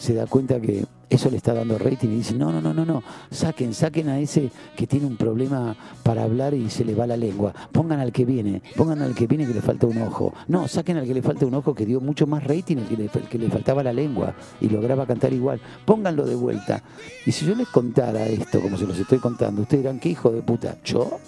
se 0.02 0.15
da 0.15 0.26
cuenta 0.26 0.60
que 0.60 0.84
eso 1.11 1.30
le 1.30 1.38
está 1.38 1.53
dando 1.53 1.78
rating 1.78 2.10
y 2.10 2.15
dice, 2.15 2.34
no, 2.34 2.52
no, 2.52 2.60
no, 2.60 2.73
no, 2.73 2.86
no, 2.86 3.03
saquen, 3.30 3.72
saquen 3.76 4.10
a 4.10 4.19
ese 4.19 4.49
que 4.76 4.88
tiene 4.88 5.06
un 5.06 5.15
problema 5.15 5.76
para 6.02 6.23
hablar 6.23 6.56
y 6.56 6.72
se 6.72 6.84
le 6.84 6.95
va 6.95 7.06
la 7.06 7.18
lengua, 7.18 7.53
pongan 7.72 7.99
al 7.99 8.11
que 8.11 8.26
viene, 8.26 8.64
pongan 8.76 9.03
al 9.03 9.14
que 9.14 9.28
viene 9.28 9.45
que 9.45 9.53
le 9.53 9.61
falta 9.61 9.86
un 9.86 10.02
ojo, 10.02 10.34
no, 10.48 10.68
saquen 10.68 10.98
al 10.98 11.06
que 11.06 11.14
le 11.14 11.22
falta 11.22 11.45
un 11.45 11.53
ojo 11.53 11.76
que 11.76 11.86
dio 11.86 12.02
mucho 12.02 12.26
más 12.26 12.44
rating 12.44 12.78
el 12.78 12.88
que 12.88 12.98
le, 12.98 13.10
que 13.10 13.38
le 13.38 13.49
faltaba 13.49 13.84
la 13.84 13.94
lengua 13.94 14.34
y 14.60 14.69
lograba 14.69 15.06
cantar 15.06 15.32
igual, 15.34 15.61
pónganlo 15.86 16.26
de 16.26 16.34
vuelta. 16.34 16.82
Y 17.28 17.32
si 17.32 17.45
yo 17.45 17.53
les 17.53 17.68
contara 17.68 18.26
esto 18.26 18.60
como 18.60 18.78
se 18.78 18.88
los 18.88 18.98
estoy 18.98 19.19
contando, 19.19 19.61
ustedes 19.61 19.84
dirán, 19.84 19.99
¿qué 19.99 20.10
hijo 20.10 20.32
de 20.32 20.41
puta? 20.41 20.78
¿Yo? 20.84 21.19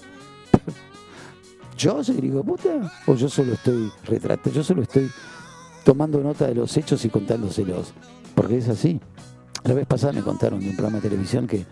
¿Yo 1.78 2.04
soy 2.04 2.18
hijo 2.24 2.38
de 2.38 2.44
puta? 2.44 2.92
¿O 3.06 3.14
yo 3.14 3.30
solo 3.30 3.54
estoy 3.54 3.92
retratando, 4.06 4.50
yo 4.50 4.64
solo 4.64 4.82
estoy 4.82 5.12
tomando 5.84 6.24
nota 6.24 6.48
de 6.48 6.56
los 6.56 6.76
hechos 6.76 7.06
y 7.06 7.10
contándoselos? 7.10 7.94
Porque 8.36 8.58
es 8.58 8.70
así. 8.70 9.00
La 9.64 9.74
vez 9.74 9.86
pasada 9.86 10.14
me 10.14 10.22
contaron 10.22 10.60
de 10.60 10.70
un 10.70 10.76
programa 10.76 10.98
de 11.00 11.10
televisión 11.10 11.48
que 11.48 11.66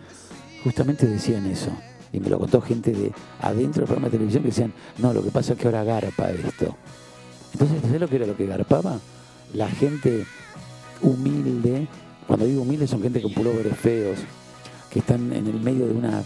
justamente 0.64 1.06
decían 1.06 1.46
eso. 1.46 1.72
Y 2.14 2.20
me 2.20 2.30
lo 2.30 2.40
contó 2.40 2.62
gente 2.62 2.92
de 2.92 3.12
adentro 3.40 3.82
del 3.82 3.88
programa 3.88 4.08
de 4.08 4.12
televisión 4.12 4.44
que 4.44 4.50
decían, 4.50 4.74
no, 4.98 5.14
lo 5.14 5.24
que 5.24 5.32
pasa 5.32 5.54
es 5.54 5.60
que 5.60 5.68
ahora 5.68 5.84
garpa 5.84 6.32
esto. 6.32 6.76
Entonces, 7.54 7.82
¿sabes 7.82 8.00
lo 8.00 8.08
que 8.08 8.16
era 8.18 8.26
lo 8.26 8.36
que 8.36 8.46
garpaba? 8.46 9.00
La 9.54 9.70
gente 9.70 10.26
humilde, 11.02 11.88
cuando 12.28 12.46
digo 12.46 12.62
humilde 12.62 12.88
son 12.88 13.02
gente 13.02 13.22
con 13.22 13.34
pulóveres 13.34 13.78
feos, 13.78 14.20
que 14.90 15.00
están 15.00 15.34
en 15.34 15.48
el 15.48 15.60
medio 15.60 15.88
de 15.88 15.94
una 15.94 16.24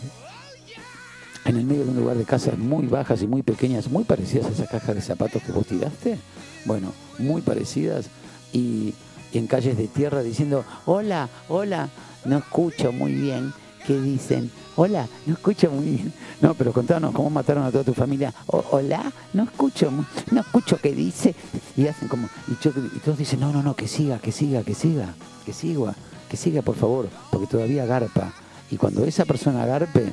en 1.45 1.57
el 1.57 1.65
medio 1.65 1.85
de 1.85 1.91
un 1.91 1.97
lugar 1.97 2.17
de 2.17 2.23
casas 2.23 2.57
muy 2.57 2.87
bajas 2.87 3.21
y 3.21 3.27
muy 3.27 3.43
pequeñas, 3.43 3.87
muy 3.89 4.03
parecidas 4.03 4.47
a 4.47 4.49
esas 4.49 4.67
cajas 4.67 4.95
de 4.95 5.01
zapatos 5.01 5.43
que 5.43 5.51
vos 5.51 5.65
tiraste, 5.67 6.17
bueno, 6.65 6.91
muy 7.19 7.43
parecidas, 7.43 8.09
y 8.51 8.95
en 9.37 9.47
calles 9.47 9.77
de 9.77 9.87
tierra 9.87 10.21
diciendo, 10.23 10.63
hola, 10.85 11.29
hola, 11.49 11.89
no 12.25 12.37
escucho 12.37 12.91
muy 12.91 13.13
bien, 13.13 13.53
¿qué 13.85 13.99
dicen? 13.99 14.51
Hola, 14.77 15.07
no 15.25 15.33
escucho 15.35 15.71
muy 15.71 15.85
bien. 15.85 16.13
No, 16.41 16.53
pero 16.53 16.73
contanos 16.73 17.13
cómo 17.13 17.29
mataron 17.29 17.63
a 17.63 17.71
toda 17.71 17.83
tu 17.85 17.93
familia. 17.93 18.33
"O- 18.47 18.63
hola, 18.71 19.11
no 19.33 19.43
escucho, 19.43 19.89
no 20.31 20.41
escucho 20.41 20.77
qué 20.81 20.91
dice. 20.93 21.33
Y 21.77 21.87
hacen 21.87 22.09
como, 22.09 22.27
y, 22.49 22.61
yo- 22.61 22.71
y 22.93 22.99
todos 22.99 23.17
dicen, 23.17 23.39
no, 23.39 23.53
no, 23.53 23.63
no, 23.63 23.73
que 23.75 23.87
siga, 23.87 24.19
que 24.19 24.33
siga, 24.33 24.63
que 24.63 24.73
siga, 24.75 25.13
que 25.45 25.53
siga, 25.53 25.95
que 26.29 26.35
siga, 26.37 26.61
por 26.61 26.75
favor, 26.75 27.07
porque 27.31 27.47
todavía 27.47 27.85
garpa. 27.85 28.33
Y 28.69 28.75
cuando 28.77 29.05
esa 29.05 29.23
persona 29.23 29.65
garpe, 29.65 30.11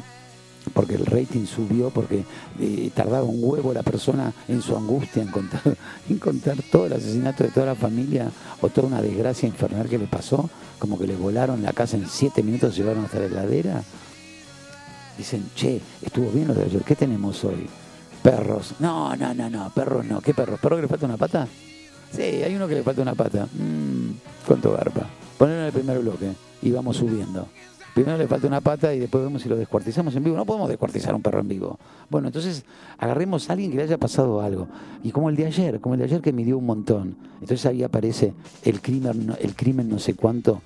porque 0.72 0.94
el 0.94 1.06
rating 1.06 1.46
subió, 1.46 1.90
porque 1.90 2.24
eh, 2.60 2.90
tardaba 2.94 3.24
un 3.24 3.38
huevo 3.42 3.72
la 3.72 3.82
persona 3.82 4.32
en 4.48 4.62
su 4.62 4.76
angustia 4.76 5.22
en 5.22 5.28
contar, 5.28 5.60
en 6.08 6.18
contar 6.18 6.56
todo 6.70 6.86
el 6.86 6.94
asesinato 6.94 7.44
de 7.44 7.50
toda 7.50 7.66
la 7.66 7.74
familia 7.74 8.30
o 8.60 8.68
toda 8.68 8.88
una 8.88 9.02
desgracia 9.02 9.48
infernal 9.48 9.88
que 9.88 9.98
le 9.98 10.06
pasó, 10.06 10.48
como 10.78 10.98
que 10.98 11.06
le 11.06 11.16
volaron 11.16 11.62
la 11.62 11.72
casa 11.72 11.96
en 11.96 12.08
siete 12.08 12.42
minutos, 12.42 12.76
llevaron 12.76 13.04
hasta 13.04 13.18
la 13.18 13.26
heladera. 13.26 13.82
Dicen, 15.16 15.50
che, 15.54 15.80
estuvo 16.00 16.30
bien 16.30 16.48
lo 16.48 16.54
de 16.54 16.64
ayer, 16.64 16.82
¿qué 16.82 16.96
tenemos 16.96 17.44
hoy? 17.44 17.68
Perros. 18.22 18.74
No, 18.78 19.14
no, 19.16 19.34
no, 19.34 19.50
no, 19.50 19.70
perros 19.74 20.04
no. 20.06 20.20
¿Qué 20.20 20.32
perros? 20.32 20.60
¿Perro 20.60 20.76
que 20.76 20.82
le 20.82 20.88
falta 20.88 21.06
una 21.06 21.16
pata? 21.16 21.46
Sí, 22.12 22.22
hay 22.22 22.54
uno 22.54 22.68
que 22.68 22.76
le 22.76 22.82
falta 22.82 23.02
una 23.02 23.14
pata. 23.14 23.46
Mmm, 23.46 24.10
¿cuánto 24.46 24.72
garpa? 24.72 25.08
Ponelo 25.36 25.60
en 25.60 25.66
el 25.66 25.72
primer 25.72 25.98
bloque 25.98 26.32
y 26.62 26.70
vamos 26.70 26.96
subiendo. 26.98 27.48
Primero 27.94 28.16
le 28.16 28.26
falta 28.26 28.46
una 28.46 28.62
pata 28.62 28.94
y 28.94 28.98
después 28.98 29.22
vemos 29.22 29.42
si 29.42 29.50
lo 29.50 29.56
descuartizamos 29.56 30.16
en 30.16 30.24
vivo. 30.24 30.36
No 30.36 30.46
podemos 30.46 30.68
descuartizar 30.68 31.12
a 31.12 31.16
un 31.16 31.22
perro 31.22 31.40
en 31.40 31.48
vivo. 31.48 31.78
Bueno, 32.08 32.28
entonces 32.28 32.64
agarremos 32.96 33.48
a 33.48 33.52
alguien 33.52 33.70
que 33.70 33.76
le 33.76 33.82
haya 33.82 33.98
pasado 33.98 34.40
algo. 34.40 34.66
Y 35.02 35.10
como 35.10 35.28
el 35.28 35.36
de 35.36 35.46
ayer, 35.46 35.80
como 35.80 35.94
el 35.94 35.98
de 35.98 36.06
ayer 36.06 36.22
que 36.22 36.32
midió 36.32 36.56
un 36.56 36.64
montón. 36.64 37.16
Entonces 37.40 37.66
ahí 37.66 37.82
aparece 37.82 38.32
el 38.64 38.80
crimen, 38.80 39.36
el 39.38 39.54
crimen 39.54 39.90
no 39.90 39.98
sé 39.98 40.14
cuánto, 40.14 40.62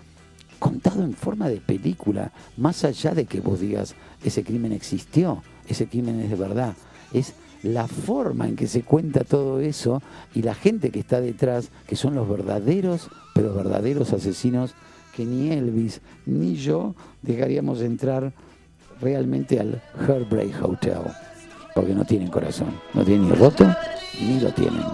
contado 0.61 1.03
en 1.03 1.15
forma 1.15 1.49
de 1.49 1.57
película. 1.57 2.31
Más 2.57 2.85
allá 2.85 3.13
de 3.13 3.25
que 3.25 3.41
vos 3.41 3.59
digas, 3.59 3.97
ese 4.23 4.45
crimen 4.45 4.73
existió, 4.73 5.43
ese 5.67 5.89
crimen 5.89 6.21
es 6.21 6.31
de 6.31 6.37
verdad. 6.37 6.75
Es 7.13 7.35
la 7.65 7.89
forma 7.89 8.47
en 8.47 8.55
que 8.55 8.69
se 8.69 8.83
cuenta 8.83 9.25
todo 9.25 9.59
eso 9.59 10.01
y 10.33 10.43
la 10.43 10.55
gente 10.55 10.91
que 10.91 11.01
está 11.01 11.21
detrás, 11.21 11.71
que 11.89 11.97
son 11.97 12.15
los 12.15 12.29
verdaderos, 12.29 13.09
pero 13.35 13.53
verdaderos 13.53 14.13
asesinos 14.13 14.75
que 15.17 15.25
ni 15.25 15.51
Elvis 15.51 16.03
ni 16.27 16.55
yo 16.57 16.95
dejaríamos 17.23 17.81
entrar 17.81 18.33
realmente 19.01 19.59
al 19.59 19.81
Heartbreak 20.07 20.63
Hotel. 20.63 21.01
Porque 21.75 21.95
no 21.95 22.05
tienen 22.05 22.29
corazón. 22.29 22.69
No 22.93 23.03
tienen 23.03 23.29
ni 23.29 23.35
roto, 23.35 23.67
ni 24.21 24.41
lo 24.41 24.53
tienen. 24.53 24.85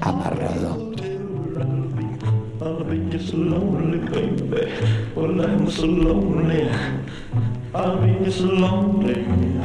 amarrado. 0.00 0.90
I'll 2.62 2.84
be 2.84 2.98
just 3.10 3.32
lonely, 3.32 3.98
baby. 4.10 4.70
Well, 5.14 5.40
I'm 5.40 5.66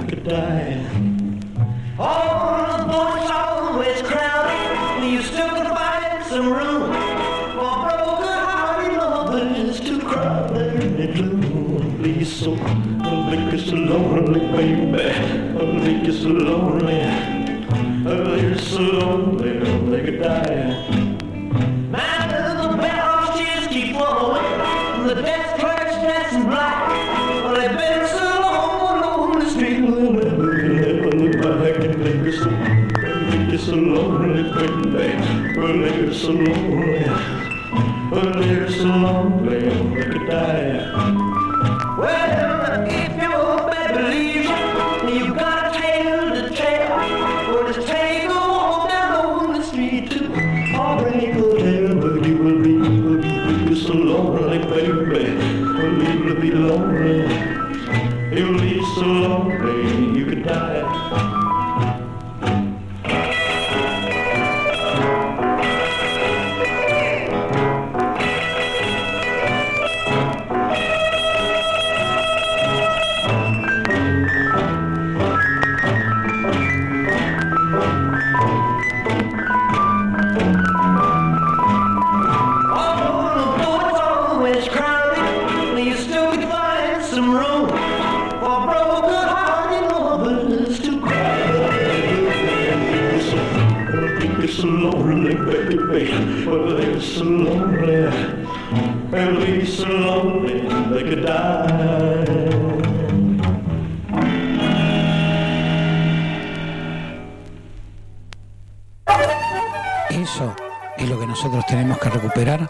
could. 0.08 0.32
All 1.98 2.78
the 2.78 2.84
boats 2.86 3.32
always 3.32 4.02
crowded. 4.02 5.12
You 5.12 5.22
still 5.22 5.50
can 5.50 5.76
find 5.76 6.24
some 6.26 6.52
room 6.52 7.25
It's 10.18 11.20
lonely, 11.20 12.24
so 12.24 12.52
lonely, 12.52 13.58
so 13.60 13.76
lonely, 13.76 14.40
baby. 14.40 15.12
Lonely, 15.54 16.12
so 16.14 16.30
lonely. 16.30 17.36
They're 18.04 18.58
so 18.58 18.82
lonely, 18.82 19.60
they 19.90 20.04
could 20.06 20.22
die. 20.22 20.90
Man, 21.92 22.30
the 22.30 22.78
barrels 22.78 23.38
just 23.38 23.70
keep 23.70 23.96
flowing. 23.96 24.44
The 25.08 25.16
death 25.22 25.60
clerks 25.60 25.96
dress 26.00 26.34
in. 26.34 26.44
They've 27.54 27.78
been 27.78 28.08
so 28.08 28.24
long 28.42 29.04
alone 29.04 29.40
the 29.40 29.46
never, 30.22 30.52
never 30.70 31.12
look 31.12 31.36
back 31.60 31.84
and 31.84 31.96
think 32.04 32.34
so. 32.34 32.50
They're 33.50 33.58
so 33.58 33.76
lonely, 33.76 34.44
baby. 34.54 35.10
They're 35.56 36.14
so 36.14 36.32
lonely. 36.32 37.35
Well, 38.16 38.32
they're 38.32 38.72
so 38.72 38.86
lonely, 38.86 39.60
they 39.60 40.06
could 40.06 40.28
die. 40.30 41.25
They 99.66 101.04
could 101.04 101.26
die. 101.26 102.06
Eso 110.10 110.56
es 110.98 111.10
lo 111.10 111.20
que 111.20 111.28
nosotros 111.28 111.66
tenemos 111.66 111.98
que 112.00 112.10
recuperar, 112.10 112.70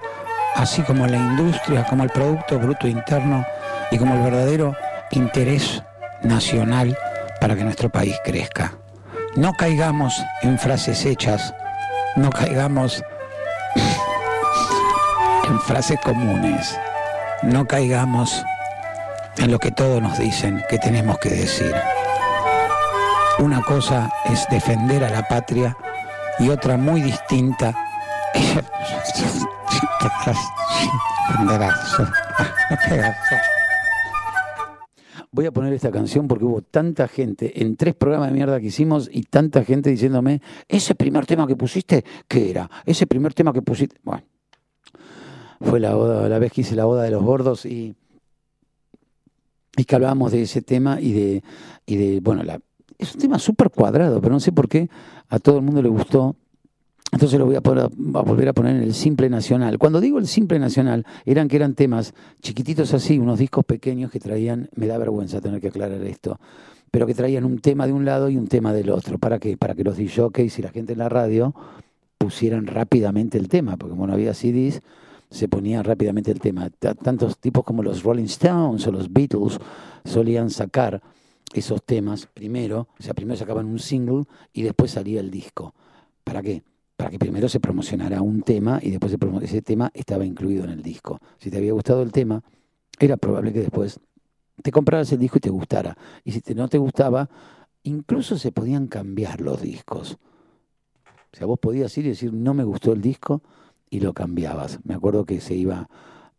así 0.56 0.82
como 0.84 1.06
la 1.08 1.18
industria, 1.18 1.86
como 1.86 2.04
el 2.04 2.10
Producto 2.10 2.60
Bruto 2.60 2.88
Interno 2.88 3.46
y 3.92 3.98
como 3.98 4.16
el 4.16 4.22
verdadero 4.22 4.76
interés 5.12 5.84
nacional 6.24 6.98
para 7.40 7.56
que 7.56 7.64
nuestro 7.64 7.90
país 7.90 8.16
crezca. 8.24 8.74
No 9.36 9.54
caigamos 9.54 10.22
en 10.42 10.58
frases 10.58 11.06
hechas, 11.06 11.54
no 12.16 12.30
caigamos 12.30 13.04
en 15.48 15.60
frases 15.62 16.00
comunes, 16.02 16.78
no 17.44 17.66
caigamos 17.66 18.44
en 19.38 19.52
lo 19.52 19.60
que 19.60 19.72
todos 19.72 20.02
nos 20.02 20.18
dicen 20.18 20.64
que 20.70 20.78
tenemos 20.78 21.20
que 21.20 21.30
decir. 21.30 21.74
Una 23.40 23.62
cosa 23.62 24.12
es 24.32 24.48
defender 24.50 25.04
a 25.04 25.10
la 25.10 25.28
patria 25.28 25.76
y 26.40 26.50
otra 26.50 26.78
muy 26.78 27.02
distinta. 27.02 27.76
Voy 35.32 35.46
a 35.46 35.52
poner 35.52 35.74
esta 35.74 35.92
canción 35.92 36.30
porque 36.30 36.46
hubo 36.46 36.62
tanta 36.62 37.10
gente 37.10 37.62
en 37.62 37.76
tres 37.76 37.94
programas 37.94 38.30
de 38.30 38.36
mierda 38.36 38.60
que 38.62 38.68
hicimos 38.68 39.10
y 39.12 39.24
tanta 39.24 39.66
gente 39.66 39.90
diciéndome, 39.90 40.42
ese 40.70 40.96
primer 40.96 41.26
tema 41.26 41.46
que 41.46 41.58
pusiste, 41.58 42.06
¿qué 42.30 42.52
era? 42.52 42.70
Ese 42.86 43.06
primer 43.06 43.34
tema 43.34 43.52
que 43.52 43.62
pusiste. 43.62 43.98
Bueno, 44.04 44.24
fue 45.62 45.80
la, 45.80 45.96
boda- 45.96 46.28
la 46.30 46.40
vez 46.40 46.52
que 46.52 46.62
hice 46.62 46.76
la 46.76 46.86
boda 46.86 47.04
de 47.04 47.12
los 47.12 47.24
gordos 47.24 47.66
y, 47.66 47.96
y 49.78 49.84
que 49.86 49.96
hablábamos 49.96 50.32
de 50.32 50.42
ese 50.44 50.62
tema 50.62 51.00
y 51.02 51.12
de, 51.14 51.44
y 51.86 51.96
de 51.98 52.20
bueno, 52.22 52.44
la, 52.44 52.60
es 52.98 53.14
un 53.16 53.22
tema 53.22 53.40
súper 53.40 53.70
cuadrado, 53.70 54.22
pero 54.22 54.34
no 54.34 54.40
sé 54.40 54.52
por 54.52 54.68
qué 54.70 54.90
a 55.30 55.40
todo 55.40 55.58
el 55.58 55.64
mundo 55.64 55.82
le 55.82 55.90
gustó. 55.90 56.36
Entonces 57.12 57.40
lo 57.40 57.46
voy 57.46 57.56
a, 57.56 57.62
poner- 57.62 57.84
a 57.86 58.22
volver 58.22 58.50
a 58.50 58.54
poner 58.54 58.76
en 58.76 58.84
el 58.84 58.94
simple 58.94 59.30
nacional. 59.30 59.78
Cuando 59.78 60.02
digo 60.02 60.18
el 60.20 60.28
simple 60.28 60.60
nacional, 60.60 61.06
eran 61.26 61.48
que 61.48 61.56
eran 61.56 61.74
temas 61.74 62.14
chiquititos 62.42 62.94
así, 62.94 63.20
unos 63.20 63.40
discos 63.40 63.64
pequeños 63.64 64.12
que 64.12 64.20
traían, 64.20 64.70
me 64.76 64.88
da 64.88 64.98
vergüenza 64.98 65.40
tener 65.40 65.62
que 65.62 65.68
aclarar 65.70 66.02
esto, 66.04 66.40
pero 66.92 67.06
que 67.06 67.14
traían 67.14 67.46
un 67.46 67.60
tema 67.60 67.88
de 67.88 67.94
un 67.94 68.04
lado 68.06 68.30
y 68.30 68.38
un 68.38 68.48
tema 68.48 68.74
del 68.74 68.90
otro. 68.90 69.18
¿Para 69.18 69.40
qué? 69.40 69.56
Para 69.56 69.76
que 69.76 69.84
los 69.84 69.98
DJs 69.98 70.60
y 70.60 70.62
la 70.62 70.70
gente 70.72 70.94
en 70.94 71.00
la 71.00 71.08
radio 71.10 71.54
pusieran 72.18 72.66
rápidamente 72.68 73.38
el 73.38 73.48
tema, 73.50 73.78
porque 73.78 73.92
como 73.92 74.08
no 74.08 74.14
había 74.14 74.34
CDs, 74.34 74.82
se 75.30 75.48
ponía 75.48 75.84
rápidamente 75.84 76.32
el 76.32 76.40
tema. 76.40 76.70
Ta- 76.70 76.96
Tantos 76.96 77.38
tipos 77.40 77.64
como 77.64 77.84
los 77.84 78.04
Rolling 78.04 78.26
Stones 78.26 78.86
o 78.88 78.92
los 78.92 79.12
Beatles 79.12 79.60
solían 80.04 80.50
sacar 80.50 81.02
esos 81.54 81.84
temas 81.84 82.28
primero, 82.34 82.88
o 83.00 83.04
sea, 83.04 83.14
primero 83.14 83.38
sacaban 83.38 83.66
un 83.66 83.80
single 83.80 84.24
y 84.54 84.64
después 84.64 84.92
salía 84.92 85.20
el 85.20 85.32
disco. 85.32 85.74
¿Para 86.24 86.42
qué? 86.42 86.64
Para 86.98 87.10
que 87.10 87.20
primero 87.20 87.48
se 87.50 87.60
promocionara 87.60 88.22
un 88.22 88.42
tema 88.42 88.80
y 88.82 88.90
después 88.92 89.16
ese 89.42 89.62
tema 89.62 89.92
estaba 89.94 90.26
incluido 90.26 90.64
en 90.64 90.72
el 90.72 90.82
disco. 90.82 91.20
Si 91.38 91.50
te 91.50 91.58
había 91.58 91.74
gustado 91.74 92.02
el 92.02 92.12
tema, 92.12 92.42
era 93.00 93.18
probable 93.18 93.54
que 93.54 93.60
después 93.60 94.00
te 94.64 94.72
compraras 94.72 95.12
el 95.12 95.20
disco 95.20 95.38
y 95.38 95.42
te 95.42 95.50
gustara. 95.50 95.98
Y 96.24 96.32
si 96.32 96.42
no 96.54 96.68
te 96.68 96.78
gustaba, 96.78 97.30
incluso 97.84 98.38
se 98.38 98.52
podían 98.52 98.88
cambiar 98.88 99.42
los 99.42 99.62
discos. 99.62 100.18
O 101.34 101.38
sea, 101.38 101.46
vos 101.46 101.60
podías 101.60 101.98
ir 101.98 102.06
y 102.06 102.10
decir, 102.10 102.32
no 102.34 102.54
me 102.54 102.64
gustó 102.64 102.94
el 102.94 103.02
disco 103.02 103.42
y 103.90 104.00
lo 104.00 104.14
cambiabas. 104.14 104.80
Me 104.84 104.94
acuerdo 104.94 105.26
que 105.26 105.40
se 105.42 105.56
iba, 105.56 105.90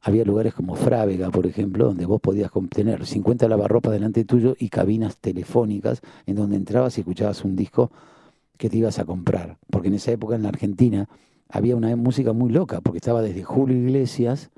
había 0.01 0.25
lugares 0.25 0.55
como 0.55 0.75
Frávega, 0.75 1.31
por 1.31 1.47
ejemplo, 1.47 1.87
donde 1.87 2.07
vos 2.07 2.21
podías 2.21 2.51
con- 2.51 2.69
tener 2.69 3.07
50 3.07 3.49
lavarropas 3.49 3.93
delante 3.93 4.25
tuyo 4.25 4.55
y 4.59 4.69
cabinas 4.69 5.17
telefónicas 5.19 6.01
en 6.27 6.37
donde 6.37 6.57
entrabas 6.57 6.97
y 6.99 7.01
escuchabas 7.03 7.45
un 7.45 7.57
disco 7.57 7.91
que 8.59 8.69
te 8.71 8.77
ibas 8.79 8.99
a 8.99 9.05
comprar. 9.05 9.59
Porque 9.71 9.89
en 9.89 9.95
esa 9.95 10.13
época 10.13 10.35
en 10.35 10.43
la 10.43 10.49
Argentina 10.49 11.09
había 11.49 11.77
una 11.77 11.95
música 11.97 12.33
muy 12.33 12.51
loca, 12.51 12.81
porque 12.81 12.99
estaba 12.99 13.23
desde 13.23 13.43
Julio 13.45 13.77
Iglesias 13.77 14.51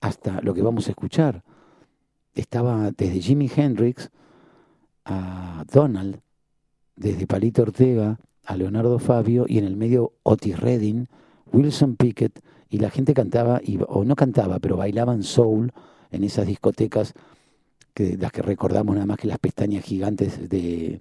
hasta 0.00 0.40
lo 0.42 0.54
que 0.54 0.62
vamos 0.62 0.86
a 0.88 0.90
escuchar. 0.90 1.42
Estaba 2.34 2.90
desde 2.90 3.20
Jimi 3.20 3.50
Hendrix 3.54 4.10
a 5.04 5.64
Donald, 5.72 6.20
desde 6.96 7.26
Palito 7.26 7.62
Ortega 7.62 8.18
a 8.44 8.56
Leonardo 8.56 8.98
Fabio 8.98 9.46
y 9.48 9.58
en 9.58 9.64
el 9.64 9.76
medio 9.76 10.12
Otis 10.22 10.58
Redding, 10.58 11.08
Wilson 11.56 11.96
Pickett 11.96 12.40
y 12.68 12.78
la 12.78 12.90
gente 12.90 13.14
cantaba, 13.14 13.60
y, 13.64 13.78
o 13.88 14.04
no 14.04 14.14
cantaba, 14.14 14.58
pero 14.58 14.76
bailaban 14.76 15.22
soul 15.22 15.72
en 16.10 16.24
esas 16.24 16.46
discotecas 16.46 17.14
que 17.94 18.16
las 18.18 18.30
que 18.30 18.42
recordamos 18.42 18.94
nada 18.94 19.06
más 19.06 19.16
que 19.16 19.26
las 19.26 19.38
pestañas 19.38 19.84
gigantes 19.84 20.50
de 20.50 21.00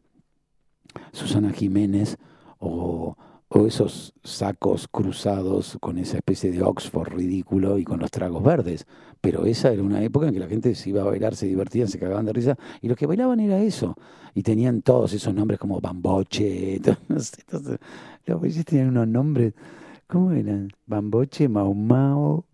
Susana 1.12 1.52
Jiménez 1.52 2.18
o, 2.60 3.18
esos 3.68 4.14
sacos 4.22 4.90
cruzados 4.90 5.78
con 5.80 5.98
esa 5.98 6.18
especie 6.18 6.52
de 6.52 6.62
Oxford 6.62 7.08
ridículo 7.14 7.78
y 7.78 7.86
con 7.86 8.00
los 8.00 8.12
tragos 8.12 8.44
verdes. 8.44 8.86
Pero 9.22 9.46
esa 9.46 9.72
era 9.72 9.82
una 9.82 10.04
época 10.04 10.28
en 10.28 10.34
que 10.34 10.42
la 10.42 10.48
gente 10.48 10.76
se 10.76 10.90
iba 10.90 11.02
a 11.02 11.06
bailar, 11.06 11.36
se 11.36 11.48
divertían, 11.48 11.88
se 11.88 11.98
cagaban 11.98 12.26
de 12.26 12.34
risa 12.34 12.58
y 12.82 12.90
los 12.90 12.98
que 12.98 13.06
bailaban 13.06 13.40
era 13.40 13.62
eso. 13.62 13.96
Y 14.34 14.44
tenían 14.44 14.82
todos 14.82 15.14
esos 15.14 15.34
nombres 15.34 15.58
como 15.58 15.80
Bamboche, 15.80 16.80
todo- 16.84 16.98
no 17.08 17.20
sé, 17.20 17.38
entonces, 17.48 17.80
los 18.26 18.66
tenían 18.66 18.90
unos 18.90 19.08
nombres, 19.08 19.54
¿cómo 20.08 20.32
eran? 20.32 20.70
Bamboche, 20.86 21.48
Mau 21.48 21.74
Mau, 21.74 22.46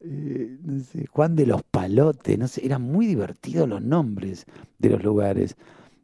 eh, 0.00 0.58
no 0.62 0.80
sé, 0.80 1.06
Juan 1.06 1.36
de 1.36 1.46
los 1.46 1.62
Palotes, 1.62 2.38
no 2.38 2.48
sé, 2.48 2.64
eran 2.64 2.82
muy 2.82 3.06
divertidos 3.06 3.68
los 3.68 3.82
nombres 3.82 4.46
de 4.78 4.90
los 4.90 5.02
lugares. 5.02 5.56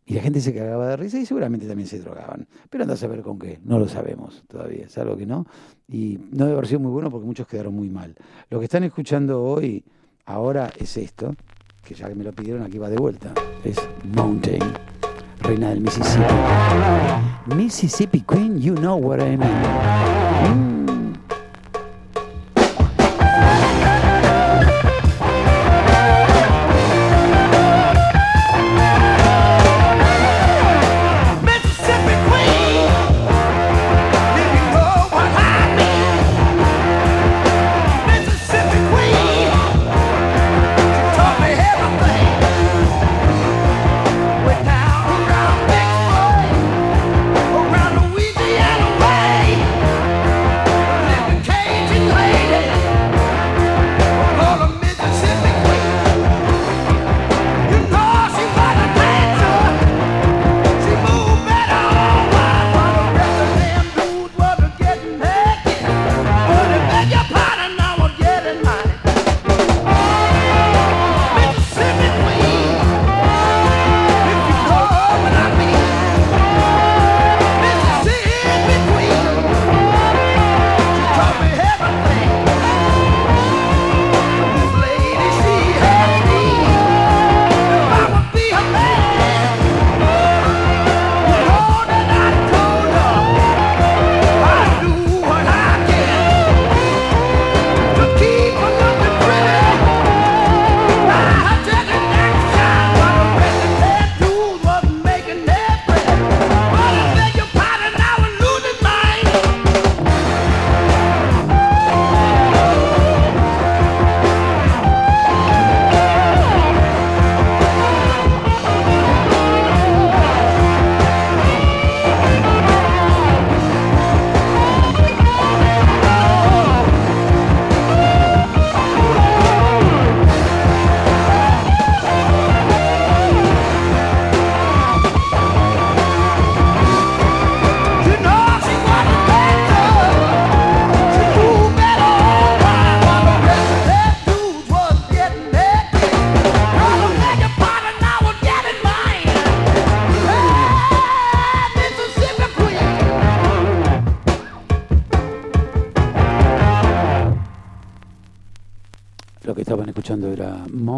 Y 0.04 0.14
la 0.14 0.22
gente 0.22 0.40
se 0.40 0.52
cagaba 0.52 0.88
de 0.88 0.96
risa 0.96 1.18
y 1.18 1.26
seguramente 1.26 1.68
también 1.68 1.88
se 1.88 2.00
drogaban. 2.00 2.48
Pero 2.68 2.82
anda 2.82 2.94
a 2.94 2.96
saber 2.96 3.22
con 3.22 3.38
qué, 3.38 3.60
no 3.64 3.78
lo 3.78 3.86
sabemos 3.86 4.42
todavía, 4.48 4.86
es 4.86 4.98
algo 4.98 5.16
que 5.16 5.26
no. 5.26 5.46
Y 5.88 6.18
no 6.32 6.44
debe 6.44 6.56
haber 6.56 6.66
sido 6.66 6.80
muy 6.80 6.90
bueno 6.90 7.10
porque 7.10 7.26
muchos 7.26 7.46
quedaron 7.46 7.74
muy 7.74 7.88
mal. 7.88 8.16
Lo 8.50 8.58
que 8.58 8.64
están 8.64 8.82
escuchando 8.82 9.42
hoy, 9.42 9.84
ahora, 10.26 10.72
es 10.76 10.96
esto, 10.96 11.34
que 11.84 11.94
ya 11.94 12.08
que 12.08 12.14
me 12.14 12.24
lo 12.24 12.32
pidieron, 12.32 12.62
aquí 12.62 12.78
va 12.78 12.90
de 12.90 12.96
vuelta. 12.96 13.32
Es 13.64 13.76
Mountain, 14.16 14.62
reina 15.42 15.68
del 15.68 15.80
Mississippi. 15.80 16.34
Mississippi 17.54 18.22
Queen, 18.24 18.60
you 18.60 18.74
know 18.74 18.96
what 18.96 19.20
I 19.20 19.36
mean. 19.36 19.50
Mm. 20.44 21.01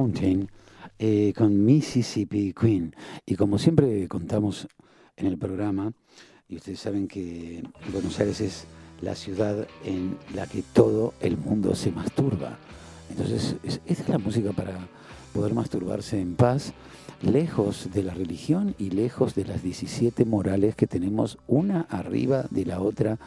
Mountain 0.08 0.50
eh, 0.98 1.32
con 1.34 1.64
Mississippi 1.64 2.52
Queen. 2.52 2.94
Y 3.24 3.36
como 3.36 3.58
siempre 3.58 4.06
contamos 4.06 4.68
en 5.16 5.26
el 5.26 5.38
programa, 5.38 5.92
y 6.46 6.56
ustedes 6.56 6.80
saben 6.80 7.08
que 7.08 7.62
Buenos 7.90 8.20
Aires 8.20 8.40
es 8.42 8.66
la 9.00 9.14
ciudad 9.14 9.66
en 9.84 10.16
la 10.34 10.46
que 10.46 10.62
todo 10.74 11.14
el 11.20 11.38
mundo 11.38 11.74
se 11.74 11.90
masturba. 11.90 12.58
Entonces, 13.10 13.56
es- 13.62 13.80
esta 13.86 14.02
es 14.02 14.08
la 14.10 14.18
música 14.18 14.52
para 14.52 14.76
poder 15.32 15.54
masturbarse 15.54 16.20
en 16.20 16.36
paz, 16.36 16.74
lejos 17.22 17.88
de 17.94 18.02
la 18.02 18.12
religión 18.12 18.74
y 18.78 18.90
lejos 18.90 19.34
de 19.34 19.46
las 19.46 19.62
17 19.62 20.26
morales 20.26 20.76
que 20.76 20.86
tenemos 20.86 21.38
una 21.46 21.80
arriba 21.88 22.44
de 22.50 22.66
la 22.66 22.80
otra 22.80 23.18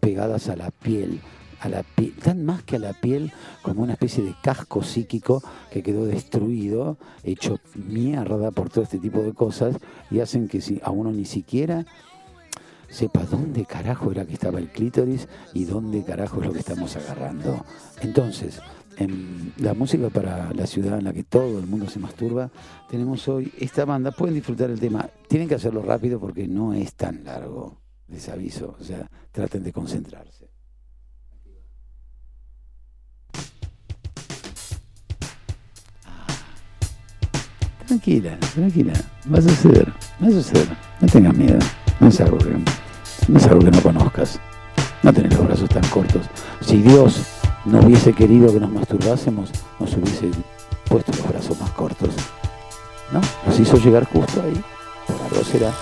pegadas 0.00 0.48
a 0.50 0.56
la 0.56 0.70
piel, 0.70 1.20
a 1.60 1.70
la 1.70 1.82
más 2.36 2.62
que 2.62 2.76
a 2.76 2.78
la 2.78 2.92
piel 2.92 3.32
como 3.76 3.84
una 3.84 3.92
especie 3.92 4.24
de 4.24 4.34
casco 4.42 4.82
psíquico 4.82 5.42
que 5.70 5.82
quedó 5.82 6.06
destruido, 6.06 6.96
hecho 7.22 7.60
mierda 7.74 8.50
por 8.50 8.70
todo 8.70 8.84
este 8.84 8.98
tipo 8.98 9.20
de 9.20 9.34
cosas 9.34 9.76
y 10.10 10.20
hacen 10.20 10.48
que 10.48 10.62
a 10.82 10.90
uno 10.90 11.12
ni 11.12 11.26
siquiera 11.26 11.84
sepa 12.88 13.24
dónde 13.24 13.66
carajo 13.66 14.10
era 14.10 14.24
que 14.24 14.32
estaba 14.32 14.60
el 14.60 14.70
clítoris 14.70 15.28
y 15.52 15.64
dónde 15.64 16.02
carajo 16.04 16.40
es 16.40 16.46
lo 16.46 16.52
que 16.54 16.60
estamos 16.60 16.96
agarrando. 16.96 17.66
Entonces, 18.00 18.62
en 18.96 19.52
la 19.58 19.74
música 19.74 20.08
para 20.08 20.54
la 20.54 20.66
ciudad 20.66 20.98
en 20.98 21.04
la 21.04 21.12
que 21.12 21.24
todo 21.24 21.58
el 21.58 21.66
mundo 21.66 21.86
se 21.90 21.98
masturba, 21.98 22.50
tenemos 22.88 23.28
hoy 23.28 23.52
esta 23.58 23.84
banda. 23.84 24.10
Pueden 24.10 24.36
disfrutar 24.36 24.70
el 24.70 24.80
tema, 24.80 25.06
tienen 25.28 25.48
que 25.48 25.56
hacerlo 25.56 25.82
rápido 25.82 26.18
porque 26.18 26.48
no 26.48 26.72
es 26.72 26.94
tan 26.94 27.24
largo, 27.24 27.76
les 28.08 28.26
aviso. 28.30 28.74
O 28.80 28.82
sea, 28.82 29.06
traten 29.32 29.62
de 29.62 29.72
concentrarse. 29.72 30.35
Tranquila, 37.86 38.36
tranquila, 38.54 38.92
va 39.32 39.38
a 39.38 39.42
suceder, 39.42 39.92
va 40.20 40.26
a 40.26 40.30
suceder. 40.30 40.66
No 41.00 41.06
tengas 41.06 41.34
miedo, 41.34 41.58
no 42.00 42.08
es 42.08 42.20
algo 42.20 42.38
que 42.38 42.50
no, 43.28 43.38
es 43.38 43.46
algo 43.46 43.60
que 43.60 43.70
no 43.70 43.80
conozcas. 43.80 44.40
No 45.04 45.12
tenés 45.12 45.34
los 45.34 45.46
brazos 45.46 45.68
tan 45.68 45.86
cortos. 45.88 46.26
Si 46.60 46.78
Dios 46.82 47.22
no 47.64 47.78
hubiese 47.78 48.12
querido 48.12 48.52
que 48.52 48.58
nos 48.58 48.72
masturbásemos, 48.72 49.50
nos 49.78 49.92
hubiese 49.94 50.30
puesto 50.88 51.12
los 51.12 51.28
brazos 51.28 51.60
más 51.60 51.70
cortos. 51.70 52.10
¿No? 53.12 53.20
Nos 53.46 53.60
hizo 53.60 53.76
llegar 53.76 54.04
justo 54.04 54.42
ahí. 54.42 54.60
Por 55.06 55.22
algo 55.22 55.44
será. 55.44 55.72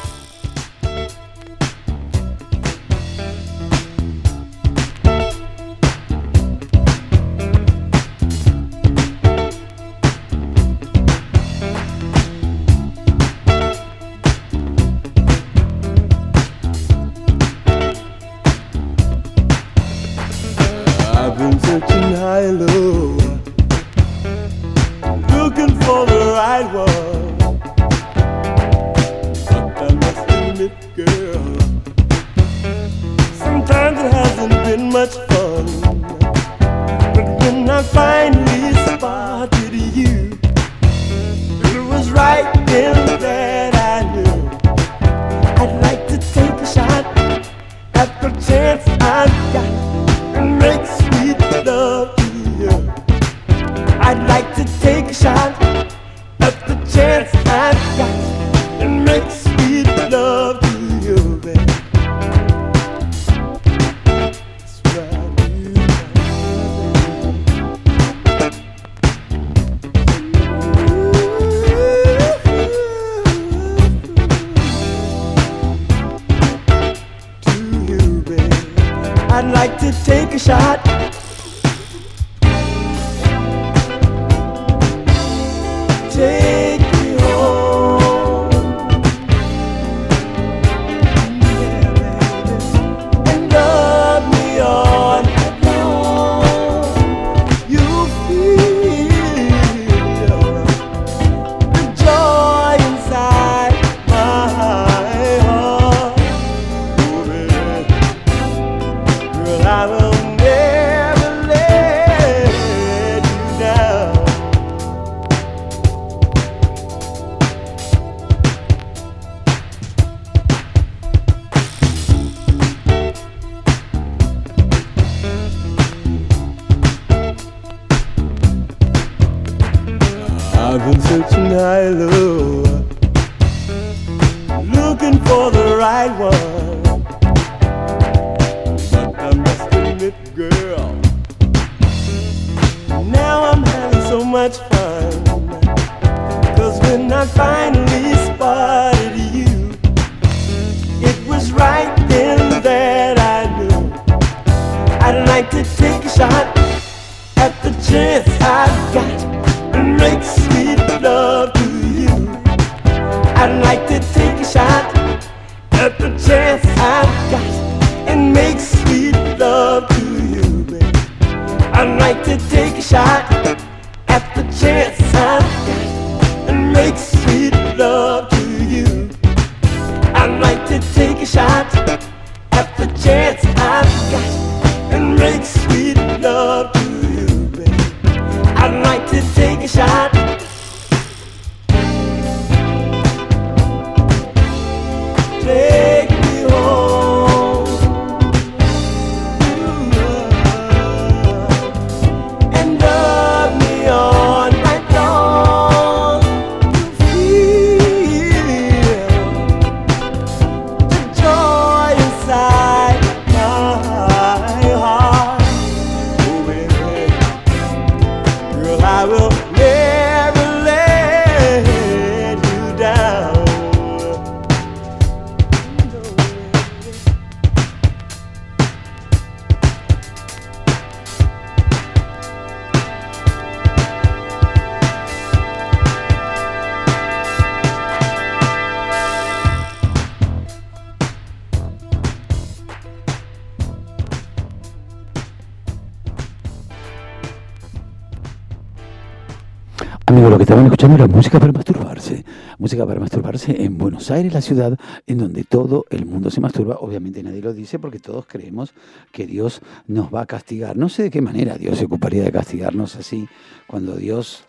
Estaban 250.45 250.66
escuchando 250.66 250.97
era 250.97 251.09
música 251.09 251.41
para 251.41 251.53
masturbarse. 251.53 252.23
Música 252.59 252.85
para 252.85 253.01
masturbarse 253.01 253.65
en 253.65 253.79
Buenos 253.79 254.11
Aires, 254.11 254.35
la 254.35 254.43
ciudad 254.43 254.79
en 255.07 255.16
donde 255.16 255.43
todo 255.45 255.87
el 255.89 256.05
mundo 256.05 256.31
se 256.31 256.43
masturba. 256.43 256.77
Obviamente 256.81 257.23
nadie 257.23 257.41
lo 257.41 257.55
dice 257.55 257.79
porque 257.79 257.99
todos 257.99 258.27
creemos 258.27 258.75
que 259.11 259.27
Dios 259.27 259.62
nos 259.87 260.15
va 260.15 260.21
a 260.21 260.27
castigar. 260.27 260.77
No 260.77 260.91
sé 260.91 261.05
de 261.05 261.11
qué 261.11 261.23
manera 261.23 261.57
Dios 261.57 261.79
se 261.79 261.87
ocuparía 261.87 262.25
de 262.25 262.31
castigarnos 262.31 262.95
así 262.97 263.27
cuando 263.66 263.97
Dios 263.97 264.45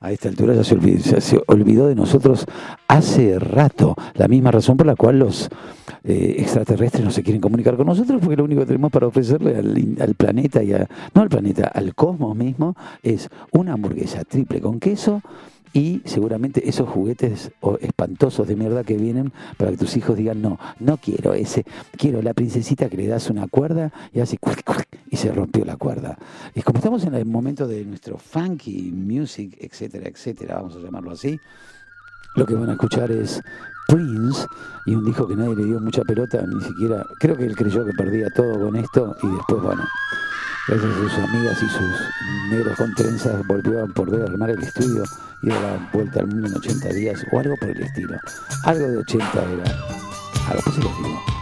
a 0.00 0.12
esta 0.12 0.28
altura 0.28 0.54
ya 0.54 0.64
se 0.64 1.42
olvidó, 1.46 1.88
de 1.88 1.94
nosotros 1.94 2.46
hace 2.88 3.38
rato. 3.38 3.94
La 4.14 4.28
misma 4.28 4.50
razón 4.50 4.76
por 4.76 4.86
la 4.86 4.96
cual 4.96 5.18
los 5.18 5.50
eh, 6.04 6.36
extraterrestres 6.38 7.04
no 7.04 7.10
se 7.10 7.22
quieren 7.22 7.40
comunicar 7.40 7.76
con 7.76 7.86
nosotros, 7.86 8.20
porque 8.20 8.36
lo 8.36 8.44
único 8.44 8.60
que 8.60 8.66
tenemos 8.66 8.90
para 8.90 9.06
ofrecerle 9.06 9.56
al, 9.56 9.96
al 10.00 10.14
planeta 10.14 10.62
y 10.62 10.72
a, 10.72 10.88
no 11.14 11.22
al 11.22 11.28
planeta, 11.28 11.66
al 11.66 11.94
cosmos 11.94 12.34
mismo, 12.36 12.76
es 13.02 13.28
una 13.52 13.74
hamburguesa 13.74 14.24
triple 14.24 14.60
con 14.60 14.80
queso 14.80 15.22
y 15.72 16.02
seguramente 16.04 16.68
esos 16.68 16.88
juguetes 16.88 17.52
espantosos 17.80 18.48
de 18.48 18.56
mierda 18.56 18.84
que 18.84 18.96
vienen 18.96 19.32
para 19.56 19.70
que 19.70 19.76
tus 19.76 19.96
hijos 19.96 20.16
digan, 20.16 20.42
no, 20.42 20.58
no 20.78 20.96
quiero 20.96 21.34
ese, 21.34 21.64
quiero 21.96 22.22
la 22.22 22.34
princesita 22.34 22.88
que 22.88 22.96
le 22.96 23.06
das 23.06 23.30
una 23.30 23.46
cuerda 23.46 23.92
y 24.12 24.20
hace 24.20 24.38
y 25.10 25.16
se 25.16 25.32
rompió 25.32 25.64
la 25.64 25.76
cuerda. 25.76 26.18
Y 26.54 26.62
como 26.62 26.78
estamos 26.78 27.04
en 27.04 27.14
el 27.14 27.24
momento 27.24 27.66
de 27.68 27.84
nuestro 27.84 28.18
funky 28.18 28.90
music, 28.92 29.56
etcétera, 29.60 30.08
etcétera, 30.08 30.56
vamos 30.56 30.76
a 30.76 30.80
llamarlo 30.80 31.12
así, 31.12 31.38
lo 32.36 32.46
que 32.46 32.54
van 32.54 32.70
a 32.70 32.72
escuchar 32.72 33.10
es 33.10 33.40
Prince 33.88 34.46
y 34.86 34.94
un 34.94 35.04
disco 35.04 35.26
que 35.26 35.34
nadie 35.34 35.56
le 35.56 35.64
dio 35.64 35.80
mucha 35.80 36.02
pelota, 36.02 36.44
ni 36.46 36.62
siquiera, 36.62 37.04
creo 37.18 37.36
que 37.36 37.44
él 37.44 37.56
creyó 37.56 37.84
que 37.84 37.92
perdía 37.92 38.28
todo 38.34 38.66
con 38.66 38.76
esto 38.76 39.16
y 39.22 39.26
después, 39.28 39.62
bueno, 39.62 39.82
gracias 40.70 40.92
a 40.92 40.98
sus 40.98 41.12
amigas 41.14 41.62
y 41.64 41.68
sus 41.68 42.50
negros 42.50 42.76
con 42.76 42.94
trenzas 42.94 43.44
volvió 43.44 43.82
a 43.82 43.86
poder 43.88 44.22
armar 44.22 44.50
el 44.50 44.62
estudio 44.62 45.02
y 45.42 45.48
dar 45.48 45.62
la 45.62 45.90
vuelta 45.92 46.20
al 46.20 46.28
mundo 46.28 46.46
en 46.46 46.54
80 46.54 46.88
días 46.90 47.26
o 47.32 47.40
algo 47.40 47.56
por 47.56 47.70
el 47.70 47.82
estilo. 47.82 48.16
Algo 48.64 48.86
de 48.86 48.98
80 48.98 49.32
era. 49.32 49.64
A 50.48 50.54
lo 50.54 50.62
que 50.62 50.70
se 50.70 50.80
les 50.80 50.96
digo. 50.98 51.39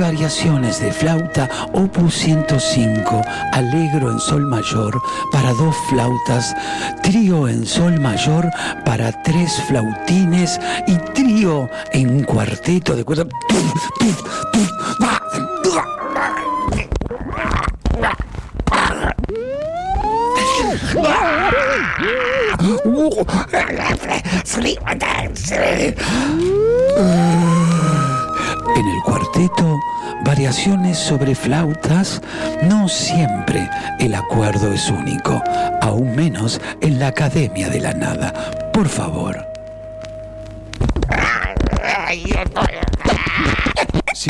Variaciones 0.00 0.80
de 0.80 0.90
flauta 0.92 1.48
opus 1.74 2.14
105, 2.14 3.22
alegro 3.52 4.10
en 4.10 4.18
sol 4.18 4.46
mayor 4.46 5.00
para 5.30 5.52
dos 5.52 5.76
flautas, 5.88 6.56
trío 7.02 7.46
en 7.46 7.66
sol 7.66 8.00
mayor 8.00 8.50
para 8.84 9.12
tres 9.22 9.62
flautines 9.68 10.58
y 10.86 10.96
trío 11.12 11.68
en 11.92 12.24
cuarteto 12.24 12.96
de 12.96 13.04
cuerdas. 13.04 13.26
Variaciones 30.24 30.98
sobre 30.98 31.34
flautas, 31.34 32.20
no 32.62 32.88
siempre 32.88 33.68
el 33.98 34.14
acuerdo 34.14 34.72
es 34.72 34.90
único, 34.90 35.42
aún 35.80 36.14
menos 36.14 36.60
en 36.80 36.98
la 36.98 37.08
Academia 37.08 37.68
de 37.68 37.80
la 37.80 37.94
Nada. 37.94 38.32
Por 38.72 38.88
favor. 38.88 39.49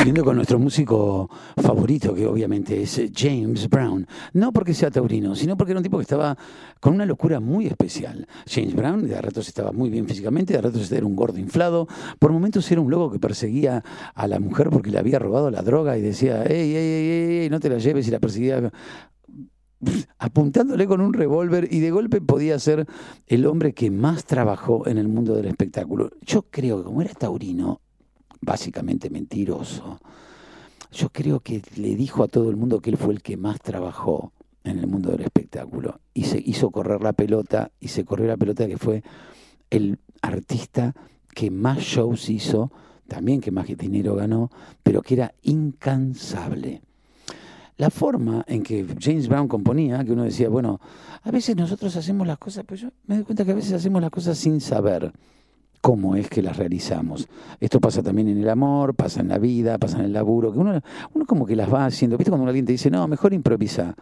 Siguiendo 0.01 0.25
con 0.25 0.35
nuestro 0.35 0.57
músico 0.57 1.29
favorito, 1.57 2.15
que 2.15 2.25
obviamente 2.25 2.81
es 2.81 2.99
James 3.15 3.69
Brown. 3.69 4.07
No 4.33 4.51
porque 4.51 4.73
sea 4.73 4.89
taurino, 4.89 5.35
sino 5.35 5.55
porque 5.55 5.73
era 5.73 5.79
un 5.79 5.83
tipo 5.83 5.97
que 5.97 6.01
estaba 6.01 6.35
con 6.79 6.95
una 6.95 7.05
locura 7.05 7.39
muy 7.39 7.67
especial. 7.67 8.27
James 8.49 8.73
Brown, 8.73 9.07
de 9.07 9.15
a 9.15 9.21
ratos 9.21 9.47
estaba 9.47 9.71
muy 9.71 9.91
bien 9.91 10.07
físicamente, 10.07 10.53
de 10.53 10.59
a 10.59 10.63
ratos 10.63 10.91
era 10.91 11.05
un 11.05 11.15
gordo 11.15 11.37
inflado. 11.37 11.87
Por 12.17 12.31
momentos 12.31 12.71
era 12.71 12.81
un 12.81 12.89
loco 12.89 13.11
que 13.11 13.19
perseguía 13.19 13.83
a 14.15 14.27
la 14.27 14.39
mujer 14.39 14.71
porque 14.71 14.89
le 14.89 14.97
había 14.97 15.19
robado 15.19 15.51
la 15.51 15.61
droga 15.61 15.95
y 15.99 16.01
decía, 16.01 16.45
ey, 16.45 16.75
ey, 16.75 16.75
ey, 16.75 17.37
ey, 17.41 17.49
no 17.51 17.59
te 17.59 17.69
la 17.69 17.77
lleves 17.77 18.07
y 18.07 18.09
la 18.09 18.19
perseguía 18.19 18.71
apuntándole 20.17 20.87
con 20.87 21.01
un 21.01 21.13
revólver 21.13 21.67
y 21.71 21.79
de 21.79 21.91
golpe 21.91 22.21
podía 22.21 22.57
ser 22.57 22.87
el 23.27 23.45
hombre 23.45 23.73
que 23.73 23.91
más 23.91 24.25
trabajó 24.25 24.87
en 24.87 24.97
el 24.97 25.07
mundo 25.07 25.35
del 25.35 25.45
espectáculo. 25.45 26.09
Yo 26.21 26.47
creo 26.49 26.79
que 26.79 26.85
como 26.85 27.03
era 27.03 27.13
taurino, 27.13 27.81
básicamente 28.41 29.09
mentiroso, 29.09 29.99
yo 30.91 31.09
creo 31.09 31.39
que 31.39 31.61
le 31.75 31.95
dijo 31.95 32.23
a 32.23 32.27
todo 32.27 32.49
el 32.49 32.57
mundo 32.57 32.81
que 32.81 32.89
él 32.89 32.97
fue 32.97 33.13
el 33.13 33.21
que 33.21 33.37
más 33.37 33.61
trabajó 33.61 34.33
en 34.63 34.79
el 34.79 34.87
mundo 34.87 35.11
del 35.11 35.21
espectáculo. 35.21 36.01
Y 36.13 36.25
se 36.25 36.41
hizo 36.43 36.69
correr 36.69 37.01
la 37.01 37.13
pelota 37.13 37.71
y 37.79 37.87
se 37.87 38.03
corrió 38.03 38.27
la 38.27 38.37
pelota 38.37 38.67
que 38.67 38.77
fue 38.77 39.03
el 39.69 39.99
artista 40.21 40.93
que 41.33 41.49
más 41.49 41.79
shows 41.79 42.29
hizo, 42.29 42.71
también 43.07 43.39
que 43.41 43.51
más 43.51 43.67
dinero 43.67 44.15
ganó, 44.15 44.51
pero 44.83 45.01
que 45.01 45.15
era 45.15 45.33
incansable. 45.43 46.81
La 47.77 47.89
forma 47.89 48.43
en 48.47 48.61
que 48.61 48.85
James 48.99 49.27
Brown 49.27 49.47
componía, 49.47 50.03
que 50.03 50.11
uno 50.11 50.23
decía, 50.23 50.49
bueno, 50.49 50.79
a 51.23 51.31
veces 51.31 51.55
nosotros 51.55 51.95
hacemos 51.95 52.27
las 52.27 52.37
cosas, 52.37 52.63
pero 52.67 52.81
yo 52.81 52.89
me 53.07 53.15
doy 53.15 53.23
cuenta 53.23 53.45
que 53.45 53.51
a 53.51 53.55
veces 53.55 53.73
hacemos 53.73 54.01
las 54.01 54.11
cosas 54.11 54.37
sin 54.37 54.61
saber 54.61 55.11
cómo 55.81 56.15
es 56.15 56.29
que 56.29 56.41
las 56.41 56.57
realizamos. 56.57 57.27
Esto 57.59 57.79
pasa 57.79 58.01
también 58.03 58.29
en 58.29 58.37
el 58.37 58.49
amor, 58.49 58.95
pasa 58.95 59.21
en 59.21 59.27
la 59.27 59.39
vida, 59.39 59.77
pasa 59.77 59.99
en 59.99 60.05
el 60.05 60.13
laburo, 60.13 60.53
que 60.53 60.59
uno, 60.59 60.79
uno 61.13 61.25
como 61.25 61.45
que 61.45 61.55
las 61.55 61.73
va 61.73 61.85
haciendo. 61.85 62.17
¿Viste 62.17 62.31
cuando 62.31 62.47
alguien 62.47 62.65
te 62.65 62.71
dice, 62.71 62.89
no, 62.89 63.07
mejor 63.07 63.33
improvisa? 63.33 63.95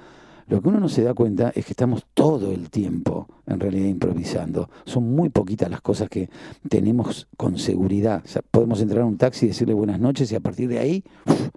Lo 0.50 0.62
que 0.62 0.68
uno 0.68 0.80
no 0.80 0.90
se 0.90 1.04
da 1.04 1.14
cuenta 1.14 1.52
es 1.54 1.64
que 1.64 1.74
estamos 1.74 2.08
todo 2.16 2.52
el 2.52 2.72
tiempo 2.72 3.28
en 3.46 3.60
realidad 3.60 3.86
improvisando. 3.86 4.68
Son 4.84 5.16
muy 5.16 5.30
poquitas 5.30 5.70
las 5.70 5.82
cosas 5.82 6.10
que 6.10 6.28
tenemos 6.68 7.28
con 7.38 7.60
seguridad. 7.60 8.24
O 8.26 8.28
sea, 8.28 8.42
podemos 8.42 8.82
entrar 8.82 9.04
a 9.04 9.06
un 9.06 9.18
taxi 9.18 9.46
y 9.46 9.50
decirle 9.50 9.76
buenas 9.76 10.00
noches 10.00 10.32
y 10.32 10.36
a 10.36 10.40
partir 10.40 10.68
de 10.68 10.80
ahí 10.80 11.04
uf, 11.28 11.50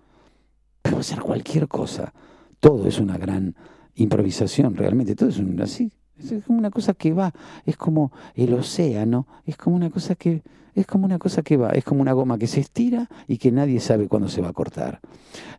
podemos 0.83 1.11
hacer 1.11 1.23
cualquier 1.23 1.69
cosa. 1.69 2.13
Todo 2.61 2.87
es 2.87 3.01
una 3.01 3.17
gran 3.17 3.57
improvisación, 3.95 4.77
realmente. 4.77 5.17
Todo 5.17 5.31
es 5.31 5.39
un, 5.39 5.59
así. 5.63 5.91
Es 6.19 6.45
como 6.45 6.59
una 6.59 6.71
cosa 6.71 6.95
que 6.95 7.13
va, 7.13 7.33
es 7.65 7.77
como 7.77 8.13
el 8.35 8.55
océano, 8.55 9.27
es 9.45 9.57
como 9.57 9.77
una 9.77 9.91
cosa 9.91 10.15
que 10.15 10.43
es 10.75 10.87
como 10.87 11.05
una 11.05 11.19
cosa 11.19 11.43
que 11.43 11.57
va, 11.57 11.71
es 11.71 11.85
como 11.85 12.01
una 12.01 12.13
goma 12.13 12.39
que 12.39 12.47
se 12.47 12.61
estira 12.61 13.09
y 13.29 13.37
que 13.37 13.53
nadie 13.53 13.79
sabe 13.79 14.09
cuándo 14.09 14.29
se 14.29 14.41
va 14.41 14.49
a 14.49 14.53
cortar. 14.53 15.01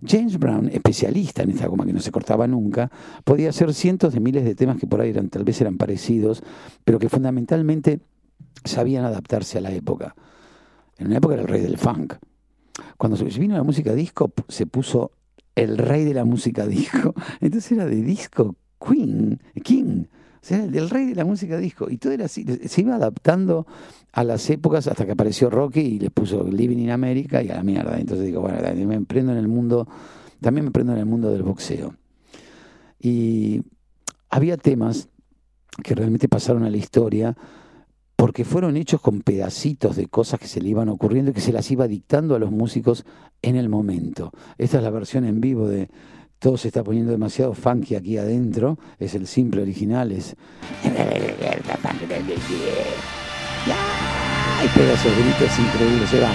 James 0.04 0.40
Brown, 0.40 0.70
especialista 0.70 1.44
en 1.44 1.52
esta 1.52 1.68
goma 1.68 1.86
que 1.86 1.94
no 1.94 2.00
se 2.00 2.12
cortaba 2.12 2.48
nunca, 2.48 2.92
podía 3.24 3.50
hacer 3.50 3.74
cientos 3.74 4.14
de 4.14 4.20
miles 4.20 4.44
de 4.44 4.56
temas 4.56 4.78
que 4.78 4.88
por 4.88 5.02
ahí 5.02 5.12
eran, 5.12 5.30
tal 5.30 5.44
vez 5.44 5.62
eran 5.62 5.78
parecidos, 5.78 6.44
pero 6.84 6.98
que 6.98 7.10
fundamentalmente 7.10 8.00
sabían 8.66 9.06
adaptarse 9.06 9.60
a 9.60 9.62
la 9.62 9.72
época. 9.72 10.16
En 10.98 11.08
una 11.08 11.18
época 11.18 11.36
era 11.36 11.44
el 11.44 11.50
rey 11.50 11.62
del 11.62 11.78
funk. 11.78 12.16
Cuando 12.98 13.16
se 13.16 13.26
vino 13.26 13.56
la 13.56 13.64
música 13.64 13.94
disco, 13.94 14.32
se 14.48 14.66
puso 14.66 15.12
el 15.56 15.78
rey 15.78 16.06
de 16.06 16.14
la 16.14 16.26
música 16.26 16.66
disco. 16.66 17.14
Entonces 17.40 17.72
era 17.72 17.86
de 17.86 18.02
disco 18.02 18.56
Queen, 18.80 19.40
King. 19.64 20.06
O 20.44 20.46
sea, 20.46 20.62
el, 20.62 20.90
rey 20.90 21.06
de 21.06 21.16
la 21.16 21.24
música 21.24 21.58
disco. 21.58 21.90
Y 21.90 21.98
todo 21.98 22.12
era 22.12 22.26
así. 22.26 22.46
Se 22.68 22.82
iba 22.82 22.96
adaptando 22.96 23.66
a 24.12 24.26
las 24.26 24.50
épocas 24.50 24.88
hasta 24.88 25.06
que 25.06 25.14
apareció 25.14 25.50
Rocky 25.50 25.80
y 25.80 26.00
le 26.00 26.10
puso 26.10 26.44
Living 26.44 26.80
in 26.80 26.92
America 26.92 27.42
y 27.42 27.50
a 27.50 27.56
la 27.56 27.64
mierda. 27.64 27.98
Entonces 27.98 28.26
digo, 28.26 28.42
bueno, 28.42 28.60
me 28.86 28.96
emprendo 28.96 29.32
en 29.32 29.38
el 29.38 29.48
mundo, 29.48 29.88
también 30.42 30.66
me 30.66 30.68
emprendo 30.68 30.92
en 30.92 31.00
el 31.00 31.06
mundo 31.06 31.32
del 31.32 31.44
boxeo. 31.44 31.96
Y 33.00 33.62
había 34.30 34.58
temas 34.58 35.08
que 35.82 35.96
realmente 35.96 36.28
pasaron 36.28 36.64
a 36.64 36.70
la 36.70 36.78
historia 36.78 37.38
porque 38.18 38.44
fueron 38.44 38.76
hechos 38.76 39.00
con 39.00 39.22
pedacitos 39.22 39.96
de 39.96 40.08
cosas 40.08 40.42
que 40.42 40.48
se 40.48 40.60
le 40.60 40.68
iban 40.68 40.90
ocurriendo 40.90 41.32
y 41.32 41.34
que 41.34 41.42
se 41.42 41.54
las 41.54 41.72
iba 41.72 41.88
dictando 41.88 42.36
a 42.36 42.40
los 42.40 42.52
músicos 42.52 43.06
en 43.42 43.56
el 43.56 43.70
momento. 43.70 44.34
Esta 44.58 44.78
es 44.78 44.84
la 44.84 44.90
versión 44.90 45.24
en 45.24 45.40
vivo 45.40 45.70
de 45.70 45.90
Todo 46.44 46.58
se 46.58 46.68
está 46.68 46.84
poniendo 46.84 47.14
demasiado 47.14 47.54
funky 47.54 47.96
aquí 47.96 48.18
adentro. 48.18 48.78
Es 49.00 49.16
el 49.16 49.28
simple 49.28 49.62
original, 49.62 50.12
es... 50.12 50.36
Y 50.84 50.90
pega 54.78 54.94
esos 54.94 55.12
gritos 55.18 55.58
increíbles. 55.58 56.10
Se 56.10 56.20
va. 56.20 56.32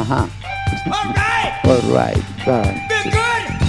Ajá. 0.00 0.26
All 1.62 1.80
right. 1.92 2.18
right. 2.44 2.76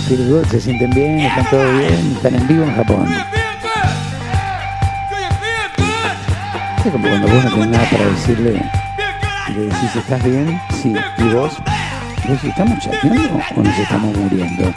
Feel 0.07 0.27
good, 0.31 0.45
se 0.47 0.59
sienten 0.59 0.89
bien, 0.89 1.19
están 1.19 1.47
todo 1.51 1.77
bien, 1.77 2.13
están 2.15 2.33
en 2.33 2.47
vivo 2.47 2.63
en 2.63 2.75
Japón. 2.75 3.07
Es 6.83 6.91
como 6.91 7.07
cuando 7.07 7.27
vos 7.27 7.43
no 7.43 7.51
tenés 7.51 7.67
nada 7.67 7.87
para 7.91 8.05
decirle, 8.05 8.86
le 9.53 9.61
decís, 9.61 9.95
¿estás 9.95 10.23
bien? 10.23 10.59
Sí. 10.81 10.93
¿Y 11.17 11.23
vos? 11.33 11.57
¿Vos 12.27 12.43
estamos 12.43 12.79
chateando 12.79 13.39
o 13.55 13.61
nos 13.61 13.79
estamos 13.79 14.17
muriendo? 14.17 14.73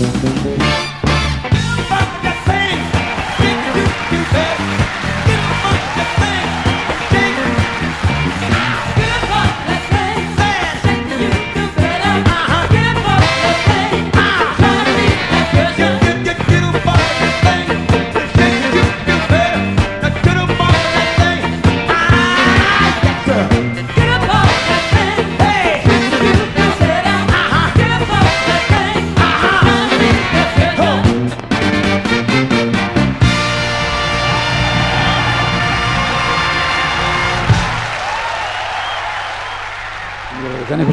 Música 0.00 0.79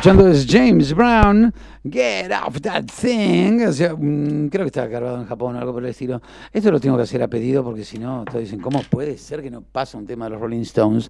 escuchando 0.07 0.31
es 0.31 0.47
James 0.47 0.93
Brown, 0.93 1.53
Get 1.83 2.31
Off 2.31 2.61
That 2.61 2.85
Thing. 2.85 3.65
O 3.67 3.73
sea, 3.73 3.93
mm, 3.93 4.47
creo 4.47 4.63
que 4.63 4.67
está 4.67 4.87
grabado 4.87 5.19
en 5.19 5.25
Japón 5.25 5.55
o 5.55 5.59
algo 5.59 5.73
por 5.73 5.83
el 5.83 5.89
estilo. 5.89 6.21
Esto 6.53 6.71
lo 6.71 6.79
tengo 6.79 6.95
que 6.95 7.03
hacer 7.03 7.21
a 7.21 7.27
pedido 7.27 7.61
porque 7.61 7.83
si 7.83 7.97
no, 7.97 8.23
todos 8.23 8.39
dicen, 8.39 8.61
¿cómo 8.61 8.81
puede 8.89 9.17
ser 9.17 9.41
que 9.41 9.51
no 9.51 9.61
pasa 9.61 9.97
un 9.97 10.05
tema 10.05 10.25
de 10.25 10.31
los 10.31 10.39
Rolling 10.41 10.61
Stones? 10.61 11.09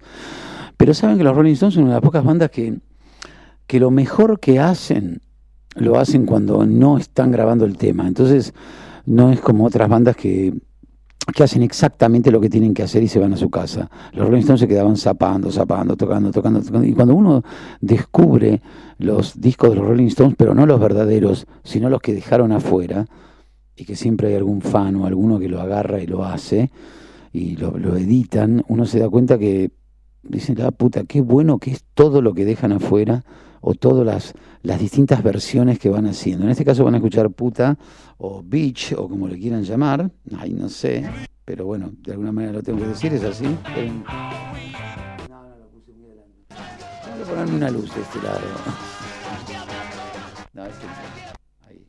Pero 0.76 0.94
saben 0.94 1.16
que 1.16 1.22
los 1.22 1.36
Rolling 1.36 1.52
Stones 1.52 1.74
son 1.74 1.84
una 1.84 1.92
de 1.92 2.00
las 2.00 2.04
pocas 2.04 2.24
bandas 2.24 2.50
que, 2.50 2.76
que 3.68 3.78
lo 3.78 3.92
mejor 3.92 4.40
que 4.40 4.58
hacen 4.58 5.20
lo 5.76 5.96
hacen 5.96 6.26
cuando 6.26 6.66
no 6.66 6.98
están 6.98 7.30
grabando 7.30 7.66
el 7.66 7.76
tema. 7.76 8.08
Entonces, 8.08 8.52
no 9.06 9.30
es 9.30 9.40
como 9.40 9.64
otras 9.64 9.88
bandas 9.88 10.16
que, 10.16 10.54
que 11.32 11.42
hacen 11.42 11.62
exactamente 11.62 12.30
lo 12.30 12.40
que 12.40 12.48
tienen 12.48 12.74
que 12.74 12.82
hacer 12.82 13.02
y 13.02 13.08
se 13.08 13.18
van 13.18 13.32
a 13.32 13.36
su 13.36 13.50
casa. 13.50 13.90
Los 14.12 14.26
Rolling 14.26 14.40
Stones 14.40 14.60
se 14.60 14.68
quedaban 14.68 14.96
zapando, 14.96 15.50
zapando, 15.50 15.96
tocando, 15.96 16.30
tocando, 16.30 16.62
tocando. 16.62 16.86
Y 16.86 16.94
cuando 16.94 17.14
uno 17.14 17.42
descubre 17.80 18.62
los 18.98 19.40
discos 19.40 19.70
de 19.70 19.76
los 19.76 19.86
Rolling 19.86 20.06
Stones, 20.06 20.34
pero 20.36 20.54
no 20.54 20.66
los 20.66 20.80
verdaderos, 20.80 21.46
sino 21.64 21.90
los 21.90 22.00
que 22.00 22.14
dejaron 22.14 22.52
afuera, 22.52 23.06
y 23.76 23.84
que 23.84 23.94
siempre 23.94 24.28
hay 24.28 24.34
algún 24.34 24.60
fan 24.60 24.96
o 24.96 25.06
alguno 25.06 25.38
que 25.38 25.48
lo 25.48 25.60
agarra 25.60 26.00
y 26.00 26.06
lo 26.06 26.24
hace, 26.24 26.70
y 27.32 27.56
lo, 27.56 27.78
lo 27.78 27.96
editan, 27.96 28.64
uno 28.68 28.86
se 28.86 28.98
da 28.98 29.08
cuenta 29.08 29.38
que 29.38 29.70
dicen, 30.22 30.58
la 30.58 30.70
puta, 30.70 31.04
qué 31.04 31.20
bueno 31.20 31.58
que 31.58 31.70
es 31.70 31.84
todo 31.94 32.22
lo 32.22 32.34
que 32.34 32.44
dejan 32.44 32.72
afuera, 32.72 33.24
o 33.60 33.74
todas 33.74 34.04
las, 34.04 34.34
las 34.62 34.78
distintas 34.78 35.22
versiones 35.22 35.78
que 35.78 35.88
van 35.88 36.06
haciendo. 36.06 36.44
En 36.44 36.50
este 36.50 36.64
caso 36.64 36.84
van 36.84 36.94
a 36.94 36.98
escuchar 36.98 37.30
puta 37.30 37.78
o 38.18 38.42
bitch 38.42 38.94
o 38.96 39.08
como 39.08 39.28
le 39.28 39.38
quieran 39.38 39.62
llamar, 39.62 40.10
ay 40.36 40.52
no 40.52 40.68
sé, 40.68 41.04
pero 41.44 41.64
bueno, 41.64 41.92
de 42.02 42.12
alguna 42.12 42.30
manera 42.30 42.52
lo 42.52 42.62
tengo 42.62 42.78
que 42.78 42.88
decir, 42.88 43.12
es 43.14 43.24
así. 43.24 43.44
No, 43.44 43.54
no, 45.28 45.56
lo 45.56 45.68
puse 45.70 45.92
muy 45.92 46.06
adelante. 46.06 46.44
Tengo 47.04 47.18
que 47.18 47.24
ponerme 47.30 47.54
una 47.54 47.70
luz 47.70 47.94
de 47.94 48.02
este 48.02 48.22
lado. 48.22 48.40
No, 50.52 50.66
este. 50.66 50.86
Ahí. 51.66 51.86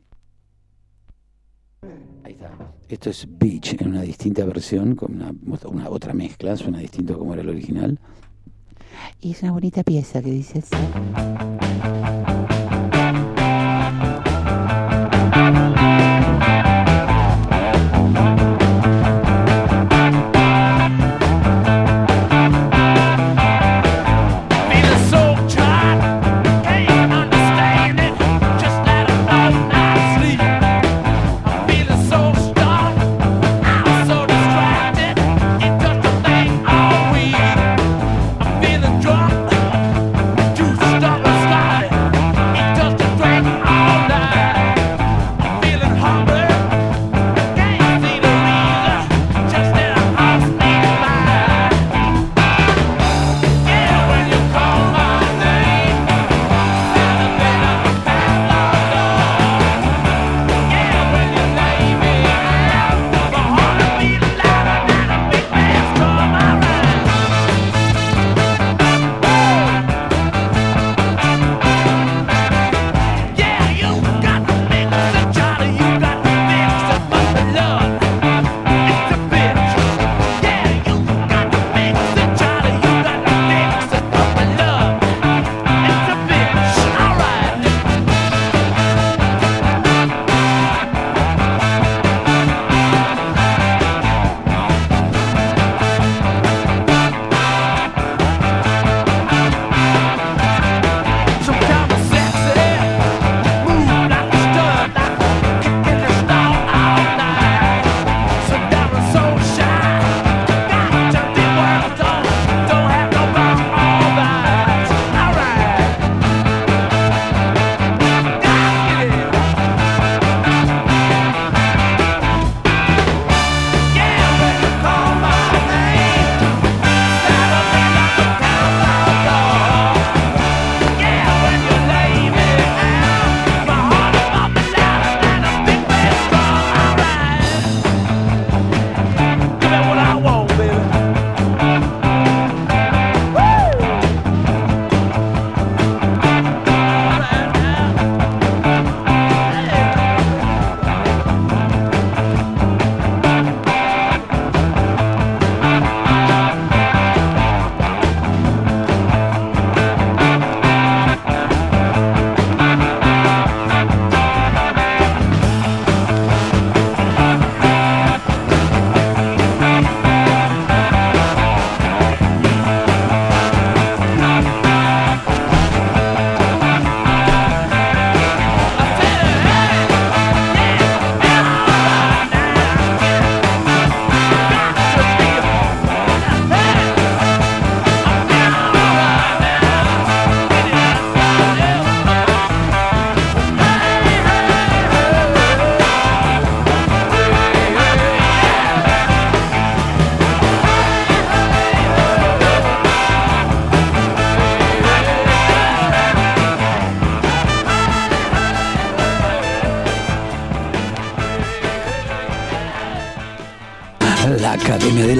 Ahí 2.24 2.32
está. 2.32 2.50
Esto 2.88 3.10
es 3.10 3.26
Beach 3.28 3.76
en 3.80 3.88
una 3.88 4.02
distinta 4.02 4.44
versión, 4.44 4.94
con 4.94 5.14
una, 5.14 5.34
una 5.68 5.90
otra 5.90 6.14
mezcla, 6.14 6.56
suena 6.56 6.78
distinto 6.78 7.18
como 7.18 7.34
era 7.34 7.42
el 7.42 7.50
original. 7.50 7.98
Y 9.20 9.32
es 9.32 9.42
una 9.42 9.52
bonita 9.52 9.82
pieza 9.82 10.22
que 10.22 10.30
dice 10.30 10.60
así. 10.60 11.99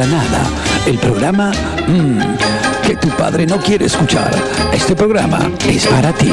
Nada, 0.07 0.49
el 0.87 0.99
programa 0.99 1.53
mm, 1.87 2.87
que 2.87 2.97
tu 2.97 3.09
padre 3.11 3.47
no 3.47 3.59
quiere 3.59 3.85
escuchar. 3.85 4.31
Este 4.73 4.97
programa 4.97 5.51
es 5.69 5.87
para 5.87 6.11
ti. 6.13 6.33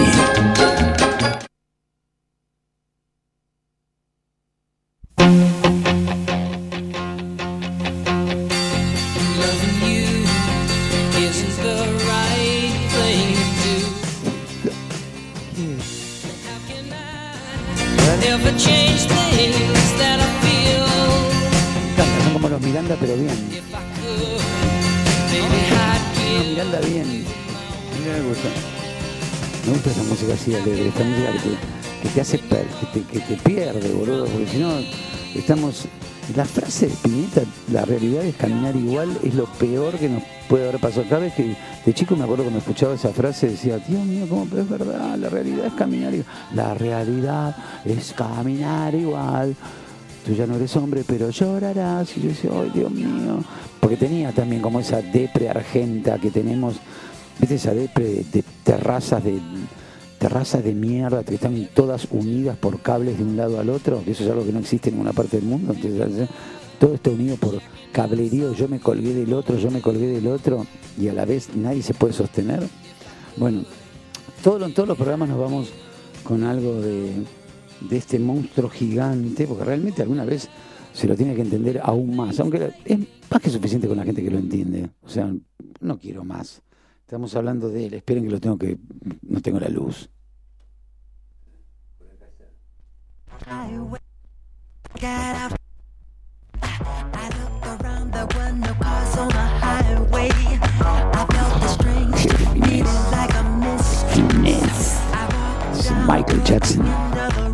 que 41.34 41.56
de 41.86 41.94
chico 41.94 42.16
me 42.16 42.24
acuerdo 42.24 42.44
cuando 42.44 42.60
escuchaba 42.60 42.96
esa 42.96 43.10
frase, 43.10 43.50
decía, 43.50 43.78
Dios 43.78 44.04
mío, 44.06 44.26
¿cómo 44.30 44.44
es 44.44 44.70
verdad? 44.70 45.18
La 45.18 45.30
realidad 45.30 45.66
es 45.66 45.74
caminar 45.74 46.14
igual. 46.14 46.28
La 46.54 46.74
realidad 46.74 47.56
es 47.86 48.14
caminar 48.14 48.96
igual. 48.96 49.56
Tú 50.26 50.34
ya 50.34 50.46
no 50.46 50.56
eres 50.56 50.76
hombre, 50.76 51.04
pero 51.08 51.30
llorarás. 51.30 52.16
Y 52.18 52.22
yo 52.22 52.30
decía, 52.30 52.52
ay, 52.54 52.72
Dios 52.74 52.92
mío. 52.92 53.44
Porque 53.80 53.98
tenía 53.98 54.32
también 54.32 54.62
como 54.62 54.80
esa 54.80 55.02
depre 55.02 55.50
argenta 55.50 56.18
que 56.20 56.32
tenemos, 56.32 56.76
¿viste? 57.40 57.56
Esa 57.56 57.74
depre 57.74 58.26
de 58.32 58.44
terrazas 58.64 59.24
de 59.24 59.40
terrazas 60.18 60.64
de 60.64 60.74
mierda 60.74 61.24
que 61.24 61.36
están 61.36 61.70
todas 61.74 62.08
unidas 62.12 62.58
por 62.58 62.82
cables 62.82 63.18
de 63.18 63.24
un 63.24 63.38
lado 63.38 63.60
al 63.60 63.70
otro, 63.70 64.04
que 64.04 64.12
eso 64.12 64.24
es 64.24 64.30
algo 64.30 64.46
que 64.46 64.52
no 64.52 64.60
existe 64.60 64.90
en 64.90 64.96
ninguna 64.96 65.14
parte 65.14 65.38
del 65.38 65.46
mundo, 65.46 65.74
entonces, 65.74 66.28
todo 66.80 66.96
está 66.96 67.12
unido 67.12 67.38
por 67.38 67.62
cablerío, 67.92 68.54
yo 68.54 68.68
me 68.68 68.80
colgué 68.80 69.14
del 69.14 69.34
otro, 69.34 69.58
yo 69.58 69.72
me 69.72 69.82
colgué 69.82 70.08
del 70.08 70.28
otro 70.28 70.66
y 70.98 71.08
a 71.08 71.14
la 71.14 71.26
vez 71.26 71.56
nadie 71.56 71.84
se 71.84 71.94
puede 71.94 72.14
sostener. 72.14 72.68
Bueno, 73.38 73.64
todo, 74.44 74.66
en 74.66 74.74
todos 74.74 74.90
los 74.90 74.98
programas 74.98 75.30
nos 75.30 75.40
vamos 75.40 75.72
con 76.24 76.44
algo 76.44 76.82
de, 76.82 77.14
de 77.82 77.98
este 77.98 78.20
monstruo 78.20 78.70
gigante, 78.70 79.48
porque 79.48 79.64
realmente 79.64 80.02
alguna 80.02 80.26
vez 80.26 80.50
se 80.94 81.08
lo 81.08 81.16
tiene 81.16 81.36
que 81.36 81.42
entender 81.42 81.80
aún 81.84 82.16
más, 82.16 82.40
aunque 82.40 82.72
es 82.86 83.00
más 83.30 83.42
que 83.42 83.50
suficiente 83.50 83.88
con 83.88 83.98
la 83.98 84.04
gente 84.04 84.24
que 84.24 84.32
lo 84.32 84.40
entiende. 84.40 84.90
O 85.04 85.10
sea, 85.10 85.32
no 85.80 86.00
quiero 86.00 86.24
más. 86.24 86.62
Estamos 87.02 87.36
hablando 87.36 87.70
de 87.70 87.86
él, 87.86 87.94
esperen 87.94 88.24
que 88.24 88.32
lo 88.32 88.40
tengo 88.40 88.58
que. 88.58 88.78
no 89.22 89.42
tengo 89.42 89.60
la 89.60 89.70
luz. 89.70 90.10
Michael 106.06 106.40
Jackson. 106.44 107.47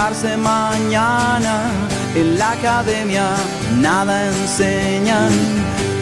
Matricularse 0.00 0.36
mañana. 0.36 1.70
En 2.14 2.38
la 2.38 2.52
academia 2.52 3.28
nada 3.80 4.28
enseñan 4.28 5.32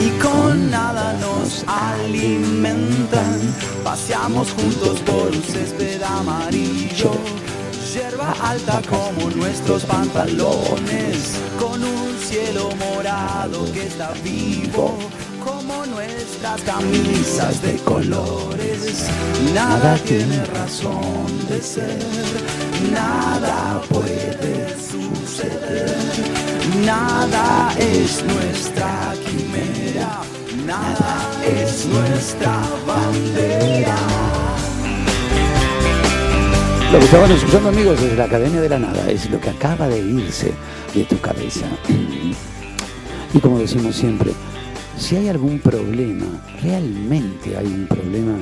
y 0.01 0.11
con 0.23 0.71
nada 0.71 1.15
nos 1.15 1.65
alimentan. 1.67 3.41
Paseamos 3.85 4.53
juntos 4.53 5.01
por 5.01 5.29
un 5.29 5.43
césped 5.43 6.03
amarillo. 6.03 7.13
Yerba 7.93 8.35
alta 8.43 8.81
como 8.89 9.31
nuestros 9.31 9.85
pantalones, 9.85 11.37
con 11.59 11.83
un 11.83 12.17
cielo 12.19 12.69
morado 12.77 13.65
que 13.73 13.87
está 13.87 14.13
vivo, 14.23 14.99
como 15.43 15.87
nuestras 15.87 16.61
camisas 16.63 17.63
de 17.63 17.77
colores. 17.79 19.09
Nada 19.55 19.97
tiene 20.05 20.45
razón 20.45 21.27
de 21.49 21.63
ser, 21.63 21.99
nada 22.93 23.81
puede 23.89 24.75
suceder, 24.79 25.97
nada 26.85 27.75
es 27.79 28.25
nuestra 28.25 29.15
quimera, 29.25 30.21
nada 30.67 31.31
es 31.47 31.87
nuestra 31.87 32.63
bandera. 32.87 33.97
Lo 36.93 36.99
que 36.99 37.05
estaban 37.05 37.31
escuchando 37.31 37.69
amigos 37.69 38.01
desde 38.01 38.17
la 38.17 38.25
Academia 38.25 38.63
de 38.63 38.69
la 38.71 38.79
Nada 38.79 39.11
es 39.11 39.29
lo 39.31 39.39
que 39.39 39.51
acaba 39.51 39.89
de 39.89 39.99
irse 39.99 40.55
de 40.95 41.05
tu 41.05 41.21
cabeza. 41.21 41.67
Y 43.35 43.41
como 43.41 43.59
decimos 43.59 43.95
siempre, 43.95 44.33
si 44.97 45.17
hay 45.17 45.29
algún 45.29 45.59
problema, 45.59 46.25
realmente 46.63 47.59
hay 47.59 47.67
un 47.67 47.87
problema, 47.87 48.41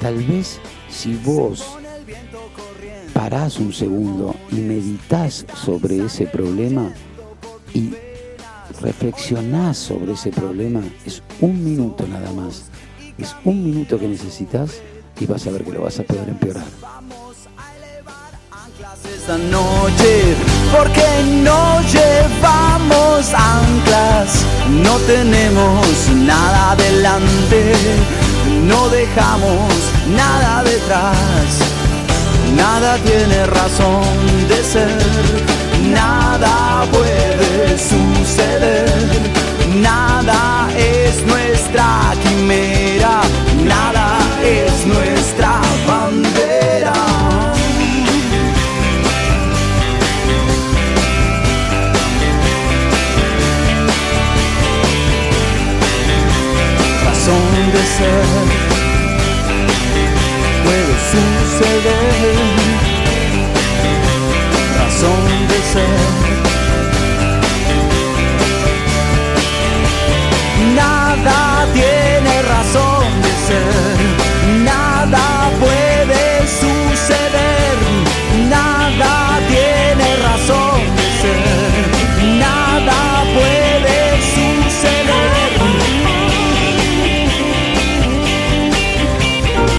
tal 0.00 0.16
vez 0.24 0.58
si 0.90 1.14
vos 1.24 1.73
parás 3.34 3.58
un 3.58 3.72
segundo 3.72 4.32
y 4.52 4.60
meditas 4.60 5.44
sobre 5.56 6.06
ese 6.06 6.24
problema 6.24 6.92
y 7.72 7.92
reflexionás 8.80 9.76
sobre 9.76 10.12
ese 10.12 10.30
problema, 10.30 10.80
es 11.04 11.20
un 11.40 11.64
minuto 11.64 12.06
nada 12.06 12.30
más. 12.30 12.66
Es 13.18 13.34
un 13.44 13.64
minuto 13.64 13.98
que 13.98 14.06
necesitas 14.06 14.80
y 15.18 15.26
vas 15.26 15.44
a 15.48 15.50
ver 15.50 15.64
que 15.64 15.72
lo 15.72 15.82
vas 15.82 15.98
a 15.98 16.04
poder 16.04 16.28
empeorar. 16.28 16.62
esta 19.12 19.36
noche 19.36 20.36
porque 20.70 21.02
no 21.42 21.80
llevamos 21.90 23.34
anclas, 23.34 24.44
no 24.84 24.96
tenemos 25.08 26.08
nada 26.24 26.70
adelante, 26.70 27.72
no 28.64 28.88
dejamos 28.90 29.72
nada 30.14 30.62
detrás, 30.62 31.63
nada 32.56 32.96
tiene 32.98 33.46
razón 33.46 34.48
de 34.48 34.62
ser, 34.62 34.98
nada 35.92 36.84
puede 36.92 37.78
suceder, 37.78 38.90
nada 39.76 40.68
es 40.76 41.24
nuestra 41.26 42.14
quimera, 42.22 43.20
nada 43.64 44.18
es 44.42 44.86
nuestra 44.86 45.60
bandera. 45.86 46.92
razón 57.04 57.72
de 57.72 57.82
ser 57.96 58.53
puede 60.74 60.94
suceder. 61.10 62.34
Razón 64.76 65.48
de 65.48 65.58
ser. 65.72 66.00
Nada. 70.74 71.53